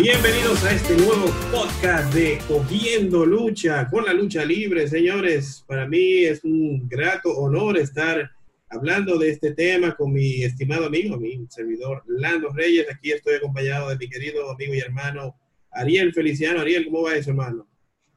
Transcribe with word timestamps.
Bienvenidos 0.00 0.62
a 0.62 0.72
este 0.74 0.96
nuevo 0.96 1.26
podcast 1.50 2.14
de 2.14 2.38
Cogiendo 2.46 3.26
Lucha 3.26 3.90
con 3.90 4.04
la 4.04 4.12
lucha 4.12 4.44
libre, 4.44 4.86
señores. 4.86 5.64
Para 5.66 5.88
mí 5.88 6.22
es 6.22 6.44
un 6.44 6.88
grato 6.88 7.30
honor 7.36 7.76
estar 7.76 8.30
hablando 8.70 9.18
de 9.18 9.30
este 9.30 9.54
tema 9.54 9.96
con 9.96 10.12
mi 10.12 10.44
estimado 10.44 10.86
amigo, 10.86 11.18
mi 11.18 11.44
servidor 11.48 12.04
Lando 12.06 12.50
Reyes. 12.50 12.86
Aquí 12.88 13.10
estoy 13.10 13.34
acompañado 13.34 13.88
de 13.88 13.96
mi 13.96 14.08
querido 14.08 14.48
amigo 14.48 14.72
y 14.72 14.78
hermano 14.78 15.34
Ariel 15.72 16.14
Feliciano. 16.14 16.60
Ariel, 16.60 16.84
¿cómo 16.84 17.02
va 17.02 17.16
eso, 17.16 17.30
hermano? 17.30 17.66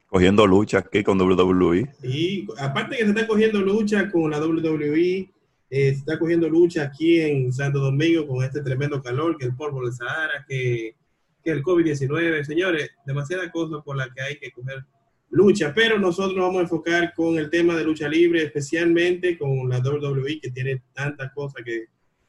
Cogiendo 0.06 0.46
lucha 0.46 0.78
aquí 0.78 1.02
con 1.02 1.20
WWE. 1.20 1.88
Y 2.04 2.46
aparte 2.58 2.96
que 2.96 3.02
se 3.02 3.08
está 3.08 3.26
cogiendo 3.26 3.60
lucha 3.60 4.08
con 4.08 4.30
la 4.30 4.38
WWE, 4.38 5.18
eh, 5.18 5.28
está 5.68 6.16
cogiendo 6.16 6.48
lucha 6.48 6.84
aquí 6.84 7.20
en 7.20 7.52
Santo 7.52 7.80
Domingo 7.80 8.24
con 8.28 8.44
este 8.44 8.62
tremendo 8.62 9.02
calor, 9.02 9.36
que 9.36 9.46
el 9.46 9.56
polvo 9.56 9.84
de 9.84 9.90
Sahara, 9.90 10.44
que, 10.46 10.94
que 11.42 11.50
el 11.50 11.62
COVID-19. 11.62 12.44
Señores, 12.44 12.90
demasiadas 13.06 13.50
cosas 13.50 13.82
por 13.84 13.96
las 13.96 14.08
que 14.14 14.22
hay 14.22 14.38
que 14.38 14.50
coger 14.52 14.84
lucha, 15.30 15.72
pero 15.74 15.98
nosotros 15.98 16.36
nos 16.36 16.46
vamos 16.46 16.60
a 16.60 16.62
enfocar 16.62 17.14
con 17.14 17.38
el 17.38 17.50
tema 17.50 17.74
de 17.74 17.84
lucha 17.84 18.08
libre, 18.08 18.44
especialmente 18.44 19.38
con 19.38 19.68
la 19.68 19.78
WWE, 19.78 20.40
que 20.40 20.50
tiene 20.50 20.82
tantas 20.92 21.32
cosas 21.32 21.62
que 21.64 21.86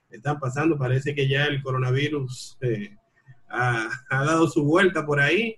están 0.09 0.39
pasando. 0.39 0.77
Parece 0.77 1.13
que 1.13 1.27
ya 1.27 1.45
el 1.45 1.61
coronavirus 1.61 2.57
eh, 2.61 2.95
ha, 3.49 3.89
ha, 4.09 4.25
dado 4.25 4.47
su 4.47 4.63
vuelta 4.63 5.05
por 5.05 5.19
ahí. 5.19 5.57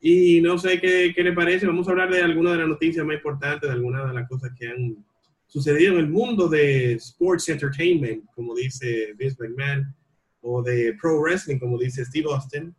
Y 0.00 0.40
no 0.40 0.58
sé 0.58 0.80
qué, 0.80 1.12
qué 1.14 1.22
le 1.22 1.32
parece. 1.32 1.66
Vamos 1.66 1.88
a 1.88 1.90
hablar 1.90 2.10
de 2.10 2.22
algunas 2.22 2.52
de 2.52 2.60
las 2.60 2.68
noticias 2.68 3.04
más 3.04 3.16
importantes, 3.16 3.68
de 3.68 3.74
algunas 3.74 4.06
de 4.06 4.14
las 4.14 4.28
cosas 4.28 4.52
que 4.58 4.68
han 4.68 5.04
sucedido 5.48 5.94
en 5.94 6.00
el 6.00 6.08
mundo 6.08 6.48
de 6.48 6.92
sports 6.94 7.48
entertainment, 7.48 8.24
como 8.34 8.54
dice 8.54 9.14
Vince 9.18 9.36
McMahon, 9.40 9.94
o 10.40 10.62
de 10.62 10.96
pro 11.00 11.20
wrestling, 11.20 11.58
como 11.58 11.78
dice 11.78 12.04
Steve 12.04 12.26
Austin. 12.30 12.74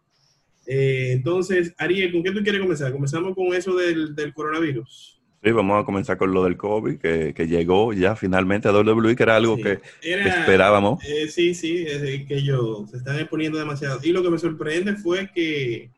Eh, 0.72 1.14
entonces, 1.14 1.74
Ariel, 1.80 2.12
¿con 2.12 2.22
qué 2.22 2.32
tú 2.32 2.44
quieres 2.44 2.62
comenzar? 2.62 2.92
¿Comenzamos 2.92 3.34
con 3.34 3.56
eso 3.56 3.76
del, 3.76 4.14
del 4.14 4.36
coronavirus? 4.36 5.20
Sí, 5.44 5.52
vamos 5.52 5.82
a 5.82 5.84
comenzar 5.84 6.16
con 6.16 6.32
lo 6.32 6.44
del 6.44 6.58
COVID, 6.58 7.00
que, 7.00 7.34
que 7.34 7.48
llegó 7.48 7.92
ya 7.92 8.16
finalmente 8.16 8.68
a 8.68 8.72
WWE, 8.72 9.16
que 9.16 9.24
era 9.24 9.38
algo 9.38 9.56
sí. 9.56 9.64
que, 9.64 9.80
era, 10.04 10.24
que, 10.24 10.30
esperábamos. 10.30 11.04
Eh, 11.04 11.28
sí, 11.28 11.56
sí, 11.56 11.86
es 11.88 12.28
que 12.28 12.36
ellos 12.36 12.88
se 12.92 12.98
están 12.98 13.18
exponiendo 13.18 13.58
demasiado. 13.58 14.00
Y 14.04 14.12
lo 14.12 14.22
que 14.22 14.30
me 14.30 14.38
sorprende 14.38 14.96
fue 14.96 15.32
que 15.34 15.90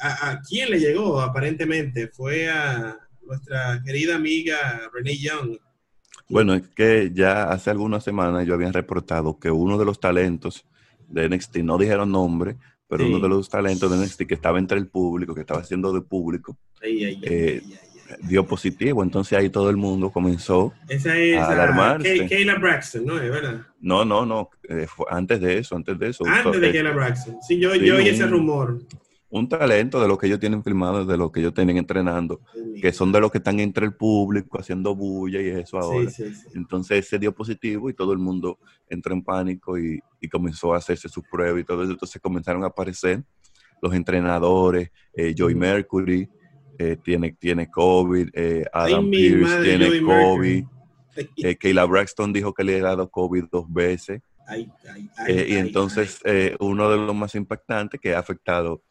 a, 0.00 0.30
a 0.30 0.40
quién 0.40 0.70
le 0.70 0.80
llegó, 0.80 1.20
aparentemente, 1.20 2.08
fue 2.08 2.50
a 2.50 2.98
nuestra 3.24 3.80
querida 3.84 4.16
amiga 4.16 4.90
Renee 4.92 5.16
Young, 5.16 5.58
bueno, 6.28 6.54
es 6.54 6.66
que 6.68 7.10
ya 7.12 7.44
hace 7.50 7.68
algunas 7.68 8.02
semanas 8.02 8.46
yo 8.46 8.54
había 8.54 8.72
reportado 8.72 9.38
que 9.38 9.50
uno 9.50 9.76
de 9.76 9.84
los 9.84 10.00
talentos 10.00 10.64
de 11.08 11.28
NXT, 11.28 11.58
no 11.58 11.76
dijeron 11.76 12.10
nombre, 12.10 12.56
pero 12.92 13.04
sí. 13.04 13.10
uno 13.10 13.20
de 13.20 13.28
los 13.30 13.48
talentos 13.48 13.90
de 13.90 13.96
NXT 13.96 14.24
que 14.24 14.34
estaba 14.34 14.58
entre 14.58 14.76
el 14.76 14.86
público, 14.86 15.34
que 15.34 15.40
estaba 15.40 15.60
haciendo 15.60 15.94
de 15.94 16.02
público, 16.02 16.58
ay, 16.82 17.04
ay, 17.06 17.20
eh, 17.22 17.62
ay, 17.64 18.16
dio 18.28 18.46
positivo. 18.46 19.02
Entonces 19.02 19.38
ahí 19.38 19.48
todo 19.48 19.70
el 19.70 19.78
mundo 19.78 20.10
comenzó 20.10 20.74
Esa 20.90 21.16
es 21.16 21.38
a 21.38 21.52
alarmarse. 21.52 22.28
Kayla 22.28 22.56
Braxton, 22.56 23.06
¿no? 23.06 23.18
¿Es 23.18 23.30
verdad? 23.30 23.62
No, 23.80 24.04
no, 24.04 24.26
no. 24.26 24.50
Eh, 24.68 24.86
antes 25.08 25.40
de 25.40 25.56
eso, 25.56 25.74
antes 25.74 25.98
de 25.98 26.10
eso. 26.10 26.26
Antes 26.26 26.60
de 26.60 26.70
Kayla 26.70 26.90
Braxton. 26.90 27.36
Sí, 27.40 27.58
yo, 27.58 27.72
sí, 27.72 27.80
yo 27.80 27.96
oí 27.96 28.08
ese 28.08 28.26
rumor 28.26 28.82
un 29.32 29.48
talento 29.48 30.00
de 30.00 30.06
lo 30.06 30.18
que 30.18 30.26
ellos 30.26 30.38
tienen 30.38 30.62
filmado, 30.62 31.06
de 31.06 31.16
lo 31.16 31.32
que 31.32 31.40
ellos 31.40 31.54
tienen 31.54 31.78
entrenando, 31.78 32.42
que 32.80 32.92
son 32.92 33.10
de 33.10 33.20
los 33.20 33.32
que 33.32 33.38
están 33.38 33.58
entre 33.60 33.86
el 33.86 33.94
público 33.94 34.60
haciendo 34.60 34.94
bulla 34.94 35.40
y 35.40 35.48
eso 35.48 35.78
ahora. 35.78 36.10
Sí, 36.10 36.24
sí, 36.28 36.34
sí. 36.34 36.48
Entonces 36.54 37.08
se 37.08 37.18
dio 37.18 37.34
positivo 37.34 37.88
y 37.88 37.94
todo 37.94 38.12
el 38.12 38.18
mundo 38.18 38.58
entró 38.90 39.14
en 39.14 39.24
pánico 39.24 39.78
y, 39.78 39.98
y, 40.20 40.28
comenzó 40.28 40.74
a 40.74 40.76
hacerse 40.76 41.08
sus 41.08 41.24
pruebas 41.24 41.62
y 41.62 41.64
todo 41.64 41.82
eso. 41.82 41.92
Entonces 41.92 42.20
comenzaron 42.20 42.62
a 42.62 42.66
aparecer 42.66 43.24
los 43.80 43.94
entrenadores, 43.94 44.90
eh, 45.14 45.34
Joy 45.36 45.54
Mercury 45.54 46.28
eh, 46.78 46.96
tiene, 47.02 47.32
tiene 47.32 47.70
COVID, 47.70 48.28
eh, 48.32 48.64
Adam 48.72 49.04
Ay, 49.04 49.10
Pierce 49.10 49.42
madre, 49.42 49.78
tiene 49.78 50.02
COVID, 50.02 50.64
eh, 51.36 51.56
Kayla 51.56 51.84
Braxton 51.86 52.32
dijo 52.32 52.52
que 52.54 52.64
le 52.64 52.80
ha 52.80 52.82
dado 52.82 53.10
COVID 53.10 53.44
dos 53.50 53.72
veces. 53.72 54.22
Ay, 54.46 54.70
ay, 55.16 55.44
y 55.48 55.54
entonces 55.54 56.20
uno 56.58 56.90
de 56.90 56.96
los 56.96 57.14
más 57.14 57.34
impactantes 57.34 58.00
que 58.00 58.14
ha 58.14 58.18
afectado 58.18 58.82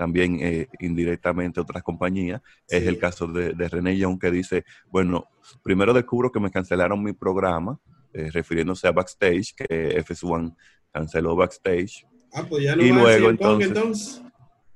también 0.00 0.38
eh, 0.40 0.66
indirectamente 0.78 1.60
otras 1.60 1.82
compañías. 1.82 2.40
Sí. 2.66 2.76
Es 2.76 2.86
el 2.86 2.96
caso 2.98 3.26
de, 3.26 3.52
de, 3.52 3.68
René 3.68 3.98
Young 3.98 4.18
que 4.18 4.30
dice, 4.30 4.64
bueno, 4.90 5.28
primero 5.62 5.92
descubro 5.92 6.32
que 6.32 6.40
me 6.40 6.50
cancelaron 6.50 7.04
mi 7.04 7.12
programa, 7.12 7.78
eh, 8.14 8.30
refiriéndose 8.32 8.88
a 8.88 8.92
Backstage, 8.92 9.54
que 9.54 10.02
FS1 10.02 10.56
canceló 10.90 11.36
Backstage. 11.36 12.06
Ah, 12.32 12.46
pues 12.48 12.64
ya 12.64 12.72
y 12.76 12.92
luego 12.92 13.28
entonces, 13.28 13.68
entonces, 13.68 14.22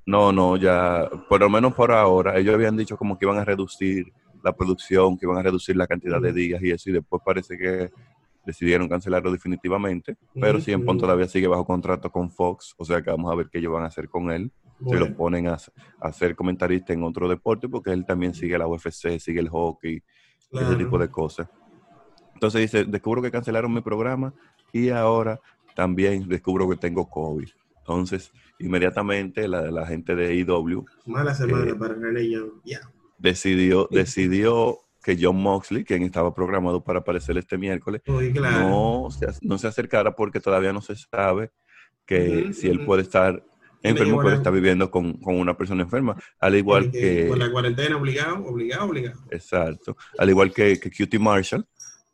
No, 0.05 0.31
no, 0.31 0.57
ya, 0.57 1.09
por 1.27 1.39
lo 1.39 1.49
menos 1.49 1.73
por 1.73 1.91
ahora, 1.91 2.37
ellos 2.37 2.53
habían 2.53 2.77
dicho 2.77 2.95
como 2.95 3.17
que 3.17 3.25
iban 3.25 3.39
a 3.39 3.45
reducir 3.45 4.05
la 4.43 4.55
producción, 4.55 5.17
que 5.17 5.25
iban 5.25 5.39
a 5.39 5.41
reducir 5.41 5.75
la 5.75 5.87
cantidad 5.87 6.21
de 6.21 6.33
días 6.33 6.61
y 6.61 6.69
eso, 6.69 6.91
y 6.91 6.93
después 6.93 7.23
parece 7.25 7.57
que 7.57 7.89
decidieron 8.45 8.87
cancelarlo 8.87 9.31
definitivamente, 9.31 10.17
pero 10.35 10.59
uh 10.59 10.61
-huh. 10.61 10.63
CM 10.63 10.99
todavía 10.99 11.27
sigue 11.27 11.47
bajo 11.47 11.65
contrato 11.65 12.11
con 12.11 12.29
Fox, 12.29 12.75
o 12.77 12.85
sea 12.85 13.01
que 13.01 13.09
vamos 13.09 13.31
a 13.31 13.35
ver 13.35 13.49
qué 13.51 13.57
ellos 13.57 13.73
van 13.73 13.85
a 13.85 13.87
hacer 13.87 14.07
con 14.07 14.29
él. 14.29 14.51
Bueno. 14.79 15.05
Se 15.05 15.09
lo 15.09 15.17
ponen 15.17 15.47
a, 15.47 15.57
a, 16.01 16.11
ser 16.11 16.35
comentarista 16.35 16.93
en 16.93 17.03
otro 17.03 17.29
deporte 17.29 17.69
porque 17.69 17.91
él 17.91 18.05
también 18.05 18.33
sigue 18.33 18.57
la 18.57 18.67
UFC, 18.67 19.19
sigue 19.19 19.39
el 19.39 19.49
hockey, 19.49 20.01
claro. 20.49 20.67
ese 20.67 20.75
tipo 20.75 20.97
de 20.97 21.09
cosas. 21.09 21.47
Entonces 22.33 22.61
dice, 22.61 22.83
descubro 22.83 23.21
que 23.21 23.31
cancelaron 23.31 23.73
mi 23.73 23.81
programa 23.81 24.33
y 24.73 24.89
ahora 24.89 25.39
también 25.75 26.27
descubro 26.27 26.69
que 26.69 26.75
tengo 26.75 27.09
COVID. 27.09 27.47
Entonces, 27.79 28.31
inmediatamente 28.59 29.47
la, 29.47 29.69
la 29.71 29.85
gente 29.85 30.15
de 30.15 30.35
IW... 30.35 30.85
Mala 31.05 31.33
semana 31.33 31.71
eh, 31.71 31.75
para 31.75 31.93
René 31.93 32.29
Young. 32.29 32.61
Yeah. 32.63 32.81
Decidió, 33.17 33.87
decidió 33.91 34.79
que 35.03 35.17
John 35.19 35.41
Moxley, 35.41 35.85
quien 35.85 36.03
estaba 36.03 36.33
programado 36.33 36.83
para 36.83 36.99
aparecer 36.99 37.37
este 37.37 37.57
miércoles, 37.57 38.01
Uy, 38.07 38.33
claro. 38.33 38.69
no, 38.69 39.11
se, 39.11 39.27
no 39.41 39.57
se 39.57 39.67
acercara 39.67 40.15
porque 40.15 40.39
todavía 40.39 40.73
no 40.73 40.81
se 40.81 40.95
sabe 40.95 41.51
que 42.05 42.17
uh 42.19 42.49
-huh, 42.49 42.53
si 42.53 42.67
él 42.67 42.83
puede 42.85 43.03
estar 43.03 43.43
enfermo, 43.85 44.21
pero 44.23 44.35
está 44.35 44.49
viviendo 44.49 44.89
con, 44.89 45.13
con, 45.13 45.39
una 45.39 45.57
persona 45.57 45.83
enferma. 45.83 46.15
Al 46.39 46.55
igual 46.55 46.91
que, 46.91 47.27
Con 47.27 47.39
la 47.39 47.51
cuarentena, 47.51 47.97
obligado, 47.97 48.45
obligado, 48.45 48.85
obligado. 48.85 49.19
Exacto. 49.31 49.97
Al 50.17 50.29
igual 50.29 50.53
que, 50.53 50.79
que 50.79 50.89
Cutie 50.89 51.19
Marshall, 51.19 51.65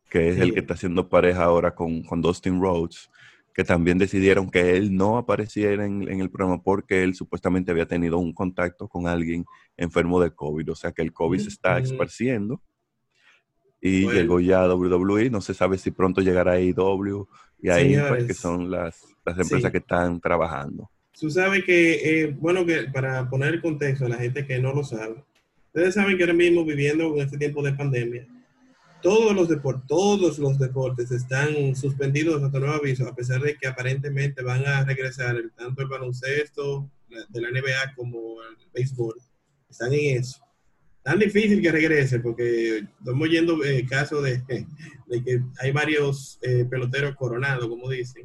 que 0.10 0.30
es 0.30 0.36
sí. 0.36 0.42
el 0.42 0.54
que 0.54 0.60
está 0.60 0.74
haciendo 0.74 1.08
pareja 1.08 1.44
ahora 1.44 1.74
con, 1.74 2.04
con 2.04 2.22
Dustin 2.22 2.62
Rhodes, 2.62 3.10
que 3.54 3.64
también 3.64 3.98
decidieron 3.98 4.50
que 4.50 4.78
él 4.78 4.96
no 4.96 5.18
apareciera 5.18 5.86
en, 5.86 6.08
en, 6.08 6.22
el 6.22 6.30
programa 6.30 6.62
porque 6.64 7.04
él 7.04 7.16
supuestamente 7.16 7.72
había 7.72 7.86
tenido 7.86 8.18
un 8.18 8.34
contacto 8.34 8.88
con 8.88 9.08
alguien 9.08 9.46
enfermo 9.76 10.22
de 10.22 10.32
COVID. 10.32 10.72
O 10.72 10.76
sea 10.76 10.92
que 10.92 11.02
el 11.02 11.12
COVID 11.12 11.38
mm 11.38 11.42
-hmm. 11.42 11.44
se 11.44 11.50
está 11.50 11.80
esparciendo. 11.80 12.62
Y 13.82 14.04
bueno. 14.04 14.20
llegó 14.20 14.40
ya 14.40 14.64
a 14.64 14.76
WWE, 14.76 15.32
no 15.32 15.42
se 15.42 15.54
sabe 15.56 15.78
si 15.78 15.90
pronto 15.92 16.22
llegará 16.22 16.52
a 16.54 16.60
IW 16.60 17.28
y 17.62 17.70
ahí 17.70 17.96
pues, 18.08 18.26
que 18.26 18.34
son 18.34 18.70
las, 18.70 19.02
las 19.26 19.38
empresas 19.38 19.70
sí. 19.70 19.72
que 19.72 19.78
están 19.78 20.20
trabajando. 20.20 20.90
Tú 21.22 21.30
sabes 21.30 21.64
que, 21.66 22.24
eh, 22.24 22.36
bueno, 22.40 22.66
que 22.66 22.88
para 22.92 23.30
poner 23.30 23.54
el 23.54 23.62
contexto 23.62 24.08
a 24.08 24.10
la 24.10 24.18
gente 24.18 24.44
que 24.44 24.58
no 24.58 24.74
lo 24.74 24.84
sabe, 24.84 25.24
ustedes 25.68 25.94
saben 25.94 26.18
que 26.18 26.24
ahora 26.24 26.34
mismo 26.34 26.66
viviendo 26.66 27.14
en 27.14 27.22
este 27.22 27.38
tiempo 27.38 27.62
de 27.62 27.74
pandemia, 27.74 28.28
todos 29.04 29.36
los 29.36 29.48
deportes, 29.48 29.84
todos 29.88 30.40
los 30.40 30.58
deportes 30.58 31.12
están 31.12 31.76
suspendidos 31.76 32.42
hasta 32.42 32.58
nuevo 32.58 32.74
aviso, 32.74 33.08
a 33.08 33.14
pesar 33.14 33.40
de 33.40 33.56
que 33.56 33.68
aparentemente 33.68 34.42
van 34.42 34.66
a 34.66 34.84
regresar 34.84 35.40
tanto 35.56 35.84
el 35.84 35.90
baloncesto 35.90 36.90
de 37.30 37.40
la 37.40 37.52
NBA 37.52 37.94
como 37.96 38.42
el 38.42 38.58
béisbol. 38.74 39.22
Están 39.70 39.94
en 39.94 40.22
eso. 40.22 40.42
Tan 41.04 41.20
difícil 41.20 41.62
que 41.62 41.72
regrese, 41.72 42.20
porque 42.20 42.80
estamos 42.98 43.30
yendo 43.30 43.64
eh, 43.64 43.86
caso 43.88 44.24
de, 44.24 44.40
de, 45.06 45.24
que 45.24 45.44
hay 45.60 45.72
varios 45.72 46.40
eh, 46.42 46.66
peloteros 46.68 47.16
coronados, 47.16 47.68
como 47.68 47.92
dicen. 47.92 48.24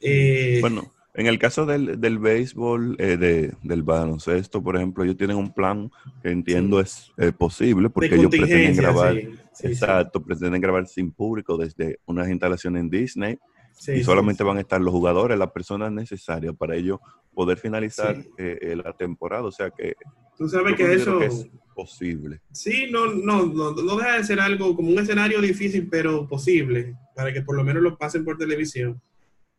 Eh, 0.00 0.58
bueno, 0.62 0.93
en 1.14 1.26
el 1.26 1.38
caso 1.38 1.64
del, 1.64 2.00
del 2.00 2.18
béisbol, 2.18 2.96
eh, 2.98 3.16
de, 3.16 3.54
del 3.62 3.82
baloncesto, 3.84 4.62
por 4.62 4.76
ejemplo, 4.76 5.04
ellos 5.04 5.16
tienen 5.16 5.36
un 5.36 5.54
plan 5.54 5.90
que 6.22 6.30
entiendo 6.30 6.84
sí. 6.84 7.12
es 7.18 7.28
eh, 7.28 7.32
posible 7.32 7.88
porque 7.88 8.16
ellos 8.16 8.30
pretenden 8.30 8.76
grabar, 8.76 9.14
sí, 9.14 9.28
sí, 9.52 9.66
exacto, 9.68 10.22
pretenden 10.22 10.60
grabar 10.60 10.88
sin 10.88 11.12
público 11.12 11.56
desde 11.56 12.00
unas 12.06 12.28
instalaciones 12.28 12.80
en 12.80 12.90
Disney 12.90 13.38
y 13.86 14.02
solamente 14.02 14.42
van 14.42 14.56
a 14.56 14.60
estar 14.60 14.80
los 14.80 14.92
jugadores, 14.92 15.38
las 15.38 15.50
personas 15.52 15.92
necesarias 15.92 16.54
para 16.56 16.74
ellos 16.74 16.98
poder 17.32 17.58
finalizar 17.58 18.16
eh, 18.38 18.76
la 18.82 18.92
temporada. 18.92 19.44
O 19.44 19.52
sea 19.52 19.70
que 19.70 19.94
tú 20.36 20.48
sabes 20.48 20.74
que 20.76 20.94
eso 20.94 21.18
que 21.18 21.26
es 21.26 21.48
posible. 21.74 22.40
Sí, 22.52 22.88
no, 22.90 23.06
no, 23.06 23.46
no, 23.46 23.72
no 23.72 23.96
deja 23.96 24.16
de 24.16 24.24
ser 24.24 24.40
algo 24.40 24.74
como 24.74 24.90
un 24.90 24.98
escenario 24.98 25.40
difícil, 25.40 25.88
pero 25.88 26.26
posible 26.26 26.96
para 27.14 27.32
que 27.32 27.42
por 27.42 27.56
lo 27.56 27.64
menos 27.64 27.82
lo 27.82 27.96
pasen 27.96 28.24
por 28.24 28.36
televisión. 28.36 29.00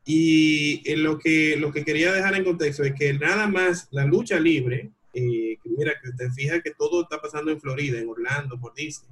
Y 0.06 0.82
eh, 0.90 0.98
lo, 0.98 1.18
que, 1.18 1.58
lo 1.58 1.72
que 1.72 1.84
quería 1.84 2.14
dejar 2.14 2.36
en 2.36 2.44
contexto 2.44 2.84
es 2.84 2.94
que 2.94 3.14
nada 3.14 3.48
más 3.48 3.88
la 3.92 4.06
lucha 4.06 4.40
libre, 4.40 4.92
eh, 5.14 5.58
mira, 5.66 5.94
que 6.02 6.12
te 6.12 6.32
fijas 6.32 6.62
que 6.64 6.72
todo 6.72 7.04
está 7.04 7.20
pasando 7.20 7.52
en 7.52 7.60
Florida, 7.60 8.00
en 8.00 8.10
Orlando, 8.10 8.60
por 8.60 8.76
Disney, 8.76 9.10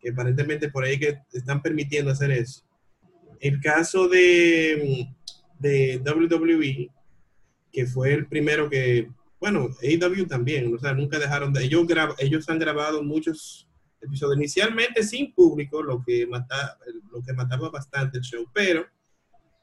que 0.00 0.10
aparentemente 0.10 0.68
por 0.68 0.84
ahí 0.84 0.98
que 0.98 1.18
están 1.32 1.62
permitiendo 1.62 2.10
hacer 2.10 2.30
eso. 2.30 2.62
El 3.40 3.60
caso 3.60 4.08
de, 4.08 5.08
de 5.58 6.02
WWE, 6.04 6.90
que 7.72 7.86
fue 7.86 8.12
el 8.12 8.26
primero 8.26 8.68
que 8.68 9.08
bueno, 9.40 9.68
AEW 9.82 10.26
también, 10.26 10.74
o 10.74 10.78
sea, 10.78 10.92
nunca 10.92 11.18
dejaron 11.18 11.52
de, 11.52 11.64
ellos, 11.64 11.86
ellos 12.18 12.48
han 12.48 12.58
grabado 12.58 13.02
muchos 13.02 13.68
episodios 14.00 14.36
inicialmente 14.36 15.02
sin 15.02 15.32
público, 15.32 15.82
lo 15.82 16.02
que, 16.04 16.26
mata, 16.26 16.76
lo 17.12 17.22
que 17.22 17.32
mataba 17.32 17.70
bastante 17.70 18.18
el 18.18 18.24
show, 18.24 18.48
pero 18.52 18.86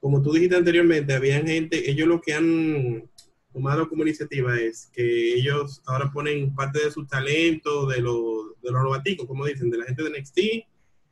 como 0.05 0.21
tú 0.21 0.33
dijiste 0.33 0.55
anteriormente, 0.55 1.15
había 1.15 1.41
gente, 1.41 1.89
ellos 1.89 2.07
lo 2.07 2.21
que 2.21 2.35
han 2.35 3.09
tomado 3.51 3.89
como 3.89 4.03
iniciativa 4.03 4.55
es 4.55 4.87
que 4.93 5.33
ellos 5.33 5.81
ahora 5.87 6.11
ponen 6.13 6.53
parte 6.53 6.85
de 6.85 6.91
su 6.91 7.07
talento, 7.07 7.87
de 7.87 8.01
los 8.01 8.61
de 8.61 8.71
los 8.71 9.25
como 9.25 9.47
dicen, 9.47 9.71
de 9.71 9.79
la 9.79 9.85
gente 9.85 10.03
de 10.03 10.11
NXT 10.11 10.39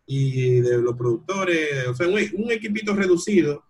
y 0.06 0.62
de 0.62 0.78
los 0.78 0.95
productores, 0.95 1.88
o 1.88 1.95
sea, 1.95 2.07
un, 2.07 2.51
equipito 2.51 2.94
reducido 2.94 3.63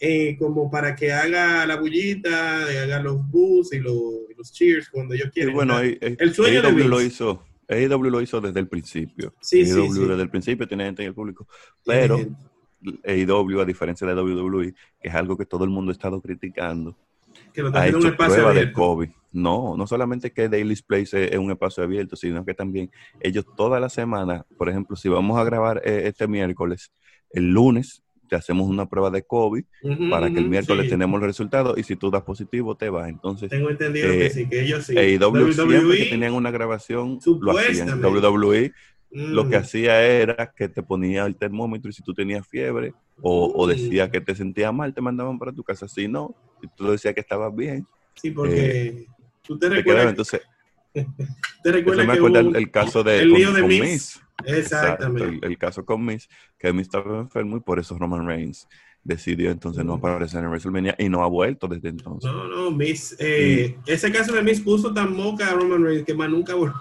eh, 0.00 0.34
como 0.38 0.70
para 0.70 0.96
que 0.96 1.12
haga 1.12 1.66
la 1.66 1.76
bullita, 1.76 2.62
haga 2.62 3.02
los 3.02 3.30
boosts 3.30 3.76
y 3.76 3.80
los, 3.80 4.50
cheers 4.50 4.88
cuando 4.88 5.14
ellos 5.14 5.28
quieren. 5.30 5.52
bueno, 5.52 5.78
el 5.78 6.34
sueño 6.34 6.62
de 6.62 6.84
lo 6.84 7.02
hizo. 7.02 7.44
AEW 7.68 8.04
lo 8.04 8.22
hizo 8.22 8.40
desde 8.40 8.60
el 8.60 8.68
principio. 8.68 9.34
Sí, 9.42 9.60
AEW 9.60 9.92
sí, 9.92 10.00
desde 10.06 10.22
el 10.22 10.30
principio 10.30 10.66
tiene 10.66 10.86
gente 10.86 11.02
en 11.02 11.08
el 11.08 11.14
público. 11.14 11.46
Pero 11.84 12.18
AEW, 13.04 13.60
a 13.60 13.64
diferencia 13.64 14.06
de 14.06 14.14
WWE, 14.14 14.74
que 15.00 15.08
es 15.08 15.14
algo 15.14 15.36
que 15.36 15.46
todo 15.46 15.64
el 15.64 15.70
mundo 15.70 15.90
ha 15.90 15.92
estado 15.92 16.20
criticando, 16.20 16.96
que 17.52 17.62
lo 17.62 17.76
ha 17.76 17.86
hecho 17.86 17.98
un 17.98 18.06
espacio 18.06 18.34
prueba 18.34 18.54
de 18.54 18.72
COVID. 18.72 19.08
No, 19.30 19.76
no 19.76 19.86
solamente 19.86 20.32
que 20.32 20.48
Daily 20.48 20.74
Place 20.76 21.32
es 21.32 21.38
un 21.38 21.50
espacio 21.50 21.84
abierto, 21.84 22.16
sino 22.16 22.44
que 22.44 22.54
también 22.54 22.90
ellos 23.20 23.44
toda 23.56 23.78
la 23.78 23.88
semana, 23.88 24.46
por 24.56 24.68
ejemplo, 24.68 24.96
si 24.96 25.08
vamos 25.08 25.38
a 25.38 25.44
grabar 25.44 25.82
eh, 25.84 26.02
este 26.06 26.26
miércoles, 26.26 26.92
el 27.30 27.50
lunes 27.50 28.02
te 28.28 28.36
hacemos 28.36 28.68
una 28.68 28.86
prueba 28.86 29.10
de 29.10 29.22
COVID 29.22 29.64
para 30.10 30.30
que 30.30 30.38
el 30.38 30.48
miércoles 30.48 30.88
tenemos 30.88 31.18
los 31.18 31.26
resultados 31.26 31.78
y 31.78 31.82
si 31.82 31.96
tú 31.96 32.10
das 32.10 32.22
positivo 32.22 32.76
te 32.76 32.90
vas. 32.90 33.08
Entonces, 33.08 33.48
tengo 33.48 33.70
entendido 33.70 34.08
que 34.08 34.26
eh, 34.26 34.30
sí, 34.30 34.48
que 34.48 34.62
ellos 34.62 34.84
sí. 34.84 34.94
WWE, 34.94 35.52
siempre 35.52 35.96
que 35.96 36.10
tenían 36.10 36.34
una 36.34 36.50
grabación 36.50 37.18
lo 37.40 37.58
hacían. 37.58 38.02
WWE 38.02 38.72
lo 39.10 39.48
que 39.48 39.56
hacía 39.56 40.02
era 40.02 40.52
que 40.54 40.68
te 40.68 40.82
ponía 40.82 41.24
el 41.24 41.36
termómetro 41.36 41.90
y 41.90 41.92
si 41.92 42.02
tú 42.02 42.12
tenías 42.12 42.46
fiebre 42.46 42.94
o, 43.20 43.64
mm. 43.64 43.68
decía 43.68 44.10
que 44.10 44.20
te 44.20 44.34
sentías 44.34 44.72
mal, 44.72 44.94
te 44.94 45.00
mandaban 45.00 45.38
para 45.38 45.52
tu 45.52 45.64
casa. 45.64 45.88
Si 45.88 46.08
no, 46.08 46.34
si 46.60 46.68
tú 46.76 46.90
decías 46.90 47.14
que 47.14 47.20
estabas 47.20 47.54
bien. 47.54 47.86
Sí, 48.14 48.30
porque 48.30 48.86
eh, 48.86 49.06
tú 49.42 49.58
te 49.58 49.68
recuerdas. 49.68 50.10
entonces, 50.10 50.42
te 50.92 51.72
recuerdas 51.72 52.06
me 52.52 52.58
el, 52.58 52.70
caso 52.70 53.02
de, 53.02 53.20
el 53.20 53.32
lío 53.32 53.52
de 53.52 53.62
Miss. 53.62 54.20
Exactamente. 54.44 55.46
el, 55.46 55.58
caso 55.58 55.84
con 55.84 56.04
Miss, 56.04 56.28
que 56.58 56.72
Miss 56.72 56.82
estaba 56.82 57.20
enfermo 57.20 57.56
y 57.56 57.60
por 57.60 57.78
eso 57.78 57.98
Roman 57.98 58.26
Reigns 58.26 58.68
decidió 59.08 59.50
entonces 59.50 59.84
no 59.84 59.94
aparecer 59.94 60.44
en 60.44 60.50
WrestleMania 60.50 60.94
y 60.98 61.08
no 61.08 61.24
ha 61.24 61.26
vuelto 61.26 61.66
desde 61.66 61.88
entonces. 61.88 62.30
No, 62.30 62.46
no, 62.46 62.70
Miss, 62.70 63.16
eh, 63.18 63.76
ese 63.86 64.12
caso 64.12 64.32
de 64.32 64.42
Miss 64.42 64.60
puso 64.60 64.94
tan 64.94 65.16
moca 65.16 65.50
a 65.50 65.54
Roman 65.54 65.82
Reigns 65.82 66.04
que 66.04 66.14
más 66.14 66.30
nunca 66.30 66.54
volvió. 66.54 66.76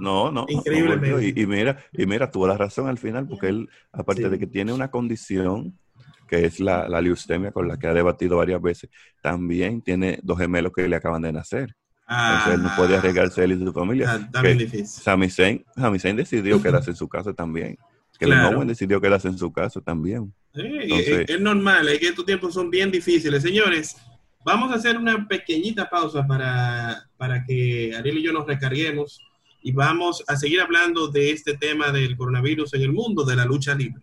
No, 0.00 0.32
no. 0.32 0.44
Increíblemente. 0.48 1.40
y, 1.40 1.46
mira, 1.46 1.78
y 1.92 2.06
mira, 2.06 2.30
tuvo 2.30 2.48
la 2.48 2.56
razón 2.56 2.88
al 2.88 2.98
final 2.98 3.28
porque 3.28 3.48
él, 3.48 3.68
aparte 3.92 4.28
de 4.28 4.38
que 4.38 4.46
tiene 4.46 4.72
una 4.72 4.90
condición 4.90 5.78
que 6.26 6.46
es 6.46 6.58
la, 6.58 6.88
la 6.88 7.00
leucemia 7.00 7.52
con 7.52 7.68
la 7.68 7.78
que 7.78 7.86
ha 7.86 7.94
debatido 7.94 8.38
varias 8.38 8.60
veces, 8.60 8.90
también 9.22 9.82
tiene 9.82 10.18
dos 10.22 10.38
gemelos 10.38 10.72
que 10.72 10.88
le 10.88 10.96
acaban 10.96 11.22
de 11.22 11.32
nacer. 11.32 11.76
Entonces 12.06 12.54
él 12.54 12.62
no 12.62 12.70
puede 12.76 12.94
ah. 12.94 12.98
arriesgarse 12.98 13.44
él 13.44 13.52
y 13.52 13.64
su 13.64 13.72
familia. 13.72 14.16
Está, 14.16 14.42
bien 14.42 14.58
difícil. 14.58 14.86
Sami 14.86 15.30
Zayn, 15.30 16.16
decidió 16.16 16.60
quedarse 16.60 16.90
en 16.90 16.96
su 16.96 17.08
casa 17.08 17.32
también. 17.32 17.78
Que 18.18 18.26
claro. 18.26 18.58
Owen 18.58 18.68
decidió 18.68 19.00
quedarse 19.00 19.28
en 19.28 19.38
su 19.38 19.52
casa 19.52 19.80
también. 19.80 20.32
es, 20.54 21.40
normal, 21.40 21.88
es 21.88 21.98
que 21.98 22.08
estos 22.08 22.24
tiempos 22.24 22.54
son 22.54 22.70
bien 22.70 22.90
difíciles. 22.90 23.42
Señores, 23.42 23.96
vamos 24.44 24.70
a 24.70 24.76
hacer 24.76 24.96
una 24.96 25.26
pequeñita 25.26 25.88
pausa 25.88 26.26
para, 26.26 27.08
para 27.16 27.44
que 27.44 27.94
Ariel 27.96 28.18
y 28.18 28.22
yo 28.22 28.32
nos 28.32 28.46
recarguemos 28.46 29.20
y 29.62 29.72
vamos 29.72 30.22
a 30.28 30.36
seguir 30.36 30.60
hablando 30.60 31.08
de 31.08 31.30
este 31.30 31.56
tema 31.56 31.90
del 31.90 32.16
coronavirus 32.16 32.74
en 32.74 32.82
el 32.82 32.92
mundo 32.92 33.24
de 33.24 33.36
la 33.36 33.46
lucha 33.46 33.74
libre. 33.74 34.02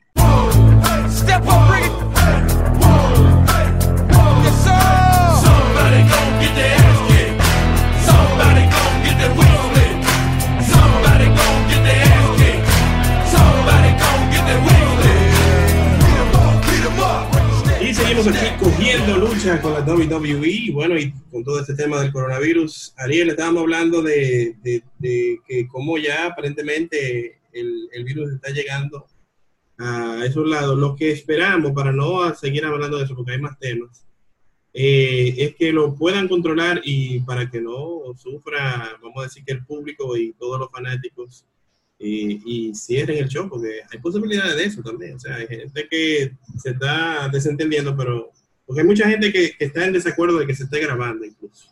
Seguimos 18.24 18.42
aquí 18.42 18.64
cogiendo 18.64 19.18
lucha 19.18 19.62
con 19.62 19.74
la 19.74 19.82
WWE 19.82 20.48
y 20.48 20.72
bueno, 20.72 20.98
y 20.98 21.12
con 21.32 21.44
todo 21.44 21.60
este 21.60 21.74
tema 21.74 22.02
del 22.02 22.12
coronavirus. 22.12 22.94
Ariel, 22.98 23.30
estábamos 23.30 23.62
hablando 23.62 24.02
de, 24.02 24.56
que 25.02 25.68
como 25.68 25.98
ya 25.98 26.28
aparentemente 26.28 27.40
el, 27.52 28.04
virus 28.04 28.34
está 28.34 28.52
llegando 28.52 29.08
a 29.78 30.24
esos 30.26 30.48
lados. 30.48 30.78
Lo 30.78 30.96
que 30.96 31.12
esperamos, 31.12 31.72
para 31.72 31.92
no 31.92 32.34
seguir 32.36 32.66
hablando 32.66 32.98
de 32.98 33.06
eso 33.06 33.16
porque 33.16 33.34
hay 33.34 33.42
más 33.42 33.58
temas, 33.58 34.06
eh, 34.74 35.34
es 35.38 35.56
que 35.56 35.74
lo 35.74 35.96
puedan 35.96 36.28
controlar 36.28 36.82
y 36.84 37.20
para 37.22 37.50
que 37.50 37.60
no 37.60 38.02
sufra, 38.18 38.98
vamos 39.02 39.18
a 39.20 39.24
decir 39.24 39.44
que 39.44 39.54
el 39.54 39.66
público 39.66 40.16
y 40.16 40.34
todos 40.34 40.60
los 40.60 40.72
fanáticos 40.72 41.46
y, 42.02 42.74
cierren 42.74 43.18
el 43.18 43.30
show, 43.30 43.48
porque 43.48 43.82
hay 43.92 44.00
posibilidades 44.00 44.56
de 44.56 44.64
eso 44.64 44.82
también. 44.82 45.16
O 45.16 45.20
sea, 45.20 45.36
hay 45.36 45.48
gente 45.48 45.88
que 45.90 46.32
se 46.58 46.72
está 46.72 47.30
desentendiendo, 47.30 47.96
pero 47.96 48.32
porque 48.66 48.82
hay 48.82 48.88
mucha 48.88 49.10
gente 49.10 49.32
que, 49.32 49.52
está 49.60 49.86
en 49.86 49.94
desacuerdo 49.94 50.40
de 50.40 50.48
que 50.48 50.56
se 50.56 50.64
esté 50.64 50.80
grabando 50.80 51.26
incluso. 51.26 51.70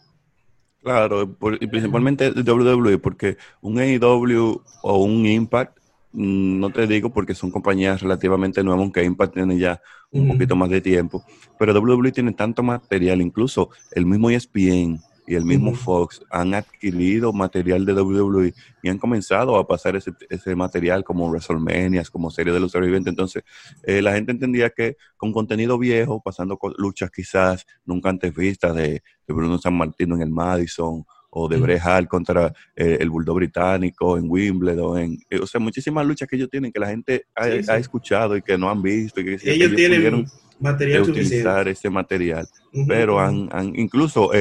Claro, 0.81 1.37
y 1.59 1.67
principalmente 1.67 2.31
WWE, 2.31 2.99
porque 2.99 3.37
un 3.61 3.79
AEW 3.79 4.61
o 4.81 5.03
un 5.03 5.25
Impact, 5.25 5.77
mm, 6.13 6.59
no 6.59 6.69
te 6.71 6.87
digo 6.87 7.09
porque 7.11 7.35
son 7.35 7.51
compañías 7.51 8.01
relativamente 8.01 8.63
nuevas, 8.63 8.81
aunque 8.81 9.03
Impact 9.03 9.33
tiene 9.33 9.57
ya 9.57 9.81
un 10.11 10.27
poquito 10.27 10.55
más 10.55 10.69
de 10.69 10.81
tiempo, 10.81 11.23
pero 11.57 11.73
WWE 11.73 12.11
tiene 12.11 12.33
tanto 12.33 12.63
material, 12.63 13.21
incluso 13.21 13.69
el 13.91 14.05
mismo 14.05 14.29
ESPN, 14.29 14.99
y 15.29 15.35
el 15.35 15.45
mismo 15.45 15.75
Fox 15.75 16.23
han 16.31 16.55
adquirido 16.55 17.31
material 17.31 17.85
de 17.85 17.93
WWE 17.93 18.51
y 18.81 18.89
han 18.89 18.97
comenzado 18.97 19.57
a 19.57 19.67
pasar 19.67 19.95
ese, 19.95 20.11
ese 20.27 20.55
material 20.55 21.03
como 21.03 21.29
WrestleMania, 21.29 22.03
como 22.11 22.31
serie 22.31 22.51
de 22.51 22.59
los 22.59 22.71
sobrevivientes. 22.71 23.11
Entonces, 23.11 23.43
eh, 23.83 24.01
la 24.01 24.13
gente 24.13 24.31
entendía 24.31 24.71
que 24.71 24.97
con 25.17 25.31
contenido 25.31 25.77
viejo, 25.77 26.19
pasando 26.19 26.57
con 26.57 26.73
luchas 26.79 27.11
quizás 27.11 27.67
nunca 27.85 28.09
antes 28.09 28.33
vistas 28.33 28.75
de, 28.75 29.03
Bruno 29.27 29.59
San 29.59 29.77
Martino 29.77 30.15
en 30.15 30.23
el 30.23 30.31
Madison 30.31 31.05
o 31.29 31.47
de 31.47 31.57
Brejal 31.57 32.07
contra 32.07 32.51
eh, 32.75 32.97
el 32.99 33.11
Bulldog 33.11 33.35
británico 33.35 34.17
en 34.17 34.27
Wimbledon, 34.27 34.97
en, 34.97 35.19
eh, 35.29 35.37
o 35.39 35.45
sea, 35.45 35.61
muchísimas 35.61 36.07
luchas 36.07 36.27
que 36.27 36.37
ellos 36.37 36.49
tienen 36.49 36.71
que 36.71 36.79
la 36.79 36.87
gente 36.87 37.27
ha, 37.35 37.77
escuchado 37.77 38.35
y 38.35 38.41
que 38.41 38.57
no 38.57 38.67
han 38.67 38.81
visto 38.81 39.21
y 39.21 39.25
que 39.25 39.51
ellos, 39.51 39.75
tienen 39.75 40.25
material 40.59 41.03
utilizar 41.03 41.67
ese 41.67 41.91
material, 41.91 42.47
pero 42.87 43.19
han, 43.19 43.47
han 43.51 43.77
incluso 43.77 44.31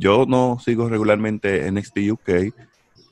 yo 0.00 0.24
no 0.26 0.58
sigo 0.58 0.88
regularmente 0.88 1.70
NXT 1.70 1.98
UK 2.10 2.30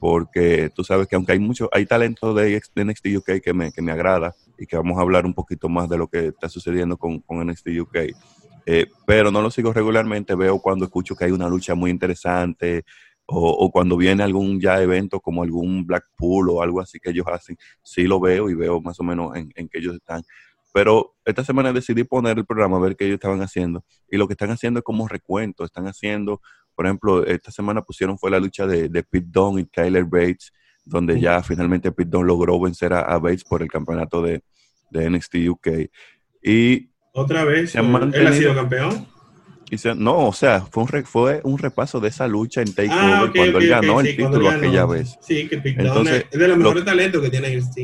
porque 0.00 0.71
tú 0.75 0.85
sabes 0.85 1.07
que 1.07 1.16
aunque 1.16 1.33
hay 1.33 1.38
mucho, 1.38 1.68
hay 1.73 1.85
talento 1.85 2.33
de 2.33 2.61
NXT 2.76 3.07
UK 3.18 3.42
que 3.42 3.52
me, 3.52 3.73
que 3.73 3.83
me 3.83 3.92
agrada 3.92 4.35
y 4.57 4.66
que 4.66 4.76
vamos 4.76 4.97
a 4.99 5.02
hablar 5.02 5.26
un 5.26 5.35
poquito 5.35 5.68
más 5.68 5.88
de 5.88 5.99
lo 5.99 6.09
que 6.09 6.28
está 6.28 6.49
sucediendo 6.49 6.97
con, 6.97 7.21
con 7.21 7.47
NXT 7.47 7.68
UK. 7.80 7.97
Eh, 8.66 8.87
pero 9.07 9.30
no 9.30 9.42
lo 9.42 9.50
sigo 9.50 9.73
regularmente, 9.73 10.35
veo 10.35 10.61
cuando 10.61 10.85
escucho 10.85 11.14
que 11.14 11.26
hay 11.26 11.30
una 11.30 11.49
lucha 11.49 11.75
muy 11.75 11.90
interesante 11.90 12.85
o, 13.26 13.71
cuando 13.71 13.99
viene 13.99 14.23
algún 14.23 14.59
ya 14.59 14.80
evento 14.80 15.21
como 15.21 15.42
algún 15.42 15.87
Blackpool 15.87 16.49
o 16.49 16.62
algo 16.62 16.80
así 16.80 16.99
que 16.99 17.11
ellos 17.11 17.26
hacen, 17.26 17.59
sí 17.83 18.04
lo 18.04 18.21
veo 18.21 18.49
y 18.49 18.54
veo 18.54 18.80
más 18.80 18.99
o 19.00 19.02
menos 19.02 19.37
en, 19.37 19.52
en 19.54 19.68
que 19.68 19.78
ellos 19.78 19.95
están. 19.95 20.23
Pero 20.73 21.16
esta 21.25 21.45
semana 21.45 21.73
decidí 21.73 22.04
poner 22.04 22.38
el 22.38 22.47
programa 22.47 22.76
a 22.76 22.80
ver 22.80 22.97
qué 22.97 23.04
ellos 23.04 23.16
estaban 23.16 23.42
haciendo. 23.42 23.85
Y 24.11 24.16
lo 24.16 24.26
que 24.26 24.35
están 24.35 24.50
haciendo 24.50 24.78
es 24.78 24.85
como 24.85 25.09
recuento. 25.09 25.64
Están 25.64 25.87
haciendo 25.87 26.40
por 26.78 26.87
ejemplo, 26.87 27.26
esta 27.26 27.50
semana 27.50 27.82
pusieron 27.82 28.16
fue 28.16 28.30
la 28.30 28.38
lucha 28.38 28.64
de, 28.64 28.88
de 28.88 29.02
Pete 29.02 29.26
Dunne 29.28 29.62
y 29.62 29.64
Tyler 29.64 30.04
Bates, 30.04 30.52
donde 30.85 31.20
ya 31.20 31.42
finalmente 31.42 31.90
Pete 31.90 32.08
Dunne 32.08 32.28
logró 32.28 32.61
vencer 32.61 32.92
a, 32.92 33.18
Bates 33.18 33.42
por 33.42 33.62
el 33.62 33.68
campeonato 33.68 34.23
de, 34.23 34.44
de 34.92 35.11
NXT 35.11 35.35
UK. 35.49 35.68
Y 36.40 36.88
otra 37.11 37.42
vez, 37.42 37.75
él 37.75 38.26
ha 38.28 38.32
sido 38.32 38.54
campeón. 38.54 39.08
no, 39.97 40.28
o 40.28 40.32
sea, 40.32 40.61
fue 40.61 40.85
un, 40.85 41.04
fue 41.04 41.40
un 41.42 41.58
repaso 41.58 41.99
de 41.99 42.11
esa 42.11 42.28
lucha 42.28 42.62
en 42.62 42.73
Takeover 42.73 42.97
ah, 42.97 43.32
cuando 43.35 43.58
él 43.58 43.68
ganó 43.68 44.00
el 44.00 44.16
título 44.16 44.49
aquella 44.49 44.87
vez. 44.87 45.18
Sí, 45.20 45.49
que 45.49 45.58
Pete 45.58 45.82
Entonces, 45.82 46.26
es 46.30 46.38
de 46.38 46.47
los 46.47 46.58
mejores 46.58 46.85
talentos 46.85 47.20
que 47.20 47.30
tiene 47.30 47.56
NXT. 47.56 47.78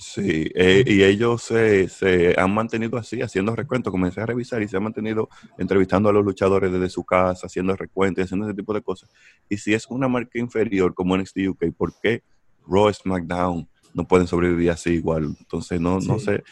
Sí, 0.00 0.50
eh, 0.54 0.82
y 0.86 1.02
ellos 1.02 1.42
se, 1.42 1.86
se, 1.90 2.34
han 2.40 2.54
mantenido 2.54 2.96
así, 2.96 3.20
haciendo 3.20 3.54
recuentos. 3.54 3.90
Comencé 3.90 4.22
a 4.22 4.26
revisar 4.26 4.62
y 4.62 4.66
se 4.66 4.78
han 4.78 4.82
mantenido 4.82 5.28
entrevistando 5.58 6.08
a 6.08 6.12
los 6.14 6.24
luchadores 6.24 6.72
desde 6.72 6.88
su 6.88 7.04
casa, 7.04 7.48
haciendo 7.48 7.76
recuentos, 7.76 8.24
haciendo 8.24 8.46
ese 8.46 8.56
tipo 8.56 8.72
de 8.72 8.80
cosas. 8.80 9.10
Y 9.50 9.58
si 9.58 9.74
es 9.74 9.86
una 9.88 10.08
marca 10.08 10.38
inferior 10.38 10.94
como 10.94 11.18
NXT 11.18 11.40
UK, 11.50 11.64
¿por 11.76 11.92
qué 12.00 12.22
Raw 12.66 12.90
SmackDown 12.90 13.68
no 13.92 14.08
pueden 14.08 14.26
sobrevivir 14.26 14.70
así 14.70 14.92
igual? 14.92 15.36
Entonces, 15.38 15.78
no, 15.78 16.00
no 16.00 16.18
sé. 16.18 16.44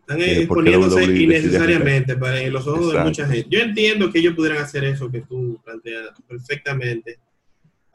Están 0.00 0.22
exponiéndose 0.22 1.04
innecesariamente 1.04 2.16
para 2.16 2.40
los 2.48 2.66
ojos 2.66 2.94
de 2.94 3.00
mucha 3.00 3.26
gente. 3.26 3.46
Yo 3.50 3.60
entiendo 3.60 4.10
que 4.10 4.20
ellos 4.20 4.34
pudieran 4.34 4.62
hacer 4.62 4.82
eso 4.84 5.10
que 5.10 5.20
tú 5.20 5.60
planteas 5.62 6.08
perfectamente. 6.26 7.18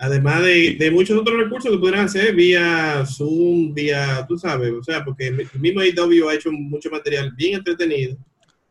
Además 0.02 0.44
de, 0.44 0.78
de, 0.80 0.92
muchos 0.92 1.20
otros 1.20 1.38
recursos 1.38 1.70
que 1.70 1.78
pudieran 1.78 2.06
hacer 2.06 2.34
vía 2.34 3.04
Zoom, 3.06 3.74
vía, 3.74 4.26
tú 4.30 4.38
sabes, 4.38 4.72
o 4.72 4.82
sea, 4.82 5.04
porque 5.04 5.28
el 5.28 5.48
mismo 5.60 5.82
AW 5.82 6.30
ha 6.30 6.36
hecho 6.36 6.54
mucho 6.54 6.90
material 6.90 7.34
bien 7.36 7.56
entretenido. 7.56 8.16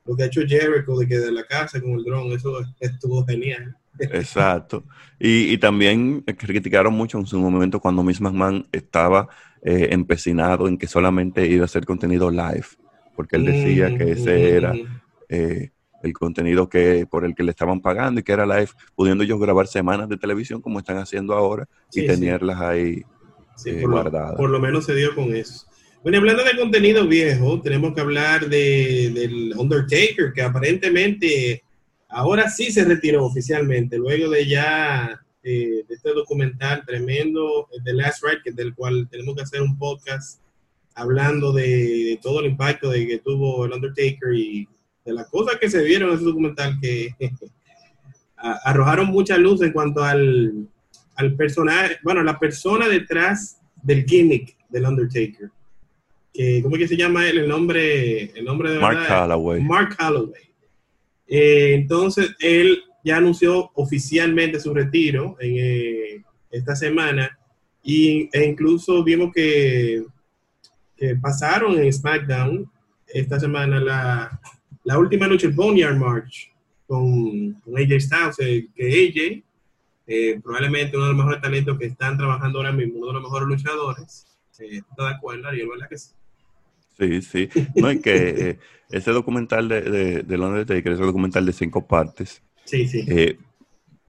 Lo 0.06 0.16
que 0.16 0.23
ha 0.23 0.26
hecho 0.26 0.40
Jericho 0.40 0.97
de 0.97 1.06
que 1.06 1.18
de 1.18 1.30
la 1.30 1.44
casa 1.44 1.82
con 1.82 1.92
el 1.92 2.04
dron, 2.04 2.32
eso 2.32 2.61
estuvo 2.80 3.26
genial. 3.26 3.76
Exacto. 3.99 4.85
Y, 5.18 5.52
y, 5.52 5.58
también 5.58 6.23
criticaron 6.23 6.94
mucho 6.94 7.18
en 7.18 7.26
su 7.26 7.38
momento 7.38 7.78
cuando 7.78 8.02
Miss 8.02 8.23
McMahon 8.23 8.66
estaba 8.73 9.28
eh, 9.61 9.88
empecinado 9.90 10.66
en 10.66 10.78
que 10.78 10.87
solamente 10.87 11.47
iba 11.47 11.62
a 11.62 11.64
hacer 11.66 11.85
contenido 11.85 12.30
live, 12.30 12.66
porque 13.14 13.37
él 13.37 13.44
decía 13.44 13.99
que 13.99 14.12
ese 14.12 14.56
era 14.56 14.73
eh, 15.28 15.73
el 16.02 16.12
contenido 16.12 16.69
que 16.69 17.07
por 17.11 17.25
el 17.25 17.35
que 17.35 17.43
le 17.43 17.50
estaban 17.50 17.81
pagando 17.81 18.21
y 18.21 18.23
que 18.23 18.33
era 18.33 18.47
live, 18.47 18.71
pudiendo 18.95 19.25
ellos 19.25 19.40
grabar 19.40 19.67
semanas 19.67 20.09
de 20.09 20.17
televisión 20.17 20.61
como 20.61 20.78
están 20.78 20.99
haciendo 20.99 21.35
ahora 21.35 21.69
y 21.93 22.07
tenerlas 22.07 22.61
ahí 22.61 23.02
eh, 23.64 23.81
por 23.81 23.90
guardadas. 23.90 24.33
Lo, 24.33 24.37
por 24.37 24.50
lo 24.50 24.61
menos 24.61 24.85
se 24.85 24.95
dio 24.95 25.14
con 25.14 25.35
eso. 25.35 25.67
Bueno, 26.02 26.19
hablando 26.19 26.45
de 26.45 26.57
contenido 26.57 27.07
viejo, 27.07 27.61
tenemos 27.61 27.93
que 27.95 28.00
hablar 28.00 28.49
de, 28.49 29.11
del 29.12 29.52
Undertaker, 29.57 30.33
que 30.33 30.43
aparentemente 30.43 31.62
ahora 32.09 32.49
sí 32.49 32.71
se 32.71 32.85
retiró 32.85 33.25
oficialmente, 33.25 33.99
luego 33.99 34.31
de 34.31 34.47
ya 34.47 35.21
eh, 35.43 35.85
de 35.88 35.95
este 35.95 36.12
documental 36.12 36.85
tremendo, 36.87 37.69
The 37.85 37.95
Last 37.95 38.23
Ride, 38.23 38.55
del 38.55 38.75
cual 38.75 39.09
tenemos 39.11 39.35
que 39.35 39.43
hacer 39.43 39.62
un 39.62 39.76
podcast 39.76 40.40
hablando 40.95 41.52
de, 41.52 42.19
todo 42.23 42.40
el 42.40 42.47
impacto 42.47 42.90
de 42.90 43.07
que 43.07 43.19
tuvo 43.19 43.64
el 43.64 43.73
Undertaker 43.73 44.35
y 44.35 44.69
de 45.09 45.15
las 45.15 45.29
cosas 45.29 45.57
que 45.59 45.71
se 45.71 45.83
vieron 45.83 46.11
en 46.11 46.17
ese 46.17 46.25
documental 46.25 46.79
que 46.81 47.15
arrojaron 48.37 49.07
mucha 49.07 49.38
luz 49.38 49.62
en 49.62 49.73
cuanto 49.73 50.05
al, 50.05 50.69
al 51.17 51.35
personaje, 51.35 51.97
bueno, 52.03 52.23
la 52.23 52.38
persona 52.38 52.87
detrás 52.88 53.59
del 53.83 54.05
gimmick 54.05 54.55
del 54.69 54.85
Undertaker. 54.85 55.50
Que, 56.33 56.61
¿Cómo 56.62 56.77
es 56.77 56.83
que 56.83 56.88
se 56.88 56.97
llama 56.97 57.27
él? 57.27 57.38
El 57.38 57.49
nombre, 57.49 58.25
el 58.38 58.45
nombre 58.45 58.73
de 58.73 58.79
Mark 58.79 59.07
Calloway. 59.09 59.62
Mark 59.62 59.97
Calloway. 59.97 60.43
Eh, 61.27 61.73
entonces, 61.75 62.37
él 62.38 62.83
ya 63.03 63.17
anunció 63.17 63.71
oficialmente 63.75 64.61
su 64.61 64.75
retiro 64.75 65.37
en 65.41 65.55
eh, 65.57 66.25
esta 66.50 66.77
semana 66.77 67.38
y, 67.83 68.29
e 68.31 68.45
incluso 68.45 69.03
vimos 69.03 69.33
que, 69.35 70.05
que 70.97 71.17
pasaron 71.17 71.79
en 71.79 71.91
SmackDown 71.91 72.71
esta 73.07 73.41
semana 73.41 73.81
la, 73.81 74.41
la 74.88 74.99
última 74.99 75.26
lucha, 75.26 75.47
el 75.47 75.52
Boneyard 75.52 75.99
March, 75.99 76.50
con, 76.87 77.52
con 77.61 77.76
AJ 77.76 78.00
Styles, 78.00 78.38
eh, 78.38 78.68
que 78.75 79.45
AJ, 80.07 80.40
probablemente 80.42 80.97
uno 80.97 81.04
de 81.04 81.12
los 81.12 81.18
mejores 81.18 81.42
talentos 81.42 81.78
que 81.78 81.85
están 81.85 82.16
trabajando 82.16 82.59
ahora 82.59 82.73
mismo, 82.73 82.97
uno 82.97 83.09
de 83.09 83.12
los 83.12 83.23
mejores 83.23 83.49
luchadores, 83.49 84.26
¿está 84.50 85.04
de 85.04 85.14
acuerdo? 85.14 85.52
Yo 85.52 85.68
verdad 85.68 85.90
que 85.90 85.99
sí. 85.99 86.14
Sí, 86.99 87.21
sí. 87.21 87.49
No, 87.76 87.90
es 87.90 88.00
que 88.00 88.28
eh, 88.28 88.59
ese 88.90 89.11
documental 89.11 89.68
de, 89.68 89.83
de, 89.83 90.23
de 90.23 90.38
Londres 90.38 90.64
Taker, 90.64 90.92
ese 90.92 91.02
documental 91.02 91.45
de 91.45 91.52
cinco 91.52 91.87
partes, 91.87 92.42
sí, 92.64 92.88
sí. 92.88 93.04
Eh, 93.09 93.37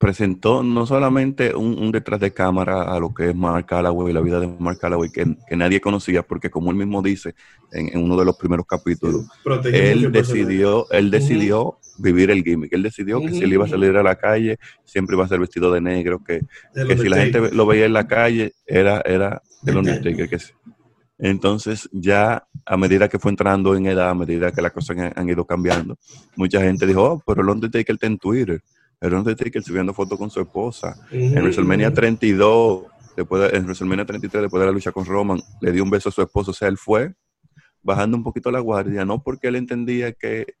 presentó 0.00 0.62
no 0.62 0.86
solamente 0.86 1.54
un, 1.54 1.92
detrás 1.92 2.18
de 2.20 2.32
cámara 2.32 2.84
a 2.84 2.98
lo 2.98 3.12
que 3.12 3.28
es 3.28 3.36
Mark 3.36 3.66
Calloway, 3.66 4.14
la 4.14 4.22
vida 4.22 4.40
de 4.40 4.48
Mark 4.58 4.78
Calloway, 4.78 5.10
que, 5.10 5.36
que 5.46 5.56
nadie 5.56 5.78
conocía, 5.78 6.22
porque 6.22 6.48
como 6.48 6.70
él 6.70 6.78
mismo 6.78 7.02
dice 7.02 7.34
en, 7.70 8.02
uno 8.02 8.16
de 8.16 8.24
los 8.24 8.34
primeros 8.38 8.64
capítulos, 8.66 9.26
él 9.70 10.10
decidió, 10.10 10.90
él 10.90 11.10
decidió 11.10 11.78
vivir 11.98 12.30
el 12.30 12.42
gimmick, 12.42 12.72
él 12.72 12.82
decidió 12.82 13.20
que 13.20 13.30
si 13.30 13.42
él 13.42 13.52
iba 13.52 13.66
a 13.66 13.68
salir 13.68 13.94
a 13.94 14.02
la 14.02 14.16
calle, 14.16 14.58
siempre 14.86 15.16
iba 15.16 15.26
a 15.26 15.28
ser 15.28 15.38
vestido 15.38 15.70
de 15.70 15.82
negro, 15.82 16.24
que, 16.24 16.40
que 16.74 16.96
si 16.96 17.10
la 17.10 17.18
gente 17.18 17.52
lo 17.52 17.66
veía 17.66 17.84
en 17.84 17.92
la 17.92 18.08
calle, 18.08 18.54
era, 18.66 19.02
era 19.04 19.42
el 19.66 19.76
Undertaker, 19.76 20.30
que 20.30 20.38
entonces, 21.18 21.86
ya 21.92 22.46
a 22.64 22.76
medida 22.78 23.06
que 23.08 23.18
fue 23.18 23.30
entrando 23.30 23.76
en 23.76 23.84
edad, 23.84 24.08
a 24.08 24.14
medida 24.14 24.50
que 24.52 24.62
las 24.62 24.72
cosas 24.72 24.96
han, 25.14 25.28
ido 25.28 25.44
cambiando, 25.44 25.98
mucha 26.34 26.62
gente 26.62 26.86
dijo, 26.86 27.04
oh, 27.04 27.22
pero 27.26 27.42
el 27.42 27.50
Undertaker 27.50 27.94
está 27.94 28.06
en 28.06 28.16
Twitter. 28.16 28.62
El 29.00 29.14
Undertaker 29.14 29.62
subiendo 29.62 29.94
fotos 29.94 30.18
con 30.18 30.30
su 30.30 30.40
esposa. 30.40 30.96
En 31.10 31.42
WrestleMania 31.42 31.92
32, 31.92 32.84
después 33.16 33.52
en 33.52 33.64
WrestleMania 33.64 34.04
33, 34.04 34.42
después 34.42 34.60
de 34.60 34.66
la 34.66 34.72
lucha 34.72 34.92
con 34.92 35.06
Roman, 35.06 35.40
le 35.60 35.72
dio 35.72 35.82
un 35.82 35.90
beso 35.90 36.10
a 36.10 36.12
su 36.12 36.20
esposo. 36.20 36.50
O 36.50 36.54
sea, 36.54 36.68
él 36.68 36.76
fue 36.76 37.14
bajando 37.82 38.16
un 38.16 38.22
poquito 38.22 38.50
la 38.50 38.60
guardia, 38.60 39.04
no 39.04 39.22
porque 39.22 39.48
él 39.48 39.56
entendía 39.56 40.12
que, 40.12 40.54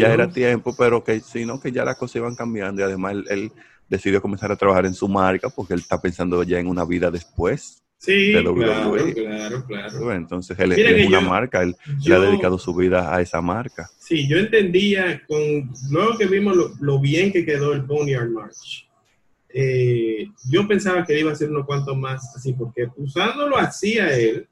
ya 0.00 0.12
era 0.12 0.30
tiempo, 0.30 0.74
pero 0.76 1.02
que 1.02 1.20
sino 1.20 1.60
que 1.60 1.72
ya 1.72 1.84
las 1.84 1.96
cosas 1.96 2.16
iban 2.16 2.36
cambiando 2.36 2.80
y 2.80 2.84
además 2.84 3.16
él 3.28 3.52
decidió 3.88 4.22
comenzar 4.22 4.52
a 4.52 4.56
trabajar 4.56 4.86
en 4.86 4.94
su 4.94 5.08
marca 5.08 5.48
porque 5.50 5.74
él 5.74 5.80
está 5.80 6.00
pensando 6.00 6.42
ya 6.44 6.60
en 6.60 6.68
una 6.68 6.84
vida 6.84 7.10
después 7.10 7.82
Sí, 8.00 8.32
claro, 8.32 8.54
claro, 9.14 9.66
claro. 9.66 10.14
Entonces 10.14 10.58
él, 10.58 10.72
es 10.72 11.06
una 11.06 11.20
marca, 11.20 11.62
él 11.62 11.76
le 12.02 12.14
ha 12.14 12.18
dedicado 12.18 12.58
su 12.58 12.74
vida 12.74 13.14
a 13.14 13.20
esa 13.20 13.42
marca. 13.42 13.90
Sí, 13.98 14.26
yo 14.26 14.38
entendía, 14.38 15.22
con 15.28 15.70
luego 15.90 16.16
que 16.16 16.24
vimos 16.24 16.56
lo, 16.80 16.98
bien 16.98 17.30
que 17.30 17.44
quedó 17.44 17.74
el 17.74 17.82
Boneyard 17.82 18.30
March, 18.30 18.88
eh, 19.50 20.28
yo 20.48 20.66
pensaba 20.66 21.04
que 21.04 21.20
iba 21.20 21.30
a 21.30 21.34
ser 21.36 21.50
unos 21.50 21.66
cuantos 21.66 21.94
más 21.94 22.34
así, 22.34 22.54
porque 22.54 22.88
usándolo 22.96 23.58
así 23.58 23.98
a 23.98 24.16
él, 24.16 24.48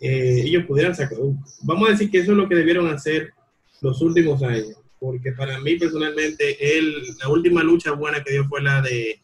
eh, 0.00 0.42
ellos 0.44 0.64
pudieran 0.64 0.94
sacar, 0.94 1.18
vamos 1.62 1.88
a 1.88 1.92
decir 1.92 2.12
que 2.12 2.18
eso 2.18 2.30
es 2.30 2.38
lo 2.38 2.48
que 2.48 2.54
debieron 2.54 2.86
hacer 2.86 3.32
los 3.80 4.00
últimos 4.02 4.40
años, 4.44 4.76
porque 5.00 5.32
para 5.32 5.58
mí 5.58 5.74
personalmente 5.74 6.78
él, 6.78 6.94
la 7.18 7.28
última 7.28 7.64
lucha 7.64 7.90
buena 7.90 8.22
que 8.22 8.34
dio 8.34 8.44
fue 8.44 8.62
la 8.62 8.80
de 8.80 9.18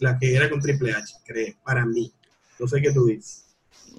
la 0.00 0.18
que 0.18 0.34
era 0.34 0.48
con 0.48 0.62
Triple 0.62 0.92
H, 0.92 1.16
creo, 1.26 1.54
para 1.62 1.84
mí 1.84 2.10
no 2.60 2.68
sé 2.68 2.80
qué 2.82 2.92
tú 2.92 3.06
dices. 3.06 3.46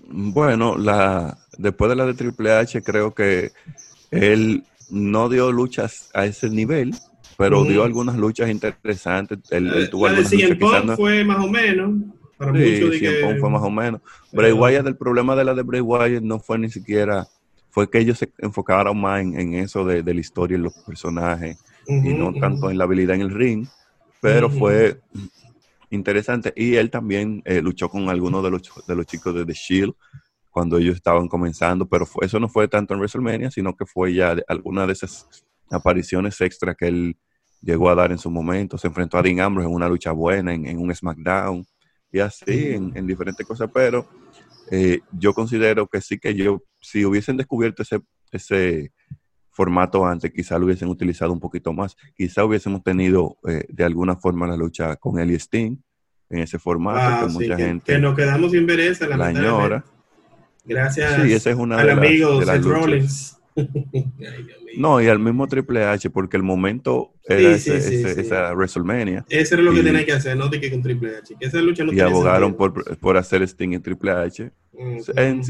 Bueno, 0.08 0.78
la, 0.78 1.38
después 1.58 1.90
de 1.90 1.96
la 1.96 2.06
de 2.06 2.14
Triple 2.14 2.52
H, 2.54 2.82
creo 2.82 3.14
que 3.14 3.52
él 4.12 4.64
no 4.90 5.30
dio 5.30 5.52
luchas 5.52 6.10
a 6.14 6.26
ese 6.26 6.50
nivel, 6.50 6.94
pero 7.38 7.64
dio 7.64 7.84
algunas 7.84 8.18
luchas 8.18 8.50
interesantes. 8.50 9.40
Él, 9.50 9.90
tuvo 9.90 10.10
la 10.10 10.22
de 10.22 10.96
fue 10.96 11.24
más 11.24 11.44
o 11.44 11.48
menos. 11.48 11.92
Para 12.38 12.54
sí, 12.54 12.82
fue 13.40 13.50
más 13.50 13.62
o 13.62 13.70
menos. 13.70 14.02
Bray 14.32 14.52
Wyatt, 14.52 14.88
el 14.88 14.98
problema 14.98 15.36
de 15.36 15.46
la 15.46 15.54
de 15.54 15.62
Bray 15.62 15.82
Wyatt 15.82 16.24
no 16.24 16.40
fue 16.40 16.58
ni 16.58 16.70
siquiera, 16.70 17.28
fue 17.70 17.90
que 17.90 18.00
ellos 18.00 18.18
se 18.18 18.32
enfocaron 18.40 19.00
más 19.00 19.22
en, 19.22 19.54
eso 19.54 19.86
de, 19.86 20.04
la 20.04 20.20
historia 20.20 20.58
y 20.58 20.62
los 20.62 20.74
personajes 20.74 21.58
y 21.88 22.14
no 22.14 22.34
tanto 22.34 22.70
en 22.70 22.78
la 22.78 22.86
habilidad 22.86 23.16
en 23.16 23.22
el 23.22 23.32
ring, 23.32 23.68
pero 24.22 24.50
fue 24.50 25.00
interesante. 25.92 26.54
Y 26.56 26.76
él 26.76 26.90
también 26.90 27.42
eh, 27.46 27.62
luchó 27.62 27.90
con 27.90 28.10
algunos 28.10 28.44
de 28.44 28.50
los, 28.50 28.62
de 28.88 28.96
los 28.96 29.06
chicos 29.06 29.36
de 29.36 29.46
The 29.46 29.54
Shield 29.54 29.94
cuando 30.50 30.78
ellos 30.78 30.96
estaban 30.96 31.28
comenzando, 31.28 31.88
pero 31.88 32.06
eso 32.22 32.40
no 32.40 32.50
fue 32.50 32.68
tanto 32.68 32.94
en 32.94 33.00
WrestleMania, 33.00 33.50
sino 33.52 33.76
que 33.76 33.86
fue 33.86 34.14
ya 34.14 34.36
alguna 34.48 34.86
de 34.86 34.94
esas 34.94 35.46
apariciones 35.70 36.40
extra 36.42 36.76
que 36.76 36.88
él 36.88 37.18
llegó 37.62 37.90
a 37.90 37.96
dar 37.96 38.12
en 38.12 38.18
su 38.18 38.30
momento. 38.30 38.78
Se 38.78 38.88
enfrentó 38.88 39.18
a 39.18 39.22
Dean 39.22 39.40
Ambrose 39.40 39.70
en 39.70 39.74
una 39.74 39.88
lucha 39.88 40.12
buena, 40.12 40.54
en, 40.54 40.78
un 40.78 40.94
SmackDown, 40.94 41.66
y 42.12 42.20
así, 42.20 42.74
en, 42.74 43.08
diferentes 43.08 43.48
cosas, 43.48 43.70
pero 43.74 44.06
eh, 44.70 45.00
yo 45.14 45.34
considero 45.34 45.88
que 45.88 46.02
sí 46.02 46.20
que 46.20 46.34
yo, 46.36 46.62
si 46.82 47.06
hubiesen 47.06 47.38
descubierto 47.38 47.84
ese, 47.84 48.02
ese 48.32 48.92
formato 49.52 50.06
antes, 50.06 50.32
quizá 50.32 50.58
lo 50.58 50.66
hubiesen 50.66 50.90
utilizado 50.90 51.32
un 51.32 51.40
poquito 51.40 51.74
más. 51.74 51.96
Quizá 52.16 52.44
hubiésemos 52.46 52.84
tenido 52.84 53.38
eh, 53.48 53.66
de 53.70 53.84
alguna 53.84 54.16
forma 54.16 54.48
la 54.48 54.58
lucha 54.58 54.96
con 54.96 55.20
Eli 55.20 55.36
Sting 55.36 55.78
en 56.30 56.40
ese 56.40 56.58
formato, 56.58 57.00
ah, 57.00 57.28
que 57.28 57.34
mucha 57.34 57.58
gente. 57.58 57.94
Que 57.94 58.00
nos 58.00 58.16
quedamos 58.16 58.52
sin 58.52 58.66
ver 58.66 58.80
esa, 58.80 59.08
la 59.08 59.34
señora. 59.34 59.84
Gracias 60.64 61.22
sí, 61.24 61.34
esa 61.34 61.50
es 61.50 61.56
una 61.56 61.78
al 61.80 61.88
de 61.88 61.92
amigo 61.92 62.40
de 62.40 62.46
Seth 62.46 62.64
Rollins. 62.64 63.38
no, 64.78 65.02
y 65.02 65.08
al 65.08 65.20
mismo 65.20 65.48
Triple 65.48 65.84
H, 65.84 66.10
porque 66.10 66.38
el 66.38 66.44
momento 66.44 67.14
era 67.26 67.52
esa 67.52 68.54
WrestleMania. 68.54 69.26
Eso 69.30 69.56
era 69.56 69.64
lo 69.64 69.74
que 69.74 69.84
tenía 69.84 70.06
que 70.06 70.14
hacer, 70.14 70.38
no 70.38 70.48
de 70.48 70.62
que 70.62 70.72
con 70.72 70.82
Triple 70.82 71.18
H. 71.18 71.36
Que 71.40 71.46
esa 71.48 71.62
lucha 71.62 71.84
no 71.84 71.92
y 71.92 72.00
abogaron 72.00 72.54
por, 72.54 72.98
por, 72.98 73.18
hacer 73.18 73.42
Sting 73.44 73.74
en 73.74 73.82
Triple 73.82 74.12
H. 74.12 74.52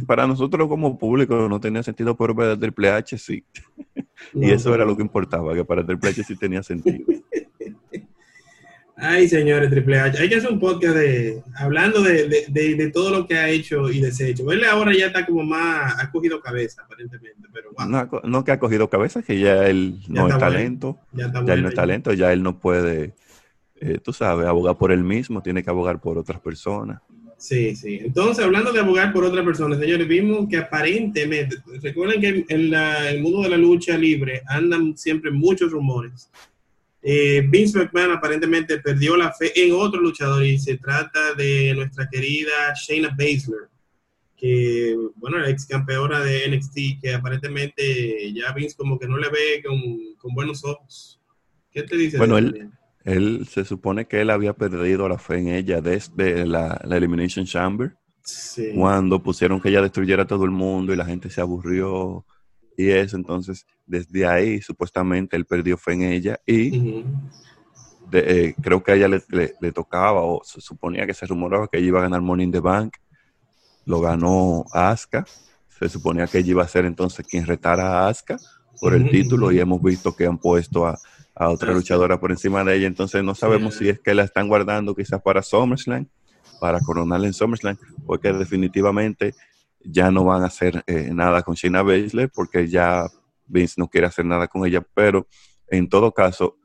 para 0.08 0.25
nosotros 0.25 0.67
como 0.67 0.98
público 0.98 1.48
no 1.48 1.60
tenía 1.60 1.84
sentido, 1.84 2.15
pero 2.17 2.36
para 2.36 2.58
Triple 2.58 2.89
H 2.89 3.17
sí. 3.17 3.46
Y 4.34 4.51
eso 4.51 4.74
era 4.74 4.86
lo 4.86 4.96
que 4.96 5.04
importaba, 5.04 5.54
que 5.54 5.66
para 5.66 5.86
Triple 5.86 6.10
H 6.10 6.24
sí 6.24 6.36
tenía 6.36 6.63
sentido. 6.63 7.06
Ay, 9.04 9.28
señores, 9.28 9.72
Triple 9.72 10.00
H. 10.00 10.22
Hay 10.22 10.30
que 10.30 10.36
hacer 10.36 10.51
un 10.51 10.60
podcast 10.60 10.96
de 10.96 11.42
hablando 11.56 12.04
de, 12.04 12.46
de, 12.48 12.75
de, 12.75 12.92
todo 12.92 13.10
lo 13.10 13.25
que 13.25 13.36
ha 13.36 13.50
hecho 13.50 13.90
y 13.90 14.00
deshecho. 14.00 14.51
Él 14.51 14.63
ahora 14.63 14.96
ya 14.96 15.08
está 15.08 15.25
como 15.25 15.44
más, 15.44 15.96
ha 16.00 16.12
cogido 16.12 16.40
cabeza, 16.40 16.84
aparentemente. 16.84 17.48
Pero 17.51 17.72
no, 17.88 18.22
no, 18.24 18.44
que 18.44 18.51
ha 18.51 18.60
cogido 18.60 18.92
cabeza, 18.92 19.24
que 19.24 19.40
ya 19.40 19.66
él 19.66 20.00
no 20.08 20.28
es 20.28 20.38
talento. 20.38 21.00
Ya, 21.13 21.25
él 21.25 21.63
no 21.63 21.70
es 21.70 21.74
talento, 21.74 22.13
ya 22.13 22.32
él 22.32 22.44
no 22.44 22.60
puede, 22.60 23.16
eh, 23.78 23.98
tú 23.98 24.13
sabes, 24.13 24.46
abogar 24.46 24.78
por 24.78 24.92
él 24.92 25.04
mismo, 25.04 25.42
tiene 25.42 25.63
que 25.63 25.72
abogar 25.72 26.00
por 26.00 26.20
otras 26.20 26.40
personas. 26.40 27.01
Sí, 27.42 27.76
sí. 27.76 28.00
Entonces, 28.04 28.46
hablando 28.46 28.72
de 28.72 28.82
abogar 28.82 29.12
por 29.12 29.24
otra 29.24 29.44
persona, 29.44 29.76
señores, 29.76 30.08
vimos 30.08 30.48
que 30.48 30.58
aparentemente, 30.58 31.58
recuerden 31.82 32.22
que 32.22 32.46
en 32.48 32.72
el 32.72 33.20
mundo 33.20 33.42
de 33.42 33.50
la 33.50 33.58
lucha 33.58 33.98
libre 33.98 34.44
andan 34.46 34.96
siempre 34.96 35.32
muchos 35.32 35.72
rumores. 35.72 36.30
Eh, 37.02 37.44
Vince 37.50 37.80
McMahon 37.80 38.12
aparentemente 38.12 38.78
perdió 38.78 39.18
la 39.18 39.34
fe 39.34 39.52
en 39.56 39.74
otro 39.74 40.00
luchador 40.00 40.46
y 40.46 40.60
se 40.60 40.78
trata 40.78 41.34
de 41.34 41.74
nuestra 41.74 42.08
querida 42.08 42.76
Shayna 42.80 43.10
Baszler, 43.10 43.70
que, 44.38 44.96
bueno, 45.16 45.40
la 45.40 45.50
ex 45.50 45.66
campeona 45.66 46.20
de 46.20 46.48
NXT, 46.48 47.02
que 47.02 47.16
aparentemente 47.16 48.32
ya 48.34 48.54
Vince 48.54 48.76
como 48.78 49.00
que 49.00 49.08
no 49.08 49.18
le 49.18 49.30
ve 49.30 49.64
con, 49.66 50.36
buenos 50.36 50.64
ojos. 50.64 51.20
¿Qué 51.72 51.82
te 51.82 51.98
dice? 51.98 52.20
Bueno, 52.20 52.38
él, 52.38 52.70
él 53.03 53.48
se 53.50 53.65
supone 53.65 54.05
que 54.05 54.22
él 54.22 54.29
había 54.29 54.53
perdido 54.53 55.10
la 55.10 55.17
fe 55.17 55.39
en 55.39 55.48
ella 55.48 55.81
desde 55.81 56.46
la, 56.46 56.79
Elimination 56.89 57.46
Chamber. 57.46 57.96
Cuando 58.75 59.22
pusieron 59.22 59.60
que 59.60 59.70
ella 59.70 59.81
destruyera 59.81 60.24
a 60.24 60.27
todo 60.27 60.46
el 60.46 60.51
mundo 60.51 60.93
y 60.93 60.96
la 60.96 61.05
gente 61.05 61.29
se 61.29 61.41
aburrió 61.41 62.25
y 62.77 62.89
eso. 62.89 63.17
Entonces, 63.17 63.65
desde 63.86 64.27
ahí, 64.27 64.62
supuestamente, 64.62 65.36
él 65.36 65.46
perdió 65.46 65.77
fe 65.77 65.93
en 65.93 66.03
ella 66.03 66.39
y 66.46 67.03
eh, 68.12 68.53
creo 68.62 68.84
que 68.84 68.91
a 68.91 68.96
ella 68.96 69.08
le, 69.08 69.72
tocaba 69.72 70.22
o 70.22 70.41
se 70.43 70.62
suponía 70.62 71.08
que 71.08 71.13
se 71.13 71.25
rumoraba 71.25 71.67
que 71.67 71.77
ella 71.77 71.88
iba 71.88 72.00
a 72.00 72.03
ganar 72.03 72.22
Money 72.22 72.46
in 72.46 72.51
the 72.51 72.60
Bank. 72.60 72.98
Lo 73.86 74.00
ganó 74.00 74.65
Asuka. 74.72 75.25
Se 75.79 75.89
suponía 75.89 76.27
que 76.27 76.38
ella 76.38 76.51
iba 76.51 76.63
a 76.63 76.67
ser 76.67 76.86
entonces 76.86 77.25
quien 77.25 77.48
retara 77.48 78.05
a 78.05 78.08
Asuka 78.10 78.38
por 78.82 78.94
el 78.94 79.10
título 79.10 79.54
y 79.54 79.60
hemos 79.60 79.82
visto 79.82 80.14
que 80.14 80.26
han 80.26 80.38
puesto 80.38 80.86
a 80.86 81.00
a 81.36 81.50
otra 81.50 81.74
luchadora 81.74 82.20
por 82.20 82.32
encima 82.32 82.64
de 82.64 82.76
ella. 82.76 82.88
Entonces 82.88 83.24
no 83.24 83.36
sabemos 83.36 83.76
si 83.76 83.90
es 83.90 84.00
que 84.00 84.14
la 84.14 84.24
están 84.24 84.48
guardando 84.48 84.96
quizás 84.96 85.22
para 85.22 85.42
SummerSlam, 85.42 86.08
para 86.60 86.80
coronarla 86.80 87.28
en 87.28 87.34
SummerSlam, 87.34 87.78
porque 88.06 88.34
definitivamente 88.34 89.34
ya 89.84 90.12
no 90.12 90.24
van 90.24 90.44
a 90.44 90.48
hacer 90.48 90.84
eh, 90.88 91.10
nada 91.14 91.42
con 91.42 91.56
Shayna 91.56 91.82
Baszler, 91.82 92.30
porque 92.30 92.68
ya 92.68 93.08
Vince 93.48 93.76
no 93.78 93.88
quiere 93.88 94.08
hacer 94.08 94.26
nada 94.26 94.48
con 94.48 94.66
ella. 94.66 94.86
Pero 94.94 95.28
en 95.68 95.90
todo 95.90 96.14
caso, 96.14 96.58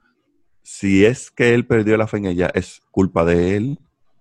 si 0.63 1.05
es 1.05 1.31
que 1.31 1.55
él 1.55 1.67
perdió 1.67 1.97
la 1.97 2.07
fe 2.07 2.19
en 2.19 2.27
ella, 2.27 2.51
es 2.53 2.83
culpa 2.91 3.25
de 3.25 3.57
él, 3.57 3.79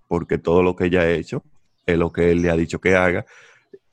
porque 0.07 0.37
todo 0.37 0.63
lo 0.63 0.75
que 0.75 0.85
ella 0.85 1.01
ha 1.01 1.11
hecho 1.11 1.43
es 1.85 1.97
lo 1.97 2.11
que 2.11 2.31
él 2.31 2.41
le 2.41 2.49
ha 2.49 2.55
dicho 2.55 2.79
que 2.79 2.95
haga. 2.95 3.25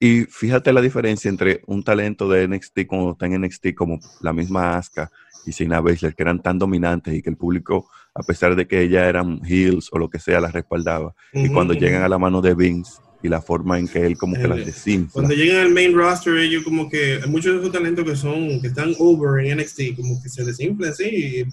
Y 0.02 0.25
fíjate 0.25 0.73
la 0.73 0.80
diferencia 0.80 1.28
entre 1.28 1.62
un 1.68 1.85
talento 1.85 2.28
de 2.28 2.49
NXT 2.49 2.87
como 2.88 3.12
está 3.12 3.26
en 3.26 3.40
NXT, 3.40 3.73
como 3.73 4.00
la 4.21 4.32
misma 4.32 4.76
Asuka, 4.76 5.12
y 5.47 5.52
Sina 5.52 5.80
Baszler, 5.80 6.16
que 6.16 6.25
eran 6.25 6.42
tan 6.42 6.59
dominantes 6.59 7.14
y 7.14 7.23
que 7.23 7.30
el 7.30 7.37
público, 7.37 7.88
a 8.12 8.25
pesar 8.25 8.56
de 8.56 8.66
que 8.66 8.82
ella 8.82 9.09
eran 9.09 9.40
heels 9.47 9.90
o 9.92 10.00
lo 10.00 10.11
que 10.11 10.18
sea, 10.18 10.40
las 10.40 10.54
respaldaba. 10.54 11.14
y 11.32 11.49
cuando 11.50 11.73
llegan 11.73 12.02
a 12.02 12.09
la 12.09 12.18
mano 12.18 12.42
de 12.42 12.52
Vince 12.52 12.94
y 13.23 13.28
la 13.28 13.40
forma 13.40 13.78
en 13.78 13.87
que 13.87 14.04
él 14.04 14.18
como 14.18 14.35
que 14.35 14.49
las 14.49 14.59
eh, 14.59 14.64
desinfla. 14.64 15.12
Cuando 15.12 15.35
llegan 15.35 15.59
al 15.59 15.71
main 15.73 15.94
roster, 15.94 16.37
ellos 16.37 16.64
como 16.64 16.90
que, 16.90 17.21
hay 17.23 17.30
muchos 17.30 17.52
de 17.52 17.61
esos 17.61 17.73
talentos 17.73 18.04
que 18.04 18.16
son, 18.16 18.61
que 18.61 18.66
están 18.66 18.97
over 18.99 19.47
en 19.47 19.56
NXT, 19.59 19.94
como 19.94 20.21
que 20.21 20.28
se 20.28 20.44
desinflan 20.44 20.90
así 20.90 21.04
y 21.04 21.47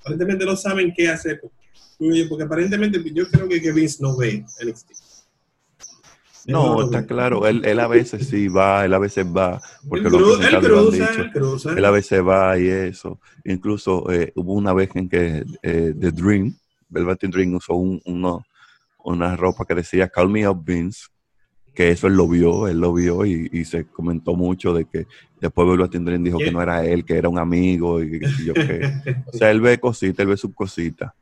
aparentemente 0.00 0.46
no 0.46 0.56
saben 0.56 0.94
qué 0.96 1.10
hacer. 1.10 1.42
Porque 2.30 2.44
aparentemente 2.44 3.02
yo 3.12 3.28
creo 3.28 3.46
que, 3.46 3.60
que 3.60 3.70
Vince 3.70 3.98
no 4.00 4.16
ve 4.16 4.46
NXT. 4.64 5.11
No, 6.46 6.82
está 6.82 7.06
claro. 7.06 7.46
Él, 7.46 7.62
él, 7.64 7.80
a 7.80 7.86
veces 7.86 8.26
sí 8.28 8.48
va, 8.48 8.84
él 8.84 8.94
a 8.94 8.98
veces 8.98 9.26
va. 9.26 9.60
Porque 9.88 10.08
él, 10.08 10.12
cruza, 10.12 11.72
él 11.76 11.84
a 11.84 11.90
veces 11.90 12.26
va 12.26 12.58
y 12.58 12.66
eso. 12.66 13.20
Incluso 13.44 14.10
eh, 14.10 14.32
hubo 14.34 14.54
una 14.54 14.72
vez 14.72 14.90
en 14.94 15.08
que 15.08 15.44
eh, 15.62 15.94
The 15.98 16.10
Dream, 16.10 16.56
Velvet 16.88 17.20
Dream 17.22 17.54
usó 17.54 17.74
un, 17.74 18.00
uno, 18.04 18.44
una 19.04 19.36
ropa 19.36 19.64
que 19.64 19.74
decía 19.74 20.08
Call 20.08 20.30
Me 20.30 20.48
Up 20.48 20.64
Vince, 20.64 21.06
que 21.74 21.90
eso 21.90 22.06
él 22.06 22.14
lo 22.14 22.28
vio, 22.28 22.68
él 22.68 22.78
lo 22.78 22.92
vio 22.92 23.24
y, 23.24 23.48
y 23.52 23.64
se 23.64 23.86
comentó 23.86 24.34
mucho 24.34 24.74
de 24.74 24.84
que 24.84 25.06
después 25.40 25.68
Velvet 25.68 25.92
Dream 25.92 26.24
dijo 26.24 26.38
que 26.38 26.50
no 26.50 26.60
era 26.60 26.84
él, 26.84 27.04
que 27.04 27.16
era 27.16 27.28
un 27.28 27.38
amigo 27.38 28.02
y, 28.02 28.20
yo 28.44 28.52
qué. 28.52 28.92
o 29.26 29.36
sea, 29.36 29.50
él 29.50 29.60
ve 29.60 29.78
cositas, 29.78 30.20
él 30.20 30.28
ve 30.28 30.36
sus 30.36 30.54
cositas. 30.54 31.12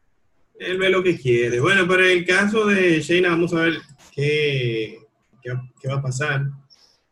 Él 0.59 0.77
ve 0.77 0.91
lo 0.91 1.03
que 1.03 1.17
quiere. 1.17 1.59
Bueno, 1.61 1.87
pero 1.89 2.05
en 2.05 2.19
el 2.19 2.27
caso 2.27 2.67
de 2.67 3.01
Shayna, 3.01 3.31
vamos 3.31 3.55
a 3.55 3.63
ver 3.63 3.75
qué, 4.15 4.99
qué, 5.43 5.89
va 5.89 5.95
a 5.95 6.03
pasar. 6.03 6.47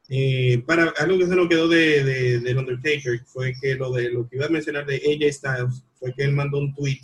Eh, 0.08 0.62
para 0.66 0.88
algo 0.98 1.18
que 1.18 1.26
se 1.26 1.36
nos 1.36 1.48
quedó 1.48 1.68
de, 1.68 2.02
de, 2.02 2.40
del 2.40 2.58
Undertaker 2.58 3.20
fue 3.26 3.52
que 3.60 3.74
lo 3.74 3.92
de 3.92 4.10
lo 4.10 4.26
que 4.26 4.36
iba 4.36 4.46
a 4.46 4.50
mencionar 4.50 4.86
de 4.86 4.96
AJ 4.96 5.32
Styles 5.32 5.84
fue 5.98 6.14
que 6.14 6.24
él 6.24 6.32
mandó 6.32 6.58
un 6.58 6.74
tweet 6.74 7.00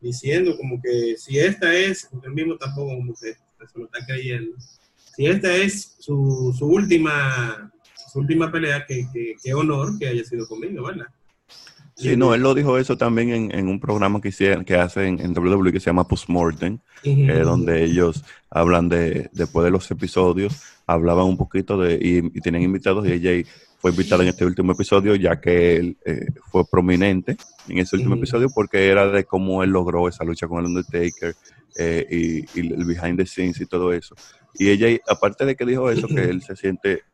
diciendo 0.00 0.54
como 0.56 0.80
que 0.82 1.16
si 1.16 1.38
esta 1.38 1.72
es, 1.74 2.08
el 2.22 2.32
mismo 2.32 2.56
tampoco 2.58 2.94
como 2.94 3.14
que 3.14 3.32
se 3.32 3.78
lo 3.78 3.86
está 3.86 4.04
creyendo, 4.04 4.54
si 5.16 5.26
esta 5.26 5.56
es 5.56 5.96
su, 5.98 6.54
su 6.56 6.66
última 6.66 7.72
su 8.16 8.20
última 8.20 8.50
pelea, 8.50 8.86
que, 8.86 9.06
que, 9.42 9.54
honor 9.54 9.98
que 9.98 10.08
haya 10.08 10.24
sido 10.24 10.48
conmigo, 10.48 10.84
¿verdad? 10.84 11.06
Sí, 11.96 12.14
no, 12.14 12.34
él 12.34 12.42
lo 12.42 12.54
dijo 12.54 12.76
eso 12.76 12.98
también 12.98 13.30
en, 13.30 13.54
en 13.58 13.68
un 13.68 13.80
programa 13.80 14.20
que, 14.20 14.28
hicieron, 14.28 14.66
que 14.66 14.76
hacen 14.76 15.18
en 15.18 15.36
WWE 15.36 15.72
que 15.72 15.80
se 15.80 15.86
llama 15.86 16.06
Postmortem, 16.06 16.78
eh, 17.02 17.40
donde 17.42 17.84
ellos 17.84 18.22
hablan 18.50 18.90
de, 18.90 19.30
después 19.32 19.64
de 19.64 19.70
los 19.70 19.90
episodios, 19.90 20.60
hablaban 20.86 21.24
un 21.24 21.38
poquito 21.38 21.78
de, 21.78 21.94
y, 21.94 22.40
tienen 22.42 22.62
invitados, 22.62 23.08
y 23.08 23.12
ella 23.12 23.48
fue 23.78 23.92
invitada 23.92 24.22
en 24.22 24.28
este 24.28 24.44
último 24.44 24.72
episodio, 24.72 25.14
ya 25.14 25.40
que 25.40 25.76
él 25.76 25.96
eh, 26.04 26.26
fue 26.50 26.68
prominente 26.70 27.38
en 27.66 27.78
ese 27.78 27.96
último 27.96 28.16
episodio, 28.16 28.48
porque 28.54 28.88
era 28.88 29.08
de 29.08 29.24
cómo 29.24 29.62
él 29.62 29.70
logró 29.70 30.06
esa 30.06 30.22
lucha 30.22 30.46
con 30.46 30.58
el 30.58 30.66
Undertaker 30.66 31.34
eh, 31.78 32.06
y, 32.10 32.60
y, 32.60 32.74
el 32.74 32.84
behind 32.84 33.16
the 33.16 33.24
scenes 33.24 33.58
y 33.58 33.64
todo 33.64 33.94
eso. 33.94 34.14
Y 34.52 34.68
ella, 34.68 34.88
aparte 35.08 35.46
de 35.46 35.56
que 35.56 35.64
dijo 35.64 35.90
eso, 35.90 36.08
que 36.08 36.24
él 36.24 36.42
se 36.42 36.56
siente 36.56 37.04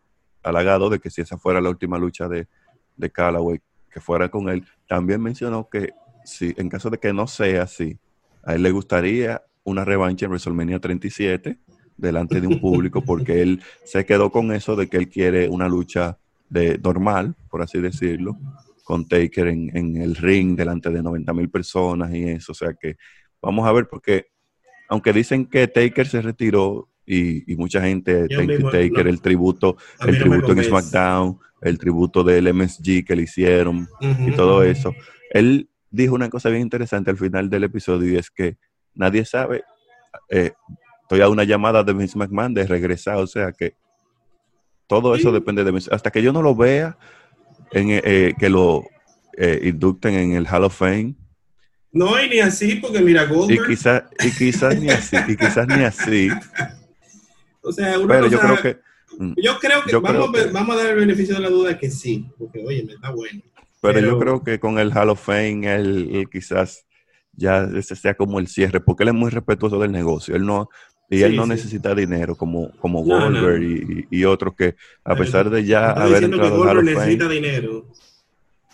halagado 0.43 0.91
de 0.91 0.99
que 0.99 1.09
si 1.09 1.21
esa 1.21 1.39
fuera 1.39 1.61
la 1.61 1.71
última 1.71 1.99
lucha 1.99 2.27
de, 2.27 2.49
de 2.97 3.11
Callaway, 3.11 3.61
que 3.93 4.01
fuera 4.01 4.29
con 4.29 4.49
él, 4.49 4.65
también 4.89 5.21
mencionó 5.23 5.69
que 5.69 5.91
si 6.25 6.55
en 6.57 6.69
caso 6.69 6.91
de 6.91 6.99
que 6.99 7.13
no 7.13 7.27
sea 7.27 7.63
así, 7.63 7.99
a 8.43 8.55
él 8.55 8.63
le 8.63 8.71
gustaría 8.71 9.43
una 9.65 9.85
revancha 9.85 10.27
en 10.27 10.31
WrestleMania 10.31 10.81
37 10.81 11.59
delante 11.97 12.41
de 12.41 12.47
un 12.47 12.61
público 12.61 13.03
porque 13.07 13.43
él 13.43 13.63
se 13.85 14.05
quedó 14.05 14.31
con 14.31 14.53
eso 14.53 14.77
de 14.77 14.89
que 14.89 14.97
él 14.97 15.09
quiere 15.09 15.49
una 15.49 15.69
lucha 15.69 16.19
de 16.49 16.79
normal, 16.79 17.35
por 17.49 17.63
así 17.63 17.81
decirlo, 17.81 18.37
con 18.85 19.07
Taker 19.07 19.49
en, 19.49 19.97
el 19.97 20.17
ring 20.17 20.57
delante 20.57 20.91
de 20.91 21.03
90 21.03 21.33
mil 21.33 21.49
personas 21.49 22.13
y 22.13 22.25
eso. 22.25 22.53
O 22.53 22.55
sea 22.55 22.75
que 22.75 22.97
vamos 23.41 23.67
a 23.67 23.73
ver 23.73 23.89
porque 23.89 24.27
aunque 24.89 25.13
dicen 25.13 25.47
que 25.47 25.69
Taker 25.69 26.07
se 26.07 26.21
retiró 26.21 26.89
y, 27.07 27.57
mucha 27.57 27.81
gente, 27.83 28.27
Taker, 28.29 29.07
el 29.07 29.21
tributo, 29.21 29.77
el 30.07 30.19
tributo 30.19 30.53
en 30.53 30.63
SmackDown, 30.63 31.39
el 31.63 31.79
tributo 31.79 32.25
del 32.25 32.53
MSG 32.53 33.05
que 33.05 33.17
le 33.17 33.23
hicieron 33.23 33.89
y 34.01 34.33
todo 34.33 34.63
eso. 34.63 34.95
Él 35.31 35.69
dijo 35.91 36.15
una 36.15 36.29
cosa 36.29 36.49
bien 36.49 36.63
interesante 36.63 37.11
al 37.11 37.17
final 37.17 37.49
del 37.49 37.65
episodio 37.65 38.13
y 38.13 38.17
es 38.17 38.31
que 38.31 38.57
nadie 38.95 39.25
sabe, 39.25 39.65
eh, 40.29 40.53
estoy 41.03 41.21
a 41.21 41.29
una 41.29 41.45
llamada 41.45 41.83
de 41.85 41.93
Vince 41.93 42.19
McMahon 42.19 42.55
de 42.55 42.67
regresar, 42.67 43.17
o 43.17 43.27
sea 43.27 43.53
que 43.53 43.77
todo 44.87 45.15
eso 45.15 45.33
depende 45.33 45.65
de 45.65 45.73
mí. 45.73 45.79
Hasta 45.91 46.11
que 46.11 46.23
yo 46.23 46.33
no 46.33 46.43
lo 46.43 46.55
vea, 46.55 46.99
en, 47.71 47.91
eh, 47.91 48.03
eh, 48.05 48.35
que 48.39 48.49
lo 48.49 48.85
inducten 49.63 50.15
en 50.15 50.33
el 50.35 50.47
Hall 50.47 50.65
of 50.65 50.77
Fame. 50.77 51.15
No, 51.91 52.23
y 52.23 52.29
ni 52.29 52.41
así, 52.41 52.77
porque 52.77 53.01
mira, 53.01 53.25
Goldberg. 53.25 53.65
Y 53.65 53.67
quizás 53.67 54.05
y 54.23 54.31
quizás 54.31 54.79
ni 54.79 54.91
así, 54.91 55.17
y 55.27 55.37
quizás 55.37 55.67
ni 55.67 55.85
así. 55.85 56.29
O 57.65 57.71
sea, 57.71 57.97
una 57.97 58.15
Pero 58.15 58.27
yo 58.27 58.41
creo 58.41 58.61
que. 58.61 58.81
Yo 59.37 59.59
creo 59.59 59.83
que, 59.85 59.97
vamos, 59.97 60.31
vamos, 60.53 60.77
a 60.77 60.79
dar 60.79 60.91
el 60.93 60.97
beneficio 60.97 61.35
de 61.35 61.41
la 61.41 61.51
duda 61.51 61.79
que 61.79 61.91
sí, 61.91 62.27
porque 62.39 62.63
oye, 62.65 62.85
me 62.85 62.95
está 62.95 63.11
bueno. 63.11 63.43
Pero, 63.81 64.01
yo 64.01 64.19
creo 64.19 64.45
que 64.45 64.61
con 64.61 64.79
el 64.79 64.93
Hall 64.97 65.11
of 65.11 65.25
Fame, 65.25 65.75
él, 65.75 66.29
quizás 66.31 66.87
ya 67.33 67.69
ese 67.75 67.97
sea 67.97 68.15
como 68.15 68.39
el 68.39 68.47
cierre, 68.47 68.81
porque 68.81 69.03
él 69.03 69.09
es 69.09 69.15
muy 69.15 69.31
respetuoso 69.31 69.79
del 69.79 69.91
negocio. 69.91 70.37
Él 70.37 70.47
no, 70.47 70.69
y 71.11 71.23
él 71.23 71.35
no 71.35 71.47
necesita 71.47 71.95
dinero 71.95 72.37
como, 72.37 72.71
como 72.79 73.03
Goldberg 73.03 73.63
Y, 73.63 74.07
y, 74.11 74.25
otros 74.25 74.55
que, 74.55 74.77
a 75.05 75.17
pesar 75.17 75.51
de 75.51 75.65
ya 75.65 75.91
haber 75.91 76.25
entrado 76.25 76.63
al 76.63 76.79
Hall 76.79 76.89
of 76.89 76.95
Fame. 76.95 77.29
dinero. 77.29 77.87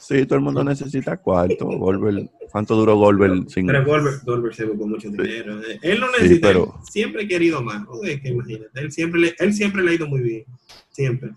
Sí, 0.01 0.25
todo 0.27 0.37
el 0.37 0.45
mundo 0.45 0.65
necesita 0.65 1.17
cuarto. 1.17 1.67
Goldberg, 1.67 2.31
¿Cuánto 2.51 2.75
duró 2.77 2.97
Goldberg? 2.97 3.51
Sin... 3.51 3.67
Pero 3.67 3.85
Goldberg, 3.85 4.55
se 4.55 4.65
buscó 4.65 4.87
mucho 4.87 5.11
dinero. 5.11 5.61
Él 5.83 6.01
no 6.01 6.11
necesita, 6.13 6.53
siempre 6.91 7.25
ha 7.25 7.29
querido 7.29 7.63
más. 7.63 7.87
que 8.03 8.29
imagínate, 8.29 8.81
él 8.81 8.93
siempre, 8.93 9.21
le, 9.21 9.35
él 9.39 9.53
siempre 9.53 9.83
le 9.83 9.91
ha 9.91 9.95
ido 9.95 10.07
muy 10.07 10.21
bien. 10.21 10.45
Siempre. 10.91 11.31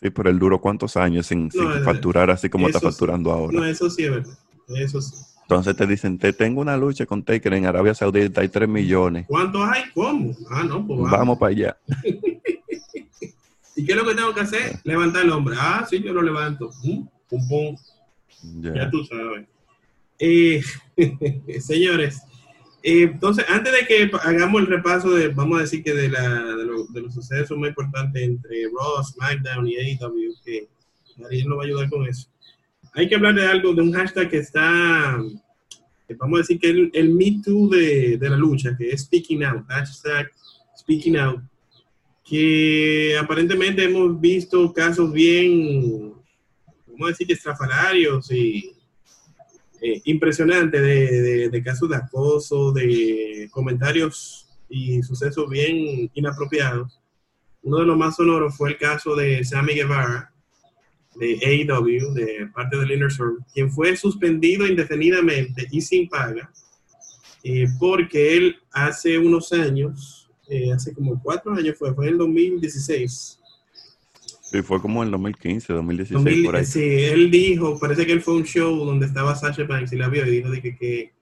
Sí, 0.00 0.10
pero 0.10 0.30
él 0.30 0.38
duró 0.38 0.60
cuántos 0.60 0.96
años 0.96 1.26
sin, 1.26 1.50
facturar 1.50 2.30
así 2.30 2.48
como 2.48 2.66
está 2.66 2.80
facturando 2.80 3.32
ahora. 3.32 3.58
No, 3.58 3.64
eso 3.64 3.90
sí 3.90 4.04
es 4.04 4.10
verdad. 4.10 4.38
Eso 4.68 5.00
sí. 5.00 5.16
Entonces 5.42 5.76
te 5.76 5.86
dicen, 5.86 6.18
te 6.18 6.32
tengo 6.34 6.60
una 6.60 6.76
lucha 6.76 7.06
con 7.06 7.22
Taker 7.22 7.54
en 7.54 7.64
Arabia 7.64 7.94
Saudita, 7.94 8.42
hay 8.42 8.50
3 8.50 8.68
millones. 8.68 9.24
¿Cuántos 9.26 9.66
hay? 9.66 9.84
¿Cómo? 9.94 10.36
Ah, 10.50 10.62
no, 10.62 10.86
pues 10.86 10.98
vamos. 11.00 11.10
vamos 11.10 11.38
para 11.38 11.50
allá. 11.52 11.76
¿Y 13.76 13.84
qué 13.84 13.92
es 13.92 13.96
lo 13.96 14.04
que 14.04 14.14
tengo 14.14 14.34
que 14.34 14.40
hacer? 14.40 14.78
Levantar 14.84 15.24
el 15.24 15.30
hombre. 15.30 15.56
Ah, 15.58 15.86
sí, 15.88 16.02
yo 16.02 16.12
lo 16.12 16.20
levanto. 16.20 16.70
Pum, 16.82 17.08
pum. 17.48 17.76
Ya 18.42 18.90
tú 18.90 19.04
sabes. 19.04 19.46
Eh, 20.18 20.62
señores, 21.60 22.22
Eh, 22.82 23.02
entonces, 23.02 23.44
antes 23.48 23.72
de 23.72 23.86
que 23.86 24.10
hagamos 24.22 24.60
el 24.60 24.68
repaso 24.68 25.10
de, 25.10 25.28
vamos 25.28 25.58
a 25.58 25.62
decir 25.62 25.82
que 25.82 25.92
de, 25.92 26.08
la, 26.08 26.44
de, 26.92 27.00
los 27.02 27.12
sucesos 27.12 27.58
más 27.58 27.70
importantes 27.70 28.22
entre 28.22 28.64
Raw, 28.66 29.02
SmackDown 29.02 29.66
y 29.66 29.76
AEW, 29.76 30.34
que 30.44 30.68
Ariel 31.24 31.48
nos 31.48 31.58
va 31.58 31.62
a 31.62 31.66
ayudar 31.66 31.90
con 31.90 32.06
eso. 32.06 32.28
Hay 32.94 33.08
que 33.08 33.16
hablar 33.16 33.34
de 33.34 33.46
algo, 33.46 33.74
de 33.74 33.82
un 33.82 33.92
hashtag 33.92 34.30
que 34.30 34.38
está, 34.38 35.18
vamos 36.18 36.38
a 36.38 36.42
decir 36.42 36.60
que 36.60 36.70
el, 36.70 36.90
el 36.94 37.12
Me 37.14 37.40
Too 37.44 37.68
de, 37.68 38.16
de 38.16 38.30
la 38.30 38.36
lucha, 38.36 38.76
que 38.76 38.90
es 38.90 39.02
Speaking 39.02 39.42
Out, 39.42 39.66
hashtag 39.66 40.30
Speaking 40.78 41.16
Out, 41.16 41.42
que 42.24 43.16
aparentemente 43.20 43.84
hemos 43.84 44.20
visto 44.20 44.72
casos 44.72 45.12
bien, 45.12 46.12
vamos 46.98 47.10
a 47.10 47.12
decir 47.12 47.32
estrafalarios 47.32 48.30
y 48.32 48.72
eh, 49.80 50.02
de, 50.04 51.62
casos 51.64 51.88
de 51.88 51.96
acoso, 51.96 52.72
de 52.72 53.48
comentarios 53.52 54.48
y 54.68 55.00
sucesos 55.02 55.48
bien 55.48 56.10
inapropiados. 56.14 57.00
Uno 57.62 57.78
de 57.78 57.86
los 57.86 57.96
más 57.96 58.16
sonoros 58.16 58.56
fue 58.56 58.70
el 58.70 58.78
caso 58.78 59.14
de 59.14 59.44
Sammy 59.44 59.74
Guevara, 59.74 60.32
de 61.14 61.38
AEW, 61.44 62.12
de 62.14 62.48
parte 62.52 62.76
del 62.76 62.92
Inner 62.92 63.10
quien 63.52 63.70
fue 63.70 63.96
suspendido 63.96 64.66
indefinidamente 64.66 65.68
y 65.70 65.80
sin 65.80 66.08
paga, 66.08 66.50
eh, 67.44 67.66
porque 67.78 68.36
él 68.36 68.56
hace 68.72 69.18
unos 69.18 69.52
años, 69.52 70.28
eh, 70.48 70.72
hace 70.72 70.92
como 70.92 71.20
cuatro 71.22 71.52
años 71.52 71.76
fue, 71.78 71.94
fue 71.94 72.06
en 72.06 72.12
el 72.14 72.18
2016, 72.18 73.37
Sí, 74.50 74.62
fue 74.62 74.80
como 74.80 75.02
en 75.02 75.10
2015, 75.10 75.72
2016, 75.72 76.46
por 76.46 76.56
ahí. 76.56 76.64
Sí, 76.64 77.04
él 77.04 77.30
dijo, 77.30 77.78
parece 77.78 78.06
que 78.06 78.12
él 78.12 78.22
fue 78.22 78.34
a 78.34 78.36
un 78.38 78.44
show 78.44 78.84
donde 78.84 79.06
estaba 79.06 79.34
Sasha 79.34 79.64
Banks 79.64 79.92
y 79.92 79.96
la 79.96 80.08
vio 80.08 80.26
y 80.26 80.30
dijo 80.30 80.50
de 80.50 80.62
que, 80.62 80.76
que, 80.76 81.12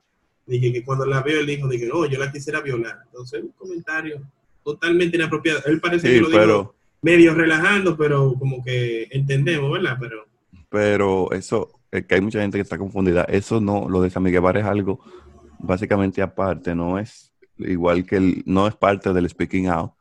que 0.46 0.84
cuando 0.84 1.04
la 1.06 1.22
vio 1.22 1.40
él 1.40 1.46
dijo 1.46 1.66
de 1.66 1.78
que 1.78 1.86
no, 1.86 2.06
yo 2.06 2.18
la 2.18 2.30
quisiera 2.30 2.60
violar. 2.60 2.98
Entonces, 3.06 3.42
un 3.42 3.50
comentario 3.50 4.22
totalmente 4.62 5.16
inapropiado. 5.16 5.60
Él 5.66 5.80
parece 5.80 6.08
que 6.08 6.20
lo 6.20 6.28
dijo 6.28 6.74
medio 7.02 7.34
relajando, 7.34 7.96
pero 7.96 8.34
como 8.38 8.62
que 8.64 9.08
entendemos, 9.10 9.70
¿verdad? 9.72 9.96
Pero, 10.00 10.26
pero 10.68 11.32
eso, 11.32 11.70
es 11.90 12.06
que 12.06 12.14
hay 12.16 12.20
mucha 12.20 12.40
gente 12.40 12.58
que 12.58 12.62
está 12.62 12.78
confundida. 12.78 13.22
Eso 13.24 13.60
no, 13.60 13.88
lo 13.88 14.02
de 14.02 14.10
San 14.10 14.22
Miguel 14.22 14.40
Bar 14.40 14.56
es 14.56 14.64
algo 14.64 15.00
básicamente 15.58 16.22
aparte, 16.22 16.74
no 16.74 16.98
es 16.98 17.32
igual 17.58 18.04
que 18.04 18.16
el, 18.16 18.42
no 18.46 18.66
es 18.66 18.74
parte 18.74 19.12
del 19.12 19.28
speaking 19.28 19.66
out 19.68 19.92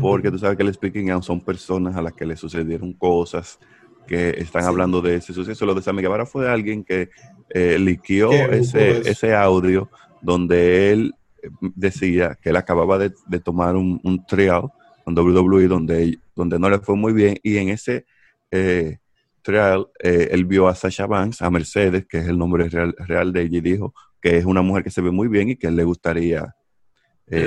porque 0.00 0.30
tú 0.30 0.38
sabes 0.38 0.56
que 0.56 0.62
el 0.62 0.72
speaking 0.72 1.10
out 1.10 1.22
son 1.22 1.40
personas 1.40 1.96
a 1.96 2.02
las 2.02 2.12
que 2.12 2.26
le 2.26 2.36
sucedieron 2.36 2.92
cosas 2.92 3.58
que 4.06 4.30
están 4.30 4.64
hablando 4.64 5.00
de 5.00 5.16
ese 5.16 5.32
suceso. 5.32 5.66
Lo 5.66 5.74
de 5.74 5.82
Sammy 5.82 6.02
Guevara 6.02 6.26
fue 6.26 6.50
alguien 6.50 6.82
que 6.82 7.10
eh, 7.50 7.78
liquió 7.78 8.32
ese, 8.32 9.08
ese 9.08 9.34
audio 9.34 9.90
donde 10.20 10.90
él 10.90 11.14
eh, 11.42 11.50
decía 11.60 12.36
que 12.40 12.50
él 12.50 12.56
acababa 12.56 12.98
de, 12.98 13.10
tomar 13.40 13.76
un, 13.76 14.00
un 14.02 14.24
trial 14.26 14.70
con 15.04 15.16
WWE 15.16 15.68
donde, 15.68 16.18
donde 16.34 16.58
no 16.58 16.68
le 16.70 16.78
fue 16.78 16.96
muy 16.96 17.12
bien. 17.12 17.38
Y 17.42 17.58
en 17.58 17.68
ese 17.68 18.06
eh, 18.50 18.98
trial 19.42 19.86
eh, 20.02 20.28
él 20.32 20.44
vio 20.44 20.68
a 20.68 20.74
Sasha 20.74 21.06
Banks, 21.06 21.42
a 21.42 21.50
Mercedes, 21.50 22.06
que 22.06 22.18
es 22.18 22.28
el 22.28 22.38
nombre 22.38 22.68
real, 22.68 22.94
real 23.06 23.32
de 23.32 23.42
ella, 23.42 23.58
y 23.58 23.60
dijo 23.60 23.94
que 24.20 24.36
es 24.36 24.44
una 24.44 24.62
mujer 24.62 24.82
que 24.82 24.90
se 24.90 25.00
ve 25.00 25.10
muy 25.10 25.28
bien 25.28 25.50
y 25.50 25.56
que 25.56 25.68
él 25.68 25.76
le 25.76 25.84
gustaría 25.84 26.54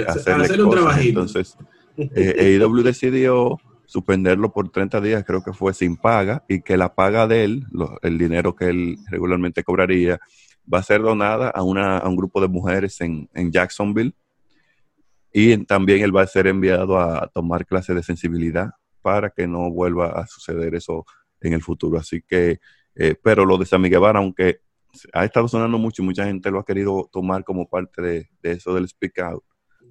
hacerle 0.08 0.46
hacer 0.46 0.64
un 0.64 0.70
trabajito. 0.70 1.22
Entonces, 1.22 1.58
eh, 2.16 2.60
decidió 2.84 3.58
suspenderlo 3.86 4.54
por 4.54 4.70
30 4.70 5.02
días, 5.02 5.26
creo 5.26 5.44
que 5.44 5.52
fue 5.52 5.74
sin 5.74 5.98
paga, 5.98 6.46
y 6.48 6.62
que 6.62 6.78
la 6.78 6.96
paga 6.96 7.28
de 7.28 7.44
él, 7.44 7.66
el 8.02 8.18
dinero 8.18 8.56
que 8.56 8.70
él 8.70 8.98
regularmente 9.10 9.64
cobraría, 9.64 10.20
va 10.72 10.80
a 10.80 10.84
ser 10.84 11.02
donada 11.02 11.50
a, 11.50 11.64
una, 11.64 11.98
a 11.98 12.08
un 12.08 12.16
grupo 12.16 12.40
de 12.40 12.48
mujeres 12.48 13.02
en, 13.02 13.30
en 13.34 13.52
Jacksonville. 13.52 14.14
Y 15.34 15.58
también 15.66 16.04
él 16.04 16.16
va 16.16 16.22
a 16.22 16.28
ser 16.28 16.48
enviado 16.48 17.00
a 17.00 17.28
tomar 17.34 17.66
clases 17.66 17.96
de 17.96 18.04
sensibilidad 18.04 18.72
para 19.02 19.30
que 19.30 19.48
no 19.48 19.70
vuelva 19.72 20.08
a 20.08 20.28
suceder 20.28 20.76
eso 20.76 21.06
en 21.42 21.54
el 21.54 21.62
futuro. 21.62 21.98
Así 22.00 22.22
que, 22.22 22.60
eh, 22.96 23.16
pero 23.22 23.46
lo 23.46 23.58
de 23.58 23.78
Miguel 23.78 24.04
aunque 24.16 24.62
ha 25.14 25.26
estado 25.26 25.48
sonando 25.48 25.78
mucho 25.78 26.02
y 26.02 26.06
mucha 26.06 26.26
gente 26.26 26.52
lo 26.52 26.60
ha 26.60 26.66
querido 26.66 27.10
tomar 27.12 27.44
como 27.44 27.68
parte 27.68 28.02
de, 28.02 28.30
de 28.42 28.52
eso 28.52 28.74
del 28.74 28.88
speak 28.88 29.20
out, 29.20 29.44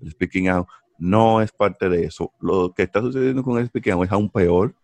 el 0.03 0.11
speaking 0.11 0.49
out, 0.49 0.67
no 1.01 1.41
es 1.41 1.51
parte 1.51 1.89
de 1.89 2.05
eso. 2.05 2.33
Lo 2.41 2.73
que 2.73 2.83
está 2.83 3.01
sucediendo 3.01 3.43
con 3.43 3.59
el 3.59 3.71
pequeño 3.71 4.05
es 4.05 4.13
aún 4.13 4.29
peor. 4.29 4.75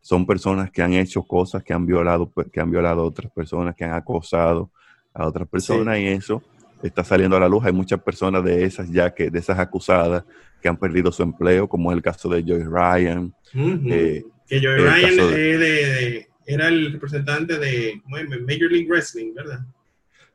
Son 0.00 0.26
personas 0.26 0.70
que 0.70 0.82
han 0.82 0.92
hecho 0.94 1.22
cosas, 1.22 1.62
que 1.62 1.72
han 1.72 1.86
violado, 1.86 2.28
pues, 2.28 2.48
que 2.52 2.60
han 2.60 2.70
violado 2.70 3.02
a 3.02 3.04
otras 3.04 3.30
personas, 3.30 3.76
que 3.76 3.84
han 3.84 3.92
acosado 3.92 4.70
a 5.14 5.26
otras 5.26 5.46
personas 5.48 5.98
y 6.00 6.08
eso 6.08 6.42
está 6.82 7.04
saliendo 7.04 7.36
a 7.36 7.40
la 7.40 7.48
luz. 7.48 7.64
Hay 7.64 7.72
muchas 7.72 8.02
personas 8.02 8.42
de 8.42 8.64
esas 8.64 8.90
ya 8.90 9.14
que, 9.14 9.30
de 9.30 9.38
esas 9.38 9.60
acusadas, 9.60 10.24
que 10.60 10.68
han 10.68 10.76
perdido 10.76 11.12
su 11.12 11.22
empleo, 11.22 11.68
como 11.68 11.92
es 11.92 11.96
el 11.96 12.02
caso 12.02 12.28
de 12.28 12.42
Joy 12.42 12.64
Ryan. 12.64 13.32
Eh, 13.54 14.24
que 14.48 14.60
Joy 14.60 14.80
Ryan 14.80 16.26
era 16.46 16.66
el 16.66 16.92
representante 16.92 17.58
de 17.58 18.02
Major 18.06 18.72
League 18.72 18.88
Wrestling, 18.88 19.34
¿verdad? 19.34 19.60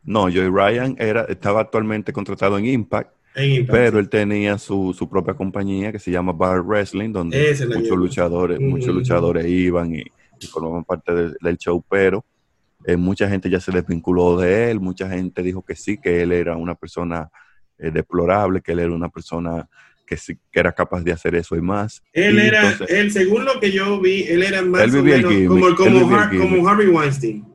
No, 0.01 0.29
Joy 0.29 0.49
Ryan 0.49 0.95
era, 0.97 1.23
estaba 1.23 1.59
actualmente 1.59 2.13
contratado 2.13 2.57
en 2.57 2.67
Impact 2.67 3.16
pero 3.67 3.99
él 3.99 4.09
tenía 4.09 4.57
su, 4.57 4.95
su, 4.97 5.07
propia 5.07 5.35
compañía 5.35 5.91
que 5.91 5.99
se 5.99 6.11
llama 6.11 6.31
Bar 6.31 6.61
Wrestling, 6.61 7.11
donde 7.11 7.55
muchos 7.67 7.97
luchadores, 7.97 8.59
muchos 8.59 8.93
luchadores 8.93 9.45
iban 9.45 9.93
y, 9.93 10.03
formaban 10.51 10.83
parte 10.83 11.11
del 11.41 11.57
show, 11.57 11.83
pero 11.89 12.23
eh, 12.85 12.95
mucha 12.95 13.27
gente 13.27 13.49
ya 13.49 13.59
se 13.59 13.71
desvinculó 13.71 14.39
de 14.39 14.71
él, 14.71 14.79
mucha 14.79 15.09
gente 15.09 15.41
dijo 15.43 15.63
que 15.63 15.75
sí, 15.75 15.97
que 15.97 16.21
él 16.21 16.31
era 16.31 16.55
una 16.55 16.75
persona 16.75 17.29
eh, 17.79 17.91
deplorable, 17.91 18.61
que 18.61 18.71
él 18.71 18.79
era 18.79 18.91
una 18.91 19.09
persona 19.09 19.67
que 20.05 20.17
sí, 20.17 20.37
que 20.51 20.59
era 20.59 20.71
capaz 20.71 21.03
de 21.03 21.11
hacer 21.11 21.35
eso 21.35 21.55
y 21.55 21.61
más. 21.61 22.01
Él 22.13 22.39
era, 22.39 22.77
él, 22.87 23.11
según 23.11 23.45
lo 23.45 23.59
que 23.59 23.71
yo 23.71 23.99
vi, 23.99 24.23
él 24.23 24.41
era 24.41 24.61
más 24.63 24.93
o 24.93 25.03
menos 25.03 25.33
como, 25.75 25.75
como, 25.75 26.67
Harvey 26.67 26.87
Weinstein. 26.87 27.45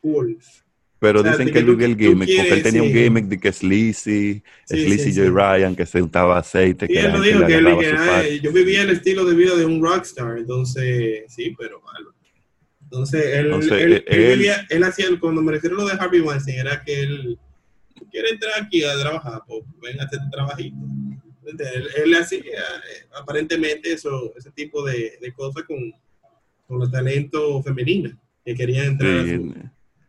Cool. 0.00 0.38
Pero 1.04 1.22
dicen 1.22 1.52
que 1.52 1.58
él 1.58 1.68
el 1.68 1.98
gimmick, 1.98 2.34
porque 2.34 2.54
él 2.54 2.62
tenía 2.62 2.82
un 2.82 2.90
gimmick 2.90 3.26
de 3.26 3.38
que 3.38 3.52
Sleazy, 3.52 4.42
Sleazy 4.64 5.12
Joy 5.12 5.28
Ryan, 5.28 5.76
que 5.76 5.84
se 5.84 6.00
untaba 6.00 6.38
aceite. 6.38 6.88
que 6.88 6.98
él 6.98 7.12
lo 7.12 7.20
dijo, 7.20 7.46
que, 7.46 7.56
él, 7.56 8.40
yo 8.40 8.50
vivía 8.52 8.80
el 8.80 8.88
estilo 8.88 9.26
de 9.26 9.34
vida 9.34 9.54
de 9.54 9.66
un 9.66 9.82
rockstar, 9.82 10.38
entonces, 10.38 11.24
sí, 11.28 11.54
pero 11.58 11.82
malo. 11.82 12.14
Entonces, 12.84 13.22
él, 13.22 13.52
él, 13.52 14.04
él, 14.06 14.38
vivía, 14.38 14.66
él 14.70 14.82
hacía, 14.82 15.08
cuando 15.20 15.42
me 15.42 15.52
refiero 15.52 15.76
a 15.76 15.80
lo 15.80 15.88
de 15.88 15.92
Harvey 15.92 16.20
Weinstein, 16.20 16.60
era 16.60 16.82
que 16.82 17.02
él 17.02 17.38
quiere 18.10 18.30
entrar 18.30 18.62
aquí 18.62 18.82
a 18.82 18.98
trabajar, 18.98 19.42
pues 19.46 19.62
ven 19.82 20.00
a 20.00 20.04
hacer 20.04 20.20
tu 20.20 20.30
trabajito. 20.30 20.76
Él, 21.44 21.88
él 22.02 22.14
hacía 22.14 22.40
eh, 22.40 23.06
aparentemente 23.14 23.92
eso, 23.92 24.32
ese 24.38 24.50
tipo 24.52 24.82
de, 24.82 25.18
de 25.20 25.32
cosas 25.34 25.64
con, 25.64 25.92
con 26.66 26.78
los 26.78 26.90
talentos 26.90 27.62
femeninos 27.62 28.14
que 28.42 28.54
querían 28.54 28.86
entrar 28.86 29.18
a 29.18 29.24
su, 29.26 29.54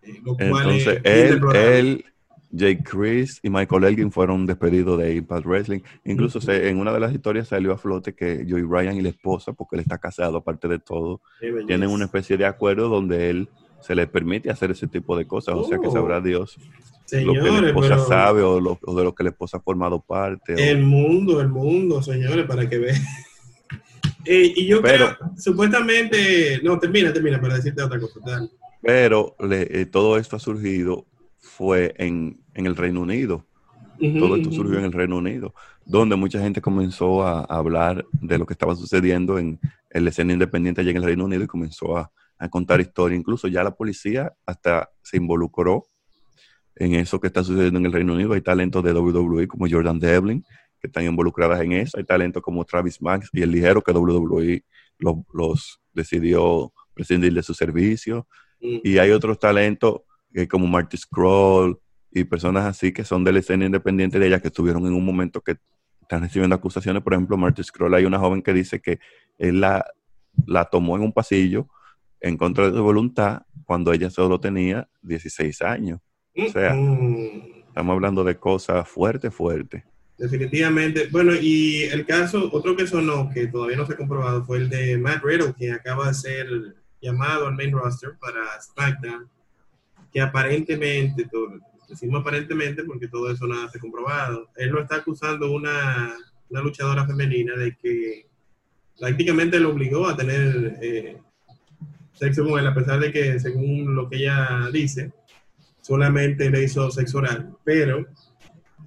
entonces, 0.05 0.99
él, 1.03 1.41
él, 1.53 2.05
Jake 2.51 2.83
Chris 2.83 3.39
y 3.43 3.49
Michael 3.49 3.83
Elgin 3.83 4.11
fueron 4.11 4.45
despedidos 4.45 4.99
de 4.99 5.15
Impact 5.15 5.45
Wrestling. 5.45 5.81
Incluso 6.05 6.39
en 6.51 6.79
una 6.79 6.93
de 6.93 6.99
las 6.99 7.13
historias 7.13 7.49
salió 7.49 7.73
a 7.73 7.77
flote 7.77 8.13
que 8.13 8.45
Joey 8.47 8.63
Ryan 8.63 8.95
y 8.97 9.01
la 9.01 9.09
esposa, 9.09 9.53
porque 9.53 9.75
él 9.75 9.81
está 9.81 9.97
casado 9.97 10.37
aparte 10.37 10.67
de 10.67 10.79
todo, 10.79 11.21
tienen 11.67 11.89
una 11.89 12.05
especie 12.05 12.37
de 12.37 12.45
acuerdo 12.45 12.87
donde 12.87 13.29
él 13.29 13.49
se 13.81 13.93
le 13.93 14.07
permite 14.07 14.49
hacer 14.49 14.71
ese 14.71 14.87
tipo 14.87 15.17
de 15.17 15.27
cosas. 15.27 15.55
O 15.55 15.65
sea 15.65 15.77
que 15.79 15.91
sabrá 15.91 16.17
oh. 16.17 16.21
Dios 16.21 16.57
lo 17.11 17.33
que 17.33 17.61
la 17.61 17.67
esposa 17.67 17.99
sabe 17.99 18.41
o, 18.41 18.55
de 18.55 19.03
lo 19.03 19.13
que 19.13 19.23
la 19.23 19.29
esposa 19.29 19.57
ha 19.57 19.59
formado 19.59 19.99
parte. 19.99 20.71
El 20.71 20.83
mundo, 20.83 21.39
el 21.39 21.49
mundo, 21.49 22.01
señores, 22.01 22.45
para 22.45 22.67
que 22.67 22.77
vean. 22.77 23.01
Eh, 24.27 24.53
y 24.55 24.65
yo 24.65 24.81
creo, 24.81 25.15
supuestamente, 25.37 26.59
no, 26.63 26.79
termina, 26.79 27.13
termina, 27.13 27.39
para 27.39 27.57
decirte 27.57 27.83
otra 27.83 27.99
cosa. 27.99 28.49
Pero 28.81 29.35
eh, 29.39 29.85
todo 29.85 30.17
esto 30.17 30.35
ha 30.35 30.39
surgido 30.39 31.05
fue 31.45 31.93
en, 31.97 32.41
el 32.53 32.75
Reino 32.75 33.01
Unido. 33.01 33.45
todo 34.19 34.35
esto 34.35 34.51
surgió 34.51 34.79
en 34.79 34.85
el 34.85 34.91
Reino 34.91 35.17
Unido, 35.17 35.53
donde 35.85 36.15
mucha 36.15 36.39
gente 36.39 36.61
comenzó 36.61 37.23
a, 37.23 37.45
hablar 37.45 38.05
de 38.11 38.37
lo 38.37 38.45
que 38.45 38.53
estaba 38.53 38.75
sucediendo 38.75 39.39
en, 39.39 39.59
el 39.89 40.03
la 40.03 40.09
escena 40.09 40.33
independiente 40.33 40.81
allá 40.81 40.91
en 40.91 40.97
el 40.97 41.03
Reino 41.03 41.25
Unido 41.25 41.43
y 41.43 41.47
comenzó 41.47 41.97
a, 41.97 42.11
contar 42.49 42.81
historias. 42.81 43.19
Incluso 43.19 43.47
ya 43.47 43.63
la 43.63 43.73
policía 43.73 44.33
hasta 44.45 44.89
se 45.01 45.17
involucró 45.17 45.85
en 46.75 46.95
eso 46.95 47.19
que 47.19 47.27
está 47.27 47.43
sucediendo 47.43 47.79
en 47.79 47.85
el 47.85 47.93
Reino 47.93 48.13
Unido. 48.13 48.33
Hay 48.33 48.41
talentos 48.41 48.83
de 48.83 48.91
WWE 48.93 49.47
como 49.47 49.67
Jordan 49.69 49.99
Devlin 49.99 50.43
que 50.81 50.87
están 50.87 51.05
involucradas 51.05 51.61
en 51.61 51.71
eso. 51.71 51.97
Hay 51.97 52.03
talentos 52.03 52.43
como 52.43 52.65
Travis 52.65 53.01
Max 53.01 53.29
y 53.31 53.41
el 53.41 53.51
ligero 53.51 53.81
que 53.81 53.93
WWE 53.93 54.63
los, 54.99 55.15
los 55.33 55.79
decidió 55.93 56.73
prescindir 56.93 57.33
de 57.33 57.41
su 57.41 57.53
servicio. 57.53 58.27
Y 58.59 58.97
hay 58.97 59.11
otros 59.11 59.39
talentos 59.39 60.01
como 60.49 60.67
Marty 60.67 60.97
Scroll 60.97 61.79
y 62.11 62.23
personas 62.23 62.65
así 62.65 62.91
que 62.91 63.03
son 63.03 63.23
de 63.23 63.31
la 63.31 63.39
escena 63.39 63.65
independiente 63.65 64.19
de 64.19 64.27
ella 64.27 64.39
que 64.39 64.47
estuvieron 64.47 64.85
en 64.85 64.93
un 64.93 65.05
momento 65.05 65.41
que 65.41 65.57
están 66.01 66.21
recibiendo 66.21 66.55
acusaciones. 66.55 67.03
Por 67.03 67.13
ejemplo, 67.13 67.37
Marty 67.37 67.63
Scroll, 67.63 67.93
hay 67.93 68.05
una 68.05 68.19
joven 68.19 68.41
que 68.41 68.53
dice 68.53 68.81
que 68.81 68.99
él 69.37 69.61
la, 69.61 69.85
la 70.45 70.65
tomó 70.65 70.95
en 70.95 71.03
un 71.03 71.13
pasillo 71.13 71.67
en 72.19 72.37
contra 72.37 72.69
de 72.69 72.77
su 72.77 72.83
voluntad 72.83 73.43
cuando 73.65 73.93
ella 73.93 74.09
solo 74.09 74.39
tenía 74.39 74.87
16 75.01 75.61
años. 75.61 75.99
O 76.35 76.49
sea, 76.49 76.75
Estamos 77.75 77.93
hablando 77.93 78.23
de 78.23 78.37
cosas 78.37 78.87
fuertes, 78.87 79.33
fuertes. 79.33 79.83
Definitivamente. 80.17 81.09
Bueno, 81.11 81.33
y 81.33 81.83
el 81.83 82.05
caso, 82.05 82.49
otro 82.53 82.73
que 82.73 82.87
sonó, 82.87 83.29
que 83.29 83.47
todavía 83.47 83.75
no 83.75 83.85
se 83.85 83.91
ha 83.91 83.97
comprobado, 83.97 84.45
fue 84.45 84.59
el 84.59 84.69
de 84.69 84.97
Matt 84.97 85.21
Riddle, 85.21 85.53
que 85.57 85.73
acaba 85.73 86.07
de 86.07 86.13
ser 86.13 86.47
llamado 87.05 87.47
al 87.47 87.55
main 87.55 87.71
roster 87.71 88.17
para 88.19 88.59
SmackDown, 88.61 89.29
que 90.11 90.21
aparentemente, 90.21 91.27
todo, 91.31 91.59
decimos 91.87 92.21
aparentemente 92.21 92.83
porque 92.83 93.07
todo 93.07 93.31
eso 93.31 93.47
nada 93.47 93.69
se 93.69 93.77
ha 93.77 93.81
comprobado, 93.81 94.49
él 94.55 94.69
lo 94.69 94.81
está 94.81 94.97
acusando 94.97 95.51
una, 95.51 96.15
una 96.49 96.61
luchadora 96.61 97.05
femenina 97.05 97.55
de 97.55 97.75
que 97.75 98.27
prácticamente 98.99 99.59
lo 99.59 99.69
obligó 99.69 100.07
a 100.07 100.17
tener 100.17 100.77
eh, 100.81 101.17
sexo 102.13 102.45
con 102.45 102.59
él, 102.59 102.67
a 102.67 102.73
pesar 102.73 102.99
de 102.99 103.11
que, 103.11 103.39
según 103.39 103.95
lo 103.95 104.09
que 104.09 104.17
ella 104.17 104.69
dice, 104.71 105.11
solamente 105.81 106.49
le 106.49 106.63
hizo 106.63 106.89
sexo 106.89 107.19
oral, 107.19 107.55
pero 107.63 108.05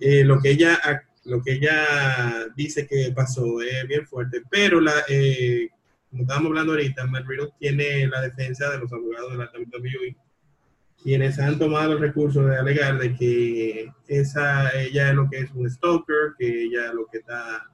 eh, 0.00 0.24
lo 0.24 0.40
que 0.40 0.50
ella 0.50 0.81
lo 1.24 1.42
que 1.42 1.52
ella 1.52 2.46
dice 2.57 2.87
que 2.87 3.12
pasó 3.14 3.61
es 3.61 3.87
bien 3.87 4.07
fuerte, 4.07 4.42
pero 4.50 4.81
la, 4.81 4.94
eh, 5.09 5.68
como 6.11 6.23
estábamos 6.23 6.49
hablando 6.49 6.73
ahorita, 6.73 7.07
Matt 7.07 7.27
Riddle 7.27 7.53
tiene 7.59 8.07
la 8.07 8.23
defensa 8.23 8.71
de 8.71 8.79
los 8.79 8.92
abogados 8.92 9.33
de 9.33 9.38
la 9.38 9.51
WWE, 9.53 10.16
quienes 11.03 11.38
han 11.38 11.59
tomado 11.59 11.92
el 11.92 12.01
recurso 12.01 12.44
de 12.44 12.57
alegar 12.57 12.99
de 12.99 13.14
que 13.14 13.92
esa, 14.09 14.71
ella 14.81 15.11
es 15.11 15.14
lo 15.14 15.29
que 15.29 15.40
es 15.40 15.51
un 15.53 15.68
stalker, 15.68 16.35
que 16.38 16.64
ella 16.64 16.87
es 16.87 16.94
lo 16.94 17.07
que 17.07 17.18
está 17.18 17.71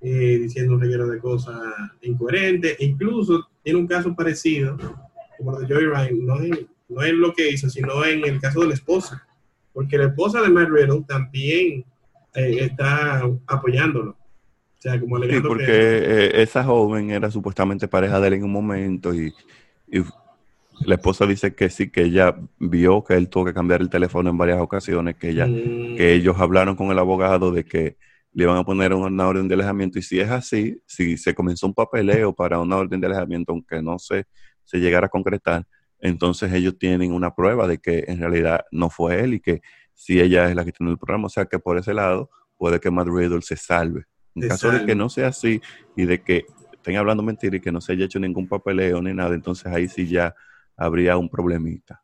eh, 0.00 0.38
diciendo 0.40 0.74
un 0.74 0.80
reguero 0.80 1.08
de 1.08 1.18
cosas 1.18 1.56
incoherentes, 2.02 2.76
e 2.78 2.84
incluso 2.84 3.48
tiene 3.62 3.78
un 3.78 3.86
caso 3.86 4.14
parecido, 4.14 4.76
como 5.38 5.58
el 5.58 5.66
de 5.66 5.74
Joey 5.74 5.86
Ryan, 5.86 6.26
no 6.26 6.40
es, 6.40 6.66
no 6.88 7.02
es 7.02 7.12
lo 7.14 7.32
que 7.32 7.50
hizo, 7.50 7.68
sino 7.70 8.04
en 8.04 8.24
el 8.24 8.40
caso 8.40 8.60
de 8.60 8.68
la 8.68 8.74
esposa, 8.74 9.26
porque 9.72 9.98
la 9.98 10.06
esposa 10.06 10.42
de 10.42 10.50
Matt 10.50 10.68
Riddle 10.68 11.04
también 11.08 11.84
eh, 12.34 12.56
está 12.60 13.22
apoyándolo. 13.46 14.16
O 14.82 14.88
sea, 14.90 14.98
como 14.98 15.22
sí, 15.22 15.40
porque 15.40 15.64
eh, 15.68 16.42
esa 16.42 16.64
joven 16.64 17.10
era 17.10 17.30
supuestamente 17.30 17.86
pareja 17.86 18.18
de 18.18 18.26
él 18.26 18.34
en 18.34 18.42
un 18.42 18.50
momento 18.50 19.14
y, 19.14 19.32
la 20.84 20.96
esposa 20.96 21.24
dice 21.24 21.54
que 21.54 21.70
sí, 21.70 21.90
que 21.90 22.02
ella 22.02 22.34
vio 22.58 23.04
que 23.04 23.14
él 23.14 23.28
tuvo 23.28 23.44
que 23.44 23.54
cambiar 23.54 23.80
el 23.80 23.90
teléfono 23.90 24.30
en 24.30 24.36
varias 24.36 24.60
ocasiones, 24.60 25.14
que 25.14 25.28
ella, 25.28 25.46
mm. 25.46 25.96
que 25.96 26.14
ellos 26.14 26.34
hablaron 26.40 26.74
con 26.74 26.90
el 26.90 26.98
abogado 26.98 27.52
de 27.52 27.64
que 27.64 27.96
le 28.32 28.42
iban 28.42 28.56
a 28.56 28.64
poner 28.64 28.92
una 28.92 29.28
orden 29.28 29.46
de 29.46 29.54
alejamiento 29.54 30.00
y 30.00 30.02
si 30.02 30.18
es 30.18 30.28
así, 30.30 30.82
si 30.84 31.16
se 31.16 31.32
comenzó 31.32 31.68
un 31.68 31.74
papeleo 31.74 32.34
para 32.34 32.58
una 32.58 32.76
orden 32.76 33.00
de 33.00 33.06
alejamiento, 33.06 33.52
aunque 33.52 33.80
no 33.80 34.00
se, 34.00 34.24
se 34.64 34.78
llegara 34.78 35.06
a 35.06 35.10
concretar, 35.10 35.64
entonces 36.00 36.52
ellos 36.52 36.76
tienen 36.76 37.12
una 37.12 37.32
prueba 37.32 37.68
de 37.68 37.78
que 37.78 38.04
en 38.08 38.18
realidad 38.18 38.64
no 38.72 38.90
fue 38.90 39.20
él 39.20 39.34
y 39.34 39.40
que 39.40 39.60
si 39.94 40.20
ella 40.20 40.48
es 40.48 40.56
la 40.56 40.64
que 40.64 40.72
tiene 40.72 40.90
el 40.90 40.98
programa. 40.98 41.26
O 41.26 41.30
sea 41.30 41.44
que 41.44 41.60
por 41.60 41.78
ese 41.78 41.94
lado 41.94 42.30
puede 42.56 42.80
que 42.80 42.90
Matt 42.90 43.06
Riddle 43.06 43.42
se 43.42 43.56
salve. 43.56 44.06
En 44.34 44.48
caso 44.48 44.70
de 44.70 44.86
que 44.86 44.94
no 44.94 45.08
sea 45.08 45.28
así 45.28 45.60
y 45.96 46.04
de 46.04 46.22
que 46.22 46.46
estén 46.72 46.96
hablando 46.96 47.22
mentira 47.22 47.56
y 47.56 47.60
que 47.60 47.72
no 47.72 47.80
se 47.80 47.92
haya 47.92 48.06
hecho 48.06 48.18
ningún 48.18 48.48
papeleo 48.48 49.00
ni 49.02 49.12
nada, 49.12 49.34
entonces 49.34 49.66
ahí 49.66 49.88
sí 49.88 50.06
ya 50.06 50.34
habría 50.76 51.16
un 51.16 51.28
problemita. 51.28 52.02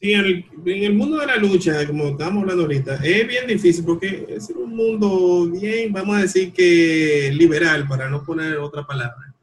Sí, 0.00 0.12
en 0.12 0.44
el, 0.84 0.94
mundo 0.94 1.18
de 1.18 1.26
la 1.26 1.36
lucha, 1.36 1.86
como 1.86 2.08
estamos 2.08 2.42
hablando 2.42 2.64
ahorita, 2.64 2.96
es 2.96 3.26
bien 3.26 3.46
difícil 3.46 3.84
porque 3.84 4.26
es 4.28 4.50
un 4.50 4.76
mundo 4.76 5.48
bien, 5.50 5.90
vamos 5.92 6.16
a 6.16 6.20
decir 6.20 6.52
que 6.52 7.30
liberal, 7.32 7.88
para 7.88 8.10
no 8.10 8.22
poner 8.22 8.58
otra 8.58 8.86
palabra, 8.86 9.34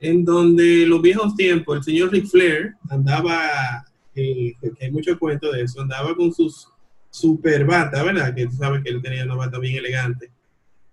en 0.00 0.24
donde 0.24 0.86
los 0.86 1.02
viejos 1.02 1.36
tiempos, 1.36 1.76
el 1.76 1.84
señor 1.84 2.10
Ric 2.10 2.26
Flair 2.26 2.74
andaba, 2.88 3.84
eh, 4.14 4.54
que 4.60 4.84
hay 4.84 4.90
mucho 4.90 5.18
cuento 5.18 5.52
de 5.52 5.62
eso, 5.62 5.82
andaba 5.82 6.14
con 6.14 6.32
sus 6.32 6.68
super 7.10 7.66
bata, 7.66 8.02
¿verdad? 8.02 8.34
Que 8.34 8.46
tú 8.46 8.56
sabes 8.56 8.82
que 8.82 8.90
él 8.90 9.02
tenía 9.02 9.24
una 9.24 9.34
bata 9.34 9.58
bien 9.58 9.76
elegante. 9.76 10.30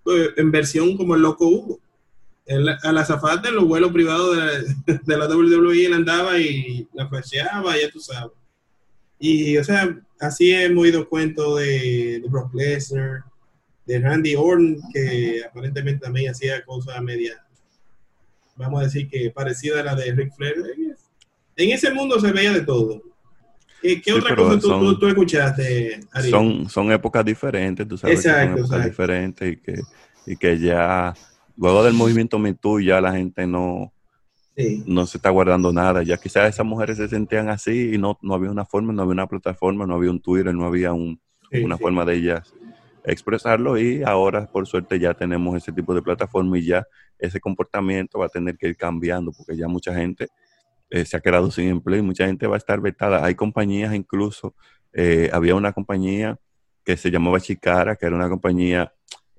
Pues, 0.03 0.29
en 0.37 0.51
versión 0.51 0.97
como 0.97 1.15
el 1.15 1.21
loco 1.21 1.47
Hugo. 1.47 1.79
a 2.83 2.91
la 2.91 3.05
zafata 3.05 3.49
en 3.49 3.55
los 3.55 3.65
vuelos 3.65 3.91
privados 3.91 4.35
de, 4.85 4.99
de, 5.05 5.17
la 5.17 5.27
WWE 5.27 5.85
él 5.85 5.93
andaba 5.93 6.39
y 6.39 6.87
la 6.93 7.07
flasheaba, 7.07 7.77
ya 7.77 7.89
tú 7.91 7.99
sabes. 7.99 8.33
Y, 9.19 9.57
o 9.57 9.63
sea, 9.63 9.99
así 10.19 10.51
hemos 10.51 10.83
oído 10.83 11.07
cuentos 11.09 11.59
de, 11.59 12.19
de 12.21 12.27
Brock 12.29 12.53
Lesnar, 12.53 13.23
de 13.85 13.99
Randy 13.99 14.35
Orton, 14.35 14.77
que 14.93 15.43
aparentemente 15.43 16.05
también 16.05 16.31
hacía 16.31 16.63
cosas 16.63 17.01
media, 17.01 17.43
vamos 18.55 18.81
a 18.81 18.83
decir 18.83 19.09
que 19.09 19.31
parecida 19.31 19.79
a 19.79 19.83
la 19.83 19.95
de 19.95 20.11
Ric 20.11 20.35
Flair. 20.35 20.55
En 21.55 21.71
ese 21.71 21.91
mundo 21.91 22.19
se 22.19 22.31
veía 22.31 22.53
de 22.53 22.61
todo. 22.61 23.01
¿Qué, 23.81 24.13
otra 24.13 24.35
cosa 24.35 24.59
tú, 24.59 25.07
escuchaste, 25.07 25.99
Ari? 26.11 26.29
Son, 26.29 26.69
son 26.69 26.91
épocas 26.91 27.23
diferentes, 27.23 27.87
tú 27.87 27.97
sabes 27.97 28.21
que 28.21 28.29
son 28.29 28.57
épocas 28.57 28.85
diferentes 28.85 29.53
y 29.53 29.57
que, 29.57 29.81
y 30.25 30.35
que 30.35 30.59
ya 30.59 31.13
luego 31.57 31.83
del 31.83 31.93
movimiento 31.93 32.39
MeToo 32.39 32.79
ya 32.79 32.99
la 33.01 33.13
gente 33.13 33.47
no, 33.47 33.93
no 34.85 35.05
se 35.05 35.17
está 35.17 35.29
guardando 35.29 35.71
nada. 35.71 36.03
Ya 36.03 36.17
quizás 36.17 36.49
esas 36.49 36.65
mujeres 36.65 36.97
se 36.97 37.07
sentían 37.07 37.49
así 37.49 37.93
y 37.93 37.97
no, 37.97 38.17
no 38.21 38.33
había 38.33 38.51
una 38.51 38.65
forma, 38.65 38.93
no 38.93 39.03
había 39.03 39.13
una 39.13 39.27
plataforma, 39.27 39.85
no 39.85 39.95
había 39.95 40.11
un 40.11 40.21
Twitter, 40.21 40.53
no 40.53 40.65
había 40.65 40.93
un, 40.93 41.19
una 41.51 41.77
forma 41.77 42.05
de 42.05 42.15
ellas 42.15 42.53
expresarlo 43.05 43.77
y 43.77 44.03
ahora 44.03 44.45
por 44.47 44.67
suerte 44.67 44.99
ya 44.99 45.13
tenemos 45.13 45.55
ese 45.55 45.71
tipo 45.71 45.95
de 45.95 46.01
plataforma 46.01 46.57
y 46.57 46.65
ya 46.65 46.85
ese 47.17 47.39
comportamiento 47.39 48.19
va 48.19 48.27
a 48.27 48.29
tener 48.29 48.57
que 48.57 48.67
ir 48.67 48.77
cambiando 48.77 49.31
porque 49.31 49.55
ya 49.55 49.67
mucha 49.67 49.93
gente 49.93 50.27
eh, 50.89 51.05
se 51.05 51.17
ha 51.17 51.19
quedado 51.19 51.51
sin 51.51 51.67
empleo 51.69 51.99
y 51.99 52.03
mucha 52.03 52.25
gente 52.25 52.47
va 52.47 52.55
a 52.55 52.57
estar 52.57 52.81
vetada. 52.81 53.23
Hay 53.23 53.35
compañías 53.35 53.93
incluso, 53.93 54.55
eh, 54.93 55.29
había 55.31 55.55
una 55.55 55.71
compañía 55.71 56.39
que 56.83 56.97
se 56.97 57.11
llamaba 57.11 57.39
Chicara, 57.39 57.95
que 57.95 58.05
era 58.05 58.15
una 58.15 58.29
compañía 58.29 58.91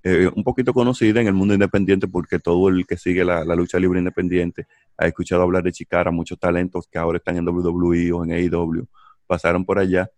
eh, 0.02 0.30
un 0.34 0.44
poquito 0.44 0.72
conocida 0.72 1.20
en 1.20 1.26
el 1.26 1.34
mundo 1.34 1.52
independiente 1.52 2.08
porque 2.08 2.38
todo 2.38 2.68
el 2.68 2.86
que 2.86 2.96
sigue 2.96 3.24
la, 3.24 3.44
lucha 3.54 3.78
libre 3.78 3.98
independiente 3.98 4.66
ha 4.96 5.06
escuchado 5.06 5.42
hablar 5.42 5.62
de 5.62 5.72
Chicara, 5.72 6.10
muchos 6.10 6.38
talentos 6.38 6.86
que 6.90 6.98
ahora 6.98 7.18
están 7.18 7.36
en 7.36 7.46
WWE 7.46 8.12
o 8.12 8.24
en 8.24 8.32
AEW 8.32 8.86
pasaron 9.26 9.64
por 9.64 9.78
allá 9.78 10.10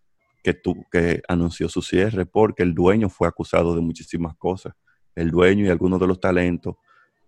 que, 0.42 0.54
tu, 0.54 0.84
que 0.90 1.22
anunció 1.28 1.68
su 1.68 1.82
cierre 1.82 2.26
porque 2.26 2.62
el 2.62 2.74
dueño 2.74 3.08
fue 3.08 3.26
acusado 3.26 3.74
de 3.74 3.80
muchísimas 3.80 4.36
cosas, 4.36 4.74
el 5.14 5.30
dueño 5.30 5.66
y 5.66 5.68
algunos 5.68 5.98
de 6.00 6.06
los 6.06 6.20
talentos. 6.20 6.76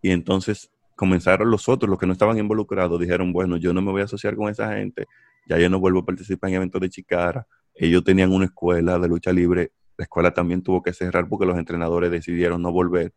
Y 0.01 0.11
entonces 0.11 0.71
comenzaron 0.95 1.51
los 1.51 1.69
otros, 1.69 1.91
los 1.91 1.99
que 1.99 2.07
no 2.07 2.13
estaban 2.13 2.39
involucrados, 2.39 3.01
dijeron, 3.01 3.33
bueno, 3.33 3.57
yo 3.57 3.73
no 3.73 3.83
me 3.83 3.91
voy 3.91 4.03
a 4.03 4.05
asociar 4.05 4.37
con 4.37 4.49
esa 4.49 4.75
gente, 4.77 5.07
ya 5.47 5.59
yo 5.59 5.69
no 5.69 5.81
vuelvo 5.81 6.01
a 6.01 6.05
participar 6.05 6.51
en 6.51 6.57
eventos 6.57 6.81
de 6.81 6.91
Chicara. 6.91 7.47
Ellos 7.75 8.05
tenían 8.05 8.33
una 8.33 8.47
escuela 8.47 8.99
de 8.99 9.09
lucha 9.09 9.33
libre, 9.33 9.73
la 9.97 10.05
escuela 10.05 10.33
también 10.33 10.63
tuvo 10.63 10.83
que 10.83 10.93
cerrar 10.93 11.29
porque 11.29 11.47
los 11.47 11.59
entrenadores 11.59 12.11
decidieron 12.11 12.63
no 12.63 12.73
volver. 12.73 13.13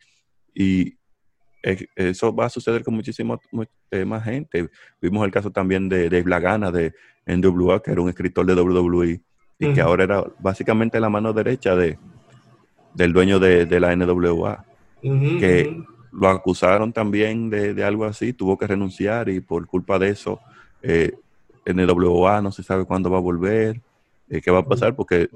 Y 0.53 0.97
eso 1.95 2.33
va 2.35 2.45
a 2.45 2.49
suceder 2.49 2.83
con 2.83 2.95
muchísima 2.95 3.39
eh, 3.91 4.05
más 4.05 4.23
gente. 4.23 4.69
Vimos 5.01 5.25
el 5.25 5.31
caso 5.31 5.51
también 5.51 5.89
de 5.89 6.09
Dave 6.09 6.29
Lagana 6.29 6.71
de 6.71 6.93
NWA, 7.25 7.81
que 7.81 7.91
era 7.91 8.01
un 8.01 8.09
escritor 8.09 8.45
de 8.45 8.53
WWE 8.55 9.21
y 9.59 9.73
que 9.73 9.81
ahora 9.81 10.03
era 10.03 10.23
básicamente 10.39 10.99
la 10.99 11.09
mano 11.09 11.33
derecha 11.33 11.75
de, 11.75 11.97
del 12.93 13.11
dueño 13.13 13.39
de, 13.39 13.79
la 13.79 13.95
NWA. 13.95 14.65
que 15.01 15.83
lo 16.17 16.30
acusaron 16.30 16.93
también 16.93 17.51
de, 17.51 17.84
algo 17.84 18.06
así, 18.06 18.34
tuvo 18.34 18.58
que 18.58 18.65
renunciar 18.65 19.30
y 19.30 19.39
por 19.39 19.67
culpa 19.67 19.99
de 19.99 20.10
eso 20.10 20.39
eh, 20.82 21.13
NWA 21.65 22.41
no 22.41 22.51
se 22.51 22.63
sabe 22.63 22.86
cuándo 22.86 23.12
va 23.12 23.19
a 23.19 23.21
volver, 23.21 23.82
eh, 24.29 24.41
qué 24.41 24.51
va 24.51 24.59
a 24.59 24.65
pasar, 24.65 24.95
porque 24.95 25.29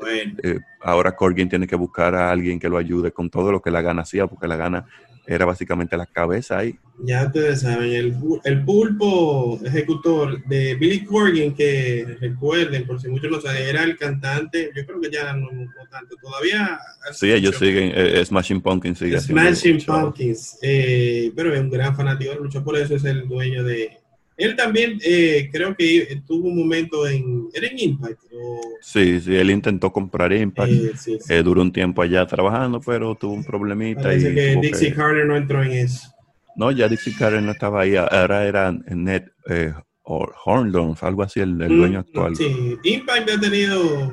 eh, 0.44 0.60
ahora 0.82 1.16
Corgin 1.16 1.50
tiene 1.50 1.68
que 1.68 1.76
buscar 1.76 2.16
a 2.16 2.32
alguien 2.32 2.60
que 2.60 2.70
lo 2.70 2.78
ayude 2.78 3.12
con 3.12 3.30
todo 3.30 3.52
lo 3.52 3.62
que 3.62 3.72
la 3.72 3.82
gana 3.82 4.02
hacía, 4.02 4.28
porque 4.28 4.48
la 4.48 4.58
gana 4.58 4.86
era 5.28 5.46
básicamente 5.46 5.96
la 5.96 6.06
cabeza 6.06 6.58
ahí. 6.58 6.76
Ya 7.04 7.26
ustedes 7.26 7.62
saben, 7.62 7.92
el, 7.92 8.16
el 8.44 8.66
pulpo 8.66 9.60
ejecutor 9.64 10.44
de 10.46 10.76
Billy 10.76 11.04
Corgan, 11.06 11.54
que 11.54 12.18
recuerden, 12.20 12.86
por 12.86 13.02
si 13.02 13.08
muchos 13.08 13.32
no 13.32 13.40
saben, 13.40 13.64
era 13.64 13.84
el 13.84 13.98
cantante, 13.98 14.72
yo 14.76 14.86
creo 14.86 15.00
que 15.00 15.10
ya 15.10 15.34
no, 15.34 15.48
tanto, 15.90 16.16
todavía... 16.22 16.80
Sí, 17.14 17.32
ellos 17.32 17.56
siguen, 17.58 17.92
eh, 17.96 18.24
Smashing 18.26 18.62
Pumpkins 18.62 19.00
sigue 19.00 19.20
Smashing 19.20 19.84
Pumpkins, 19.86 20.60
eh, 20.62 21.32
pero 21.36 21.54
es 21.54 21.60
un 21.60 21.70
gran 21.70 21.96
fanático, 21.96 22.36
luchó 22.36 22.64
por 22.64 22.78
eso, 22.78 22.96
es 22.96 23.04
el 23.06 23.28
dueño 23.28 23.64
de 23.64 24.01
él 24.42 24.56
también 24.56 24.98
eh, 25.04 25.50
creo 25.52 25.76
que 25.76 26.22
tuvo 26.26 26.48
un 26.48 26.58
momento 26.58 27.08
en... 27.08 27.48
¿Era 27.54 27.68
en 27.68 27.80
Impact? 27.80 28.22
Sí, 28.82 29.22
sí, 29.22 29.36
él 29.36 29.52
intentó 29.52 29.92
comprar 29.92 30.34
Impact. 30.34 30.72
Eh, 30.72 31.20
eh, 31.30 31.44
duró 31.44 31.62
un 31.62 31.72
tiempo 31.72 32.02
allá 32.02 32.26
trabajando, 32.26 32.82
pero 32.82 33.14
tuvo 33.16 33.34
un 33.34 33.44
problemita. 33.44 34.02
Parece 34.02 34.34
que 34.34 34.58
Dixie 34.60 34.94
Carter 34.94 35.26
no 35.26 35.36
entró 35.36 35.62
en 35.62 35.72
eso. 35.74 36.10
No, 36.56 36.72
ya 36.72 36.88
Dixie 36.88 37.16
Carter 37.16 37.42
no 37.44 37.52
estaba 37.52 37.82
ahí. 37.82 37.96
Ahora 37.96 38.46
era 38.46 38.72
Ned 38.72 39.24
eh, 39.48 39.74
algo 40.06 41.24
así, 41.24 41.40
el, 41.40 41.54
mm, 41.54 41.78
dueño 41.78 42.00
actual. 42.00 42.36
Sí, 42.36 42.78
Impact 42.84 43.30
ha 43.30 43.40
tenido 43.40 44.12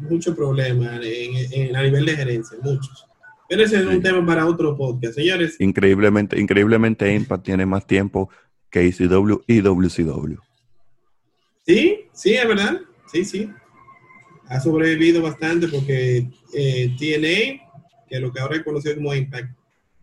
muchos 0.00 0.34
problemas 0.34 1.00
en, 1.04 1.76
a 1.76 1.82
nivel 1.82 2.04
de 2.04 2.16
gerencia, 2.16 2.58
muchos. 2.62 3.06
Pero 3.48 3.64
ese 3.64 3.80
es 3.80 3.86
un 3.86 4.02
tema 4.02 4.24
para 4.26 4.46
otro 4.46 4.76
podcast, 4.76 5.14
señores. 5.14 5.56
Increíblemente, 5.60 6.40
increíblemente 6.40 7.14
Impact 7.14 7.44
tiene 7.44 7.66
más 7.66 7.86
tiempo 7.86 8.30
que 8.72 8.88
ECW 8.88 9.42
y 9.46 9.60
WCW. 9.60 10.36
Sí, 11.64 12.06
sí, 12.12 12.34
es 12.34 12.48
verdad. 12.48 12.80
Sí, 13.12 13.24
sí. 13.24 13.50
ha 14.48 14.58
sobrevivido 14.58 15.22
bastante 15.22 15.68
porque 15.68 16.26
eh, 16.54 16.96
TNA, 16.98 18.08
que 18.08 18.16
es 18.16 18.20
lo 18.20 18.32
que 18.32 18.40
ahora 18.40 18.56
es 18.56 18.64
conocido 18.64 18.96
como 18.96 19.14
Impact, 19.14 19.54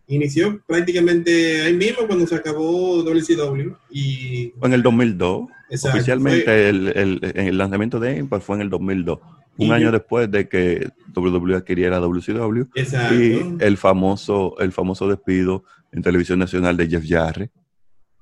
inició 0.06 0.62
prácticamente 0.66 1.62
ahí 1.62 1.74
mismo 1.74 2.06
cuando 2.06 2.26
se 2.26 2.36
acabó 2.36 3.02
WCW. 3.02 3.74
Y, 3.90 4.52
en 4.62 4.72
el 4.72 4.82
2002. 4.82 5.48
Oficialmente 5.84 6.68
el, 6.68 7.56
lanzamiento 7.56 8.00
de 8.00 8.18
Impact 8.18 8.44
fue 8.44 8.56
en 8.56 8.62
el 8.62 8.70
2002. 8.70 9.18
Un 9.58 9.72
año 9.72 9.92
después 9.92 10.30
de 10.30 10.48
que 10.48 10.88
WWE 11.14 11.56
adquiriera 11.56 11.98
WCW. 11.98 12.64
Y 12.74 13.62
el 13.62 13.76
famoso, 13.76 14.56
el 14.58 14.72
famoso 14.72 15.08
despido 15.08 15.64
en 15.92 16.02
televisión 16.02 16.38
nacional 16.38 16.76
de 16.76 16.88
Jeff 16.88 17.04
Jarrett. 17.06 17.50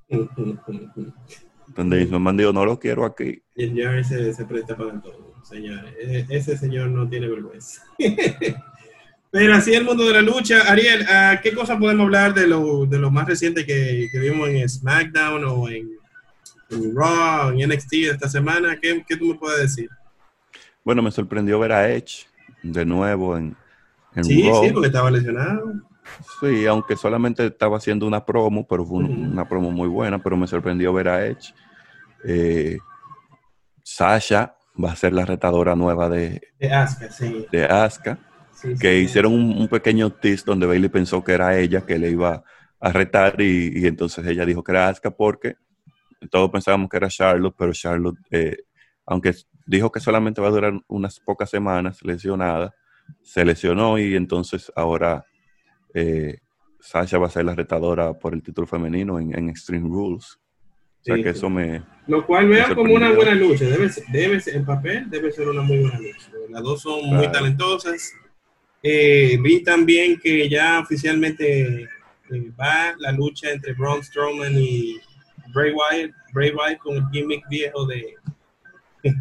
Donde 0.09 2.07
me 2.07 2.31
han 2.31 2.37
dicho, 2.37 2.53
no 2.53 2.64
lo 2.64 2.79
quiero 2.79 3.05
aquí. 3.05 3.42
Jeff 3.55 3.73
Jarrett 3.77 4.05
se, 4.05 4.35
se 4.35 4.44
presta 4.44 4.77
para 4.77 5.01
todo, 5.01 5.35
señores. 5.44 5.94
Ese 6.29 6.57
señor 6.57 6.90
no 6.90 7.09
tiene 7.09 7.29
vergüenza. 7.29 7.83
Pero 9.31 9.55
así 9.55 9.75
el 9.75 9.85
mundo 9.85 10.07
de 10.07 10.14
la 10.14 10.23
lucha. 10.23 10.62
Ariel, 10.71 11.07
¿qué 11.42 11.53
cosa 11.53 11.79
podemos 11.79 12.05
hablar 12.05 12.33
de 12.33 12.47
lo, 12.47 12.87
de 12.87 12.99
lo 12.99 13.11
más 13.11 13.27
reciente 13.27 13.66
que, 13.66 14.09
que, 14.11 14.18
vimos 14.18 14.49
en 14.49 14.66
SmackDown 14.68 15.44
o 15.44 15.68
en, 15.68 15.90
Raw, 16.94 17.51
en 17.51 17.68
NXT 17.68 17.92
esta 18.11 18.29
semana? 18.29 18.79
¿Qué, 18.81 19.05
¿Qué, 19.07 19.16
tú 19.16 19.27
me 19.27 19.35
puedes 19.35 19.61
decir? 19.61 19.90
Bueno, 20.83 21.03
me 21.03 21.11
sorprendió 21.11 21.59
ver 21.59 21.73
a 21.73 21.90
Edge 21.90 22.27
de 22.62 22.87
nuevo 22.87 23.37
en, 23.37 23.55
en 24.14 24.25
sí, 24.25 24.49
Raw. 24.49 24.64
Sí, 24.64 24.73
porque 24.73 24.87
estaba 24.87 25.11
lesionado. 25.11 25.75
Sí, 26.40 26.66
aunque 26.66 26.97
solamente 26.97 27.47
estaba 27.47 27.77
haciendo 27.77 28.07
una 28.07 28.25
promo, 28.25 28.66
pero 28.66 28.85
fue 28.85 29.05
una 29.05 29.49
promo 29.49 29.71
muy 29.71 29.88
buena, 29.88 30.23
pero 30.23 30.37
me 30.37 30.47
sorprendió 30.47 30.92
ver 30.92 31.09
a 31.09 31.27
Edge. 31.27 31.55
Eh, 32.25 32.79
Sasha 33.83 34.57
va 34.83 34.92
a 34.92 34.97
ser 34.97 35.12
la 35.12 35.25
retadora 35.25 35.75
nueva 35.75 36.09
de, 36.09 36.40
de 36.59 36.73
Asuka, 36.73 37.11
sí. 37.11 37.47
De 37.51 37.64
Asuka 37.64 38.18
que 38.81 38.99
hicieron 38.99 39.33
un, 39.35 39.68
pequeño 39.68 40.11
test 40.11 40.47
donde 40.47 40.66
Bailey 40.66 40.88
pensó 40.88 41.23
que 41.23 41.33
era 41.33 41.57
ella 41.57 41.87
que 41.87 41.99
le 41.99 42.11
iba 42.11 42.42
a 42.81 42.92
retar 42.92 43.40
y, 43.40 43.87
entonces 43.87 44.27
ella 44.27 44.44
dijo 44.44 44.62
que 44.62 44.73
era 44.73 44.88
Asuka 44.88 45.11
porque 45.11 45.57
todos 46.31 46.51
pensábamos 46.51 46.88
que 46.88 46.97
era 46.97 47.09
Charlotte, 47.09 47.55
pero 47.57 47.73
Charlotte, 47.73 48.18
eh, 48.31 48.57
aunque 49.07 49.35
dijo 49.66 49.92
que 49.92 50.01
solamente 50.01 50.40
va 50.40 50.49
a 50.49 50.53
durar 50.53 50.73
unas 50.88 51.21
pocas 51.21 51.49
semanas 51.51 52.03
lesionada, 52.03 52.75
se 53.23 53.44
lesionó 53.44 53.99
y 53.99 54.16
entonces 54.16 54.73
ahora 54.75 55.25
eh, 56.01 56.39
Sasha 56.81 57.19
va 57.19 57.27
a 57.27 57.31
ser 57.31 57.45
la 57.45 57.55
retadora 57.55 58.15
por 58.15 58.35
el 58.35 58.43
título 58.43 58.67
femenino 58.67 59.19
en, 59.19 59.49
Extreme 59.49 59.89
Rules. 59.89 60.39
O 61.01 61.05
sea 61.05 61.17
que 61.17 61.31
eso 61.31 61.49
me... 61.49 61.83
Lo 62.07 62.27
cual 62.27 62.49
veo 62.49 62.75
como 62.75 62.95
una 62.95 63.13
buena 63.13 63.35
lucha. 63.35 63.65
Debe 63.65 63.89
ser, 63.89 64.05
debe 64.11 64.41
ser, 64.41 64.57
en 64.57 64.65
papel 64.65 65.09
debe 65.09 65.31
ser 65.31 65.49
una 65.49 65.63
muy 65.63 65.79
buena 65.79 65.99
lucha. 65.99 66.31
Las 66.51 66.63
dos 66.63 66.83
son 66.83 67.07
muy 67.07 67.31
talentosas 67.31 68.13
eh, 68.83 69.37
vi 69.43 69.63
también 69.63 70.19
que 70.21 70.49
ya 70.49 70.81
oficialmente 70.81 71.83
eh, 71.83 72.53
va 72.59 72.95
la 72.99 73.11
lucha 73.13 73.51
entre 73.51 73.73
Braun 73.75 74.03
Strowman 74.03 74.57
y 74.57 74.97
Bray 75.53 75.73
Wyatt, 75.73 76.13
Bray 76.33 76.53
Wyatt 76.53 76.79
con 76.79 76.97
el 76.97 77.05
gimmick 77.11 77.47
viejo 77.49 77.87
de... 77.87 78.15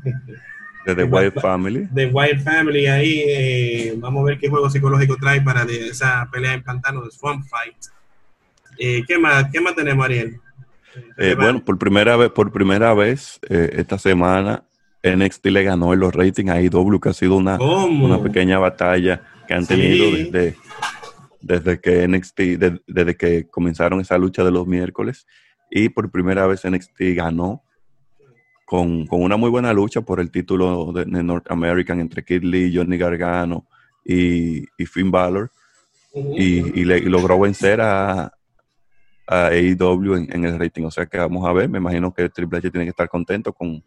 de 0.96 1.04
The 1.04 1.04
Wyatt 1.04 1.40
Family. 1.40 1.88
The 1.94 2.08
Wyatt 2.08 2.40
Family, 2.42 2.88
ahí 2.88 3.24
eh, 3.28 3.94
vamos 3.98 4.22
a 4.22 4.26
ver 4.26 4.40
qué 4.40 4.50
juego 4.50 4.70
psicológico 4.70 5.18
trae 5.18 5.42
para 5.42 5.64
esa 5.64 6.28
pelea 6.32 6.54
en 6.54 6.64
pantano 6.64 7.02
de 7.04 7.12
Swamp 7.12 7.46
Fight. 7.48 7.76
¿qué, 9.08 9.18
más, 9.18 9.46
¿Qué 9.52 9.60
más 9.60 9.76
tenemos, 9.76 10.06
Ariel? 10.06 10.40
bueno, 11.38 11.64
por 11.64 11.78
primera 11.78 12.16
vez, 12.16 12.30
por 12.32 12.52
primera 12.52 12.94
vez 12.94 13.40
esta 13.50 13.98
semana 13.98 14.64
NXT 15.04 15.46
le 15.48 15.64
ganó 15.64 15.94
en 15.94 16.00
los 16.00 16.14
ratings 16.14 16.52
a 16.52 16.62
IW, 16.62 17.00
que 17.00 17.10
ha 17.10 17.14
sido 17.14 17.38
una, 17.38 17.58
una 17.58 18.22
pequeña 18.22 18.60
batalla 18.60 19.22
que 19.48 19.54
han 19.54 19.66
tenido 19.66 20.12
desde, 20.12 20.56
desde 21.42 21.80
que 21.80 22.08
NXT, 22.08 22.40
desde 22.88 23.16
que 23.16 23.48
comenzaron 23.48 24.00
esa 24.02 24.18
lucha 24.18 24.44
de 24.44 24.52
los 24.52 24.68
miércoles. 24.68 25.28
Y 25.70 25.90
por 25.90 26.12
primera 26.12 26.48
vez 26.48 26.66
NXT 26.66 27.00
ganó 27.16 27.64
con, 28.68 29.08
una 29.10 29.38
muy 29.38 29.50
buena 29.50 29.72
lucha 29.72 30.02
por 30.02 30.20
el 30.20 30.30
título 30.30 30.92
de, 30.92 31.06
North 31.06 31.50
American 31.50 32.02
entre 32.02 32.22
Kid 32.22 32.44
Lee, 32.44 32.76
Johnny 32.76 32.98
Gargano 32.98 33.66
y, 34.04 34.66
Finn 34.86 35.10
Balor. 35.10 35.50
y, 36.14 36.84
logró 36.84 37.40
vencer 37.40 37.80
a, 37.80 38.30
a 39.26 39.48
AEW 39.48 40.16
en, 40.16 40.44
el 40.44 40.60
rating. 40.60 40.84
O 40.84 40.92
sea 40.92 41.06
que 41.06 41.18
vamos 41.18 41.48
a 41.48 41.54
ver, 41.54 41.70
me 41.70 41.78
imagino 41.78 42.14
que 42.14 42.28
Triple 42.28 42.58
H 42.58 42.70
tiene 42.70 42.84
que 42.84 42.90
estar 42.90 43.08
contento 43.08 43.54
con, 43.54 43.82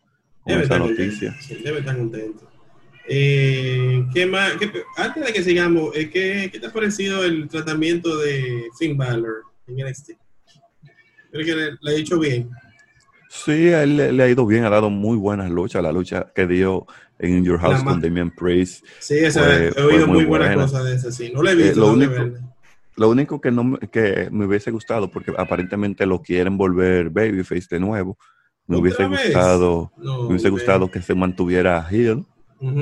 esa 0.46 0.78
noticia. 0.78 1.36
debe 1.62 1.80
estar 1.80 1.98
contento. 1.98 2.48
Eh, 3.06 4.06
¿qué 4.14 4.24
más? 4.24 4.54
antes 4.96 5.26
de 5.26 5.32
que 5.34 5.42
sigamos, 5.42 5.94
eh, 5.94 6.08
¿qué, 6.08 6.48
¿qué, 6.50 6.58
te 6.58 6.68
ha 6.68 6.72
parecido 6.72 7.22
el 7.22 7.48
tratamiento 7.48 8.16
de 8.16 8.64
Finn 8.78 8.96
Balor 8.96 9.42
en 9.66 9.86
NXT? 9.86 10.12
Creo 11.32 11.44
que 11.44 11.54
le, 11.54 11.92
ha 11.92 11.96
dicho 11.96 12.18
bien. 12.18 12.48
Sí, 13.32 13.68
a 13.68 13.84
él 13.84 14.16
le, 14.16 14.22
ha 14.24 14.28
ido 14.28 14.44
bien, 14.44 14.64
ha 14.64 14.70
dado 14.70 14.90
muy 14.90 15.16
buenas 15.16 15.48
luchas. 15.50 15.80
La 15.80 15.92
lucha 15.92 16.32
que 16.34 16.48
dio 16.48 16.84
en 17.16 17.44
Your 17.44 17.60
House 17.60 17.84
con 17.84 18.00
Damian 18.00 18.32
Priest. 18.32 18.84
Sí, 18.98 19.18
esa, 19.18 19.66
he 19.66 19.70
oído 19.80 20.08
muy, 20.08 20.24
buenas 20.24 20.56
cosas 20.56 20.84
de 20.84 20.96
esa, 20.96 21.12
sí. 21.12 21.30
No 21.32 21.40
le 21.40 21.52
he 21.52 21.54
visto. 21.54 21.74
Eh, 21.74 21.76
lo, 21.76 21.92
único, 21.92 22.38
lo 22.96 23.08
único 23.08 23.40
que, 23.40 23.52
no, 23.52 23.78
que 23.78 24.28
me 24.32 24.46
hubiese 24.46 24.72
gustado, 24.72 25.08
porque 25.08 25.32
aparentemente 25.38 26.06
lo 26.06 26.20
quieren 26.20 26.58
volver 26.58 27.10
Babyface 27.10 27.68
de 27.70 27.78
nuevo. 27.78 28.18
Me 28.66 28.78
hubiese 28.78 29.06
gustado, 29.06 29.92
me 29.96 30.26
hubiese 30.26 30.48
gustado 30.48 30.90
que 30.90 31.00
se 31.00 31.14
mantuviera 31.14 31.86
Hill 31.88 32.26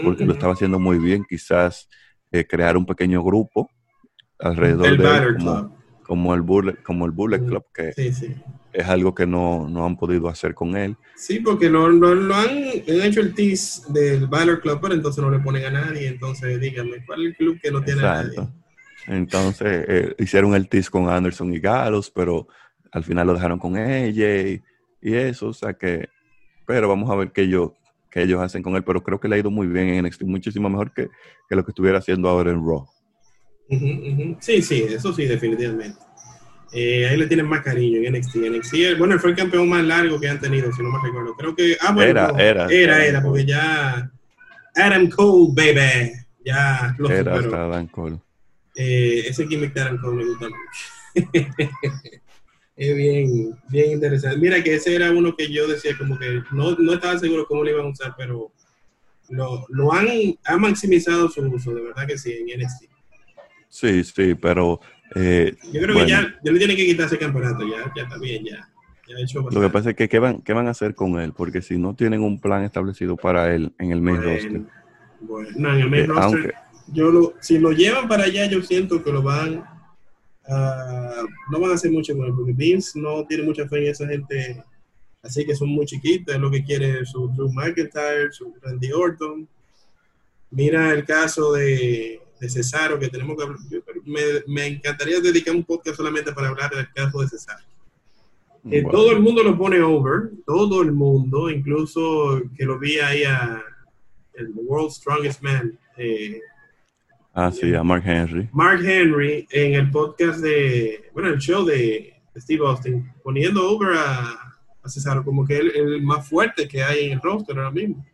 porque 0.03 0.25
lo 0.25 0.33
estaba 0.33 0.55
haciendo 0.55 0.79
muy 0.79 0.99
bien. 0.99 1.27
Quizás 1.29 1.91
eh, 2.33 2.47
crear 2.47 2.79
un 2.79 2.87
pequeño 2.87 3.23
grupo 3.23 3.71
alrededor 4.39 4.97
de 4.97 5.69
como, 6.05 6.35
el 6.35 6.41
Bullet, 6.41 6.83
como 6.83 7.05
el 7.05 7.11
Bullet 7.11 7.45
Club, 7.45 7.65
que 7.75 7.93
es 8.79 8.87
algo 8.87 9.15
que 9.15 9.27
no, 9.27 9.69
no, 9.69 9.85
han 9.85 9.97
podido 9.97 10.29
hacer 10.29 10.55
con 10.55 10.77
él. 10.77 10.97
Sí, 11.17 11.41
porque 11.41 11.69
lo, 11.69 11.89
lo, 11.89 12.35
han, 12.35 12.49
hecho 12.87 13.21
el 13.21 13.35
tease 13.35 13.83
del 13.93 14.29
Valor 14.29 14.61
Club, 14.61 14.79
pero 14.81 14.95
entonces 14.95 15.23
no 15.23 15.31
le 15.31 15.41
ponen 15.41 15.65
a 15.65 15.71
nadie. 15.71 16.07
Entonces, 16.07 16.61
díganme, 16.61 17.05
¿cuál 17.05 17.23
es 17.23 17.27
el 17.31 17.37
club 17.37 17.59
que 17.61 17.73
no 17.73 17.83
tiene 17.83 18.01
a 18.03 18.23
nadie? 18.23 18.39
Entonces, 19.09 19.85
eh, 19.89 20.15
hicieron 20.19 20.55
el 20.55 20.69
tease 20.69 20.91
con 20.91 21.09
Anderson 21.09 21.53
y 21.53 21.59
Gallows, 21.59 22.11
pero 22.11 22.47
al 22.93 23.03
final 23.03 23.27
lo 23.27 23.35
dejaron 23.35 23.59
con 23.59 23.77
ella 23.77 24.43
y, 24.43 24.63
y 25.03 25.15
eso, 25.15 25.49
o 25.49 25.53
sea 25.53 25.75
que, 25.75 26.09
pero 26.65 26.89
vamos 26.89 27.11
a 27.11 27.17
ver 27.17 27.33
qué 27.33 27.49
yo, 27.49 27.75
que 28.11 28.23
ellos 28.23 28.41
hacen 28.41 28.63
con 28.63 28.77
él, 28.77 28.85
pero 28.85 29.03
creo 29.03 29.19
que 29.19 29.27
le 29.27 29.35
ha 29.35 29.39
ido 29.39 29.51
muy 29.51 29.67
bien 29.67 29.89
en 29.89 30.05
NXT, 30.05 30.23
muchísimo 30.23 30.71
mejor 30.71 30.93
que, 30.93 31.09
lo 31.51 31.65
que 31.65 31.73
estuviera 31.73 31.99
haciendo 31.99 32.29
ahora 32.29 32.53
en 32.53 32.65
Raw. 32.65 32.87
Sí, 34.41 34.63
sí, 34.63 34.85
eso 34.89 35.13
sí, 35.13 35.27
definitivamente. 35.27 36.08
Eh, 36.73 37.09
ahí 37.09 37.17
le 37.17 37.27
tienen 37.27 37.47
más 37.47 37.63
cariño 37.63 38.01
en 38.03 38.15
NXT. 38.15 38.37
NXT 38.37 38.99
bueno, 38.99 39.19
fue 39.19 39.31
el 39.31 39.37
campeón 39.37 39.69
más 39.69 39.85
largo 39.85 40.21
que 40.21 40.29
han 40.29 40.41
tenido, 40.41 40.73
si 40.73 40.83
no 40.83 40.91
me 40.91 40.99
recuerdo. 41.03 41.35
Creo 41.35 41.55
que. 41.55 41.77
Ah, 41.81 41.93
bueno, 41.93 42.11
era, 42.11 42.29
era, 42.39 42.67
era, 42.69 43.05
era, 43.05 43.23
porque 43.23 43.45
ya. 43.45 44.11
Adam 44.75 45.09
Cole, 45.09 45.53
baby. 45.55 46.13
Ya 46.45 46.95
lo 46.99 47.11
era 47.11 47.35
hasta 47.35 47.65
Adam 47.65 47.87
Cole. 47.89 48.19
Eh, 48.77 49.25
ese 49.27 49.47
gimmick 49.47 49.73
de 49.75 49.81
Adam 49.81 49.99
Cole 49.99 50.17
me 50.17 50.25
gusta 50.25 50.47
mucho. 50.49 50.61
es 52.77 52.97
bien, 52.97 53.59
bien 53.69 53.91
interesante. 53.93 54.39
Mira 54.39 54.63
que 54.63 54.75
ese 54.75 54.95
era 54.95 55.11
uno 55.11 55.35
que 55.37 55.51
yo 55.51 55.67
decía 55.67 55.97
como 55.99 56.19
que 56.19 56.43
no, 56.53 56.77
no 56.77 56.93
estaba 56.95 57.19
seguro 57.19 57.47
cómo 57.47 57.65
lo 57.65 57.71
iban 57.71 57.87
a 57.87 57.91
usar, 57.91 58.15
pero 58.17 58.53
lo, 59.31 59.67
lo 59.69 59.93
han, 59.93 60.07
maximizado 60.59 61.29
su 61.29 61.43
uso, 61.43 61.75
de 61.75 61.83
verdad 61.83 62.07
que 62.07 62.19
sí, 62.19 62.33
en 62.33 62.61
NXT. 62.61 62.85
Sí, 63.69 64.05
sí, 64.05 64.35
pero... 64.35 64.81
Eh, 65.15 65.57
yo 65.73 65.83
creo 65.83 65.97
que 65.97 66.07
ya, 66.07 66.35
ya 66.43 66.53
le 66.53 66.59
tienen 66.59 66.77
que 66.77 66.87
quitar 66.87 67.07
ese 67.07 67.19
campeonato, 67.19 67.67
ya, 67.67 67.93
ya 67.97 68.03
está 68.03 68.19
bien, 68.19 68.45
ya. 68.45 68.69
lo 69.51 69.61
que 69.61 69.71
pasa 69.71 69.91
es 69.91 69.97
que 69.97 70.09
¿qué 70.09 70.19
van, 70.19 70.43
¿qué 70.43 70.53
van 70.53 70.67
a 70.67 70.71
hacer 70.71 70.95
con 70.95 71.19
él? 71.19 71.33
Porque 71.33 71.63
si 71.63 71.79
no 71.79 71.95
tienen 71.95 72.23
un 72.23 72.41
plan 72.41 72.63
establecido 72.65 73.17
para 73.17 73.55
él 73.55 73.73
en 73.79 73.93
el 73.93 74.03
main 74.03 74.23
roster. 74.23 74.63
Bueno, 75.21 75.49
no, 75.57 75.75
en 75.75 75.81
el 75.81 75.91
main 75.91 76.05
eh, 76.05 76.07
roster, 76.07 76.55
yo 76.93 77.11
lo, 77.11 77.35
si 77.41 77.59
lo 77.59 77.73
llevan 77.73 78.07
para 78.09 78.25
allá, 78.25 78.47
yo 78.47 78.63
siento 78.63 79.03
que 79.03 79.13
lo 79.13 79.23
van 79.23 79.65
Ah, 80.51 81.25
no 81.51 81.61
van 81.61 81.73
a 81.73 81.75
hacer 81.75 81.91
mucho 81.91 82.17
con 82.17 82.27
él, 82.27 82.33
porque 82.35 82.53
Vince 82.53 82.99
no 82.99 83.27
tiene 83.27 83.45
mucha 83.45 83.69
fe 83.69 83.79
en 83.79 83.91
esa 83.91 84.07
gente, 84.07 84.65
así 85.23 85.45
que 85.45 85.55
son 85.55 85.69
muy 85.69 85.85
chiquitas, 85.85 86.37
es 86.37 86.41
lo 86.41 86.51
que 86.51 86.65
quiere 86.65 87.05
su 87.05 87.29
Drew 87.29 87.53
McIntyre, 87.53 88.33
su 88.33 88.55
Randy 88.63 88.91
Orton. 88.93 89.47
Mira 90.51 90.93
el 90.93 91.05
caso 91.05 91.53
de, 91.53 92.19
de 92.41 92.49
Cesaro, 92.49 92.99
que 92.99 93.09
tenemos 93.09 93.37
que 93.37 93.81
me, 94.05 94.21
me, 94.47 94.67
encantaría 94.67 95.21
dedicar 95.21 95.55
un 95.55 95.65
podcast 95.65 95.97
solamente 95.97 96.33
para 96.33 96.49
hablar 96.49 96.71
del 96.71 96.93
caso 96.93 97.21
de 97.21 97.29
Cesaro. 97.29 97.65
Todo 98.91 99.13
el 99.13 99.21
mundo 99.21 99.43
lo 99.43 99.57
pone 99.57 99.81
over, 99.81 100.31
todo 100.45 100.83
el 100.83 100.93
mundo, 100.93 101.49
incluso 101.49 102.43
que 102.57 102.65
lo 102.65 102.79
vi 102.79 102.99
ahí 102.99 103.25
a 103.25 103.63
el 104.35 104.53
World's 104.55 104.97
Strongest 104.97 105.43
Man, 105.43 105.79
eh, 105.97 106.41
Ah, 107.41 107.53
sí, 107.53 107.73
a 107.73 107.85
Mark 107.85 108.03
Henry. 108.05 108.49
Mark 108.53 108.81
Henry 108.85 109.47
en 109.53 109.75
el 109.75 109.93
podcast 109.93 110.41
de, 110.41 111.09
bueno, 111.15 111.29
el 111.29 111.39
show 111.39 111.65
de 111.65 112.15
Steve 112.37 112.67
Austin, 112.67 113.09
poniendo 113.23 113.71
over 113.71 113.97
a, 113.97 114.33
a 114.83 114.89
Cesaro 114.89 115.25
como 115.25 115.47
que 115.47 115.59
el, 115.59 115.71
el 115.77 116.03
más 116.03 116.29
fuerte 116.29 116.67
que 116.67 116.83
hay 116.83 117.07
en 117.07 117.13
el 117.13 117.21
roster 117.21 117.57
ahora 117.57 117.71
mismo. 117.71 118.05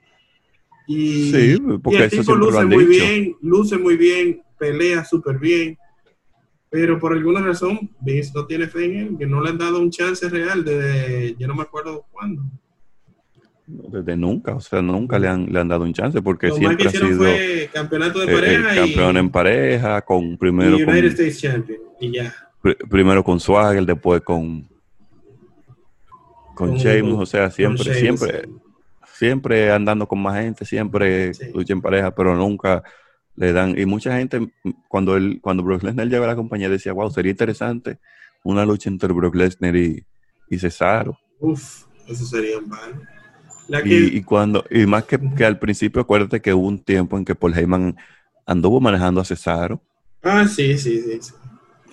Y, 0.86 1.32
sí, 1.32 1.62
porque 1.82 2.04
el 2.04 2.10
tipo 2.10 2.34
luce 2.34 2.64
muy 2.66 2.84
bien, 2.84 3.36
luce 3.40 3.78
muy 3.78 3.96
bien, 3.96 4.42
pelea 4.58 5.04
súper 5.04 5.38
bien. 5.38 5.78
Pero 6.70 6.98
por 6.98 7.12
alguna 7.12 7.40
razón, 7.40 7.90
Vince 8.00 8.32
no 8.34 8.46
tiene 8.46 8.66
fe 8.66 8.84
en 8.84 8.96
él, 8.96 9.16
que 9.18 9.26
no 9.26 9.40
le 9.40 9.50
han 9.50 9.58
dado 9.58 9.80
un 9.80 9.90
chance 9.90 10.28
real 10.28 10.64
de, 10.64 11.36
yo 11.38 11.46
no 11.46 11.54
me 11.54 11.62
acuerdo 11.62 12.04
cuándo. 12.10 12.42
Desde 13.66 14.16
nunca, 14.16 14.56
o 14.56 14.60
sea, 14.60 14.82
nunca 14.82 15.18
le 15.18 15.28
han, 15.28 15.46
le 15.50 15.58
han 15.58 15.68
dado 15.68 15.84
un 15.84 15.94
chance 15.94 16.20
porque 16.20 16.50
siempre 16.50 16.86
ha 16.86 16.90
sido 16.90 17.16
fue 17.16 17.70
campeonato 17.72 18.18
de 18.20 18.26
pareja 18.26 18.74
campeón 18.74 19.16
en 19.16 19.30
pareja, 19.30 20.02
con 20.02 20.36
primero 20.36 20.76
United 20.76 21.04
States 21.06 21.40
Champion 21.40 21.78
y 21.98 22.12
ya. 22.12 22.34
primero 22.90 23.24
con 23.24 23.40
Swagger, 23.40 23.86
después 23.86 24.20
con 24.20 24.68
con, 26.54 26.74
Sheamus, 26.74 27.22
o 27.22 27.26
sea, 27.26 27.50
siempre, 27.50 27.94
siempre, 27.94 28.30
siempre 28.30 28.63
andando 29.72 30.06
con 30.06 30.20
más 30.20 30.36
gente, 30.36 30.64
siempre 30.64 31.32
lucha 31.52 31.72
en 31.72 31.82
pareja, 31.82 32.14
pero 32.14 32.34
nunca 32.34 32.82
le 33.36 33.52
dan, 33.52 33.78
y 33.78 33.84
mucha 33.86 34.16
gente, 34.16 34.52
cuando 34.88 35.16
él, 35.16 35.40
cuando 35.42 35.62
Brock 35.62 35.82
Lesnar 35.82 36.08
llegó 36.08 36.24
a 36.24 36.28
la 36.28 36.36
compañía, 36.36 36.68
decía, 36.68 36.92
wow, 36.92 37.10
sería 37.10 37.32
interesante 37.32 37.98
una 38.44 38.64
lucha 38.64 38.88
entre 38.88 39.12
Brock 39.12 39.34
Lesnar 39.34 39.74
y, 39.74 40.04
y 40.48 40.58
Cesaro. 40.58 41.18
Uf, 41.40 41.84
eso 42.06 42.24
sería 42.24 42.60
mal. 42.60 43.08
Y, 43.84 44.22
cuando, 44.22 44.64
y 44.70 44.86
más 44.86 45.04
que, 45.04 45.18
que, 45.34 45.44
al 45.44 45.58
principio, 45.58 46.02
acuérdate 46.02 46.40
que 46.40 46.52
hubo 46.52 46.66
un 46.66 46.78
tiempo 46.78 47.16
en 47.16 47.24
que 47.24 47.34
Paul 47.34 47.56
Heyman 47.56 47.96
anduvo 48.46 48.78
manejando 48.78 49.22
a 49.22 49.24
Cesaro. 49.24 49.80
Ah, 50.22 50.46
sí, 50.46 50.76
sí, 50.76 51.00
sí. 51.20 51.32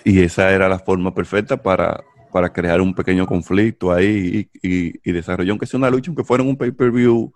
Y 0.03 0.19
esa 0.21 0.51
era 0.51 0.67
la 0.67 0.79
forma 0.79 1.13
perfecta 1.13 1.57
para, 1.57 2.03
para 2.31 2.51
crear 2.51 2.81
un 2.81 2.93
pequeño 2.93 3.25
conflicto 3.25 3.91
ahí 3.91 4.49
y, 4.61 4.99
y, 5.03 5.11
desarrolló, 5.11 5.51
aunque 5.51 5.65
sea 5.65 5.77
una 5.77 5.89
lucha, 5.89 6.09
aunque 6.09 6.23
fuera 6.23 6.43
en 6.43 6.49
un 6.49 6.57
pay-per-view 6.57 7.33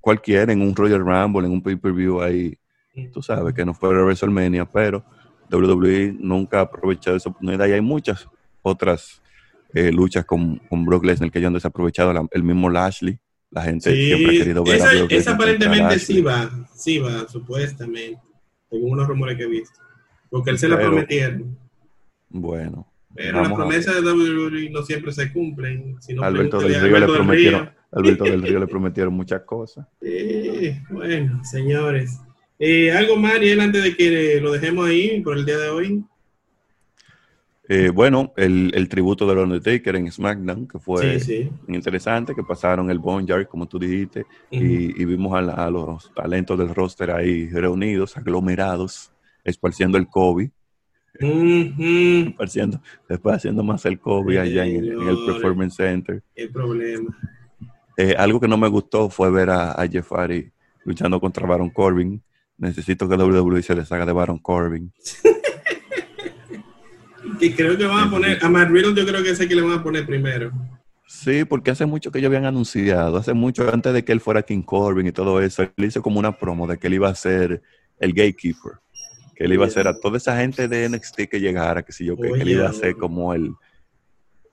cualquiera, 0.00 0.52
en 0.52 0.62
un 0.62 0.74
Royal 0.74 1.00
Rumble, 1.00 1.46
en 1.46 1.52
un 1.52 1.62
pay-per-view 1.62 2.20
ahí, 2.20 2.58
tú 3.12 3.22
sabes, 3.22 3.54
que 3.54 3.64
no 3.64 3.74
fuera 3.74 4.02
WrestleMania, 4.02 4.64
pero 4.64 5.04
WWE 5.50 6.16
nunca 6.18 6.58
ha 6.58 6.62
aprovechado 6.62 7.16
esa 7.16 7.30
oportunidad 7.30 7.66
y 7.66 7.72
hay 7.72 7.80
muchas 7.80 8.28
otras 8.62 9.22
eh, 9.74 9.92
luchas 9.92 10.24
con, 10.24 10.58
con 10.68 10.84
Brock 10.84 11.04
Lesnar 11.04 11.30
que 11.30 11.38
ellos 11.38 11.48
han 11.48 11.54
desaprovechado, 11.54 12.28
el 12.30 12.42
mismo 12.42 12.70
Lashley, 12.70 13.18
la 13.50 13.62
gente 13.62 13.94
siempre 13.94 14.36
ha 14.36 14.38
querido 14.38 14.64
ver 14.64 14.76
esa, 14.76 14.90
a 14.90 14.94
Brock 14.94 15.12
Esa 15.12 15.32
aparentemente 15.32 15.98
sí 15.98 16.20
va, 16.20 16.50
sí 16.74 16.98
va, 16.98 17.28
supuestamente, 17.28 18.20
según 18.70 18.92
unos 18.92 19.06
rumores 19.06 19.36
que 19.36 19.44
he 19.44 19.48
visto, 19.48 19.78
porque 20.30 20.50
él 20.50 20.58
se 20.58 20.68
la 20.68 20.78
prometieron. 20.78 21.58
Bueno, 22.28 22.87
pero 23.14 23.42
las 23.42 23.52
promesas 23.52 23.94
de 23.96 24.02
WWE 24.02 24.70
no 24.70 24.82
siempre 24.82 25.12
se 25.12 25.32
cumplen. 25.32 25.96
Alberto, 26.20 26.60
del 26.60 26.80
Río, 26.80 26.98
le 26.98 27.06
prometieron, 27.06 27.70
Alberto 27.92 28.24
del 28.24 28.42
Río 28.42 28.60
le 28.60 28.66
prometieron 28.66 29.14
muchas 29.14 29.42
cosas. 29.42 29.86
bueno, 30.90 31.42
señores. 31.44 32.20
Eh, 32.58 32.90
¿Algo 32.90 33.16
más, 33.16 33.36
Ariel, 33.36 33.60
antes 33.60 33.82
de 33.84 33.96
que 33.96 34.40
lo 34.40 34.52
dejemos 34.52 34.88
ahí 34.88 35.20
por 35.20 35.36
el 35.38 35.46
día 35.46 35.58
de 35.58 35.68
hoy? 35.68 36.04
Eh, 37.70 37.90
bueno, 37.90 38.32
el, 38.36 38.72
el, 38.74 38.88
tributo 38.88 39.26
de 39.26 39.40
Undertaker 39.40 39.94
en 39.94 40.10
SmackDown, 40.10 40.66
que 40.66 40.78
fue 40.78 41.18
interesante, 41.68 42.34
que 42.34 42.42
pasaron 42.42 42.90
el 42.90 42.98
Boneyard, 42.98 43.46
como 43.46 43.68
tú 43.68 43.78
dijiste, 43.78 44.24
y, 44.50 45.04
vimos 45.04 45.34
a, 45.34 45.66
a, 45.66 45.70
los 45.70 46.12
talentos 46.14 46.58
del 46.58 46.74
roster 46.74 47.10
ahí 47.10 47.48
reunidos, 47.50 48.16
aglomerados, 48.16 49.12
esparciendo 49.44 49.98
el 49.98 50.08
COVID 50.08 50.48
después 53.08 53.36
haciendo 53.36 53.62
más 53.62 53.84
el 53.86 53.98
COVID 53.98 54.36
allá 54.38 54.66
en 54.66 54.84
el, 54.84 55.16
Performance 55.26 55.76
Center. 55.76 56.22
El 56.34 56.50
problema. 56.50 57.16
Eh, 57.96 58.14
algo 58.16 58.38
que 58.40 58.48
no 58.48 58.56
me 58.56 58.68
gustó 58.68 59.10
fue 59.10 59.30
ver 59.30 59.50
a, 59.50 59.72
a 59.72 59.88
Jeff 59.88 60.12
Hardy 60.12 60.50
luchando 60.84 61.20
contra 61.20 61.46
Baron 61.46 61.70
Corbin. 61.70 62.22
Necesito 62.56 63.08
que 63.08 63.16
WWE 63.16 63.62
se 63.62 63.74
les 63.74 63.90
haga 63.90 64.06
de 64.06 64.12
Baron 64.12 64.38
Corbin. 64.38 64.92
que 67.38 67.54
creo 67.54 67.76
que 67.76 67.86
van 67.86 68.08
a 68.08 68.10
poner, 68.10 68.38
a 68.44 68.48
Matt 68.48 68.70
Riddle 68.70 68.94
yo 68.94 69.06
creo 69.06 69.22
que 69.22 69.30
ese 69.30 69.48
que 69.48 69.54
le 69.54 69.62
van 69.62 69.78
a 69.78 69.82
poner 69.82 70.06
primero. 70.06 70.50
Sí, 71.06 71.44
porque 71.44 71.70
hace 71.70 71.86
mucho 71.86 72.10
que 72.10 72.18
ellos 72.18 72.28
habían 72.28 72.44
anunciado, 72.44 73.16
hace 73.16 73.32
mucho 73.32 73.72
antes 73.72 73.92
de 73.94 74.04
que 74.04 74.12
él 74.12 74.20
fuera 74.20 74.42
King 74.42 74.62
Corbin 74.62 75.06
y 75.06 75.12
todo 75.12 75.40
eso, 75.40 75.62
él 75.62 75.84
hizo 75.84 76.02
como 76.02 76.18
una 76.18 76.36
promo 76.36 76.66
de 76.66 76.78
que 76.78 76.88
él 76.88 76.94
iba 76.94 77.08
a 77.08 77.14
ser 77.14 77.62
el 77.98 78.12
gatekeeper 78.12 78.72
que 79.38 79.44
él 79.44 79.52
iba 79.52 79.64
a 79.64 79.68
hacer 79.68 79.86
a 79.86 80.00
toda 80.00 80.16
esa 80.16 80.36
gente 80.36 80.66
de 80.66 80.88
NXT 80.88 81.28
que 81.30 81.38
llegara, 81.38 81.84
que 81.84 81.92
si 81.92 82.04
yo, 82.04 82.16
que, 82.16 82.26
él 82.26 82.48
iba 82.48 82.68
a 82.68 82.72
ser 82.72 82.96
como 82.96 83.32
el, 83.32 83.54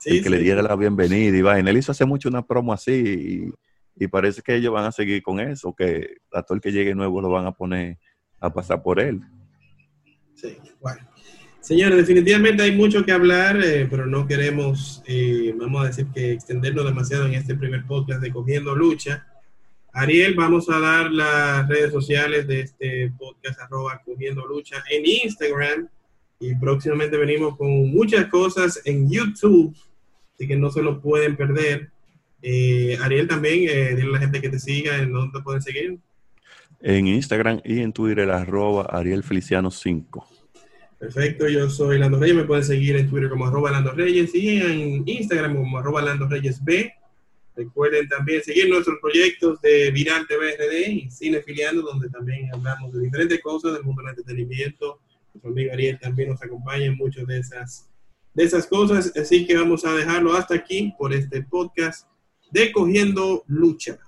que 0.03 0.29
le 0.29 0.37
diera 0.37 0.61
la 0.61 0.75
bienvenida 0.75 1.35
y 1.35 1.41
va. 1.41 1.57
Él 1.57 1.75
hizo 1.75 1.91
hace 1.91 2.05
mucho 2.05 2.29
una 2.29 2.45
promo 2.45 2.71
así 2.71 3.51
y, 3.97 4.07
parece 4.07 4.43
que 4.43 4.53
ellos 4.53 4.71
van 4.71 4.85
a 4.85 4.91
seguir 4.91 5.23
con 5.23 5.39
eso, 5.39 5.73
que 5.75 6.17
a 6.31 6.43
todo 6.43 6.53
el 6.53 6.61
que 6.61 6.71
llegue 6.71 6.93
nuevo 6.93 7.19
lo 7.19 7.31
van 7.31 7.47
a 7.47 7.51
poner 7.51 7.97
a 8.39 8.53
pasar 8.53 8.83
por 8.83 8.99
él. 8.99 9.21
Sí, 10.35 10.55
bueno. 10.79 11.01
Señores, 11.61 11.97
definitivamente 11.97 12.61
hay 12.61 12.75
mucho 12.75 13.03
que 13.03 13.11
hablar, 13.11 13.59
eh, 13.63 13.87
pero 13.89 14.05
no 14.05 14.27
queremos, 14.27 15.01
eh, 15.07 15.51
vamos 15.57 15.83
a 15.83 15.87
decir 15.87 16.05
que 16.13 16.33
extendernos 16.33 16.85
demasiado 16.85 17.25
en 17.25 17.33
este 17.33 17.55
primer 17.55 17.87
podcast 17.87 18.21
de 18.21 18.31
Cogiendo 18.31 18.75
Lucha. 18.75 19.25
Ariel, 19.97 20.33
vamos 20.35 20.69
a 20.69 20.77
dar 20.77 21.09
las 21.09 21.69
redes 21.69 21.89
sociales 21.89 22.45
de 22.47 22.59
este 22.59 23.13
podcast 23.17 23.61
arroba 23.61 24.01
cogiendo 24.03 24.45
lucha 24.45 24.83
en 24.91 25.05
Instagram 25.05 25.87
y 26.37 26.53
próximamente 26.55 27.15
venimos 27.15 27.55
con 27.55 27.91
muchas 27.91 28.25
cosas 28.25 28.81
en 28.83 29.09
YouTube, 29.09 29.73
así 30.33 30.47
que 30.47 30.57
no 30.57 30.69
se 30.69 30.81
lo 30.81 30.99
pueden 30.99 31.37
perder. 31.37 31.91
Eh, 32.41 32.97
Ariel 33.01 33.29
también, 33.29 33.69
eh, 33.69 33.95
dile 33.95 34.09
a 34.09 34.11
la 34.11 34.19
gente 34.19 34.41
que 34.41 34.49
te 34.49 34.59
siga, 34.59 34.97
en 34.97 35.13
dónde 35.13 35.39
te 35.39 35.43
pueden 35.45 35.61
seguir. 35.61 35.97
En 36.81 37.07
Instagram 37.07 37.61
y 37.63 37.79
en 37.79 37.93
Twitter 37.93 38.29
arroba 38.29 38.87
Ariel 38.91 39.23
Feliciano 39.23 39.71
5. 39.71 40.27
Perfecto, 40.99 41.47
yo 41.47 41.69
soy 41.69 41.99
Lando 41.99 42.19
Reyes, 42.19 42.35
me 42.35 42.43
pueden 42.43 42.65
seguir 42.65 42.97
en 42.97 43.09
Twitter 43.09 43.29
como 43.29 43.45
arroba 43.45 43.71
Lando 43.71 43.93
Reyes 43.93 44.35
y 44.35 44.59
en 44.59 45.07
Instagram 45.07 45.55
como 45.55 45.77
arroba 45.77 46.01
Lando 46.01 46.27
Reyes 46.27 46.61
B. 46.61 46.93
Recuerden 47.55 48.07
también 48.09 48.43
seguir 48.43 48.69
nuestros 48.69 48.99
proyectos 48.99 49.61
de 49.61 49.89
Viral 49.91 50.27
TVRD 50.27 50.89
y 50.89 51.09
Cine 51.09 51.41
Filiando, 51.41 51.81
donde 51.83 52.09
también 52.09 52.49
hablamos 52.53 52.91
de 52.93 53.01
diferentes 53.01 53.41
cosas 53.41 53.73
del 53.73 53.83
mundo 53.83 54.01
del 54.01 54.11
entretenimiento. 54.11 54.99
Nuestro 55.33 55.51
amigo 55.51 55.71
Ariel 55.71 55.99
también 55.99 56.29
nos 56.29 56.41
acompaña 56.43 56.85
en 56.85 56.97
muchas 56.97 57.25
de 57.25 57.39
esas, 57.39 57.89
de 58.33 58.43
esas 58.43 58.67
cosas. 58.67 59.13
Así 59.15 59.47
que 59.47 59.55
vamos 59.55 59.85
a 59.85 59.93
dejarlo 59.93 60.33
hasta 60.33 60.55
aquí 60.55 60.93
por 60.97 61.13
este 61.13 61.43
podcast 61.43 62.07
de 62.51 62.71
Cogiendo 62.73 63.43
Lucha. 63.47 63.99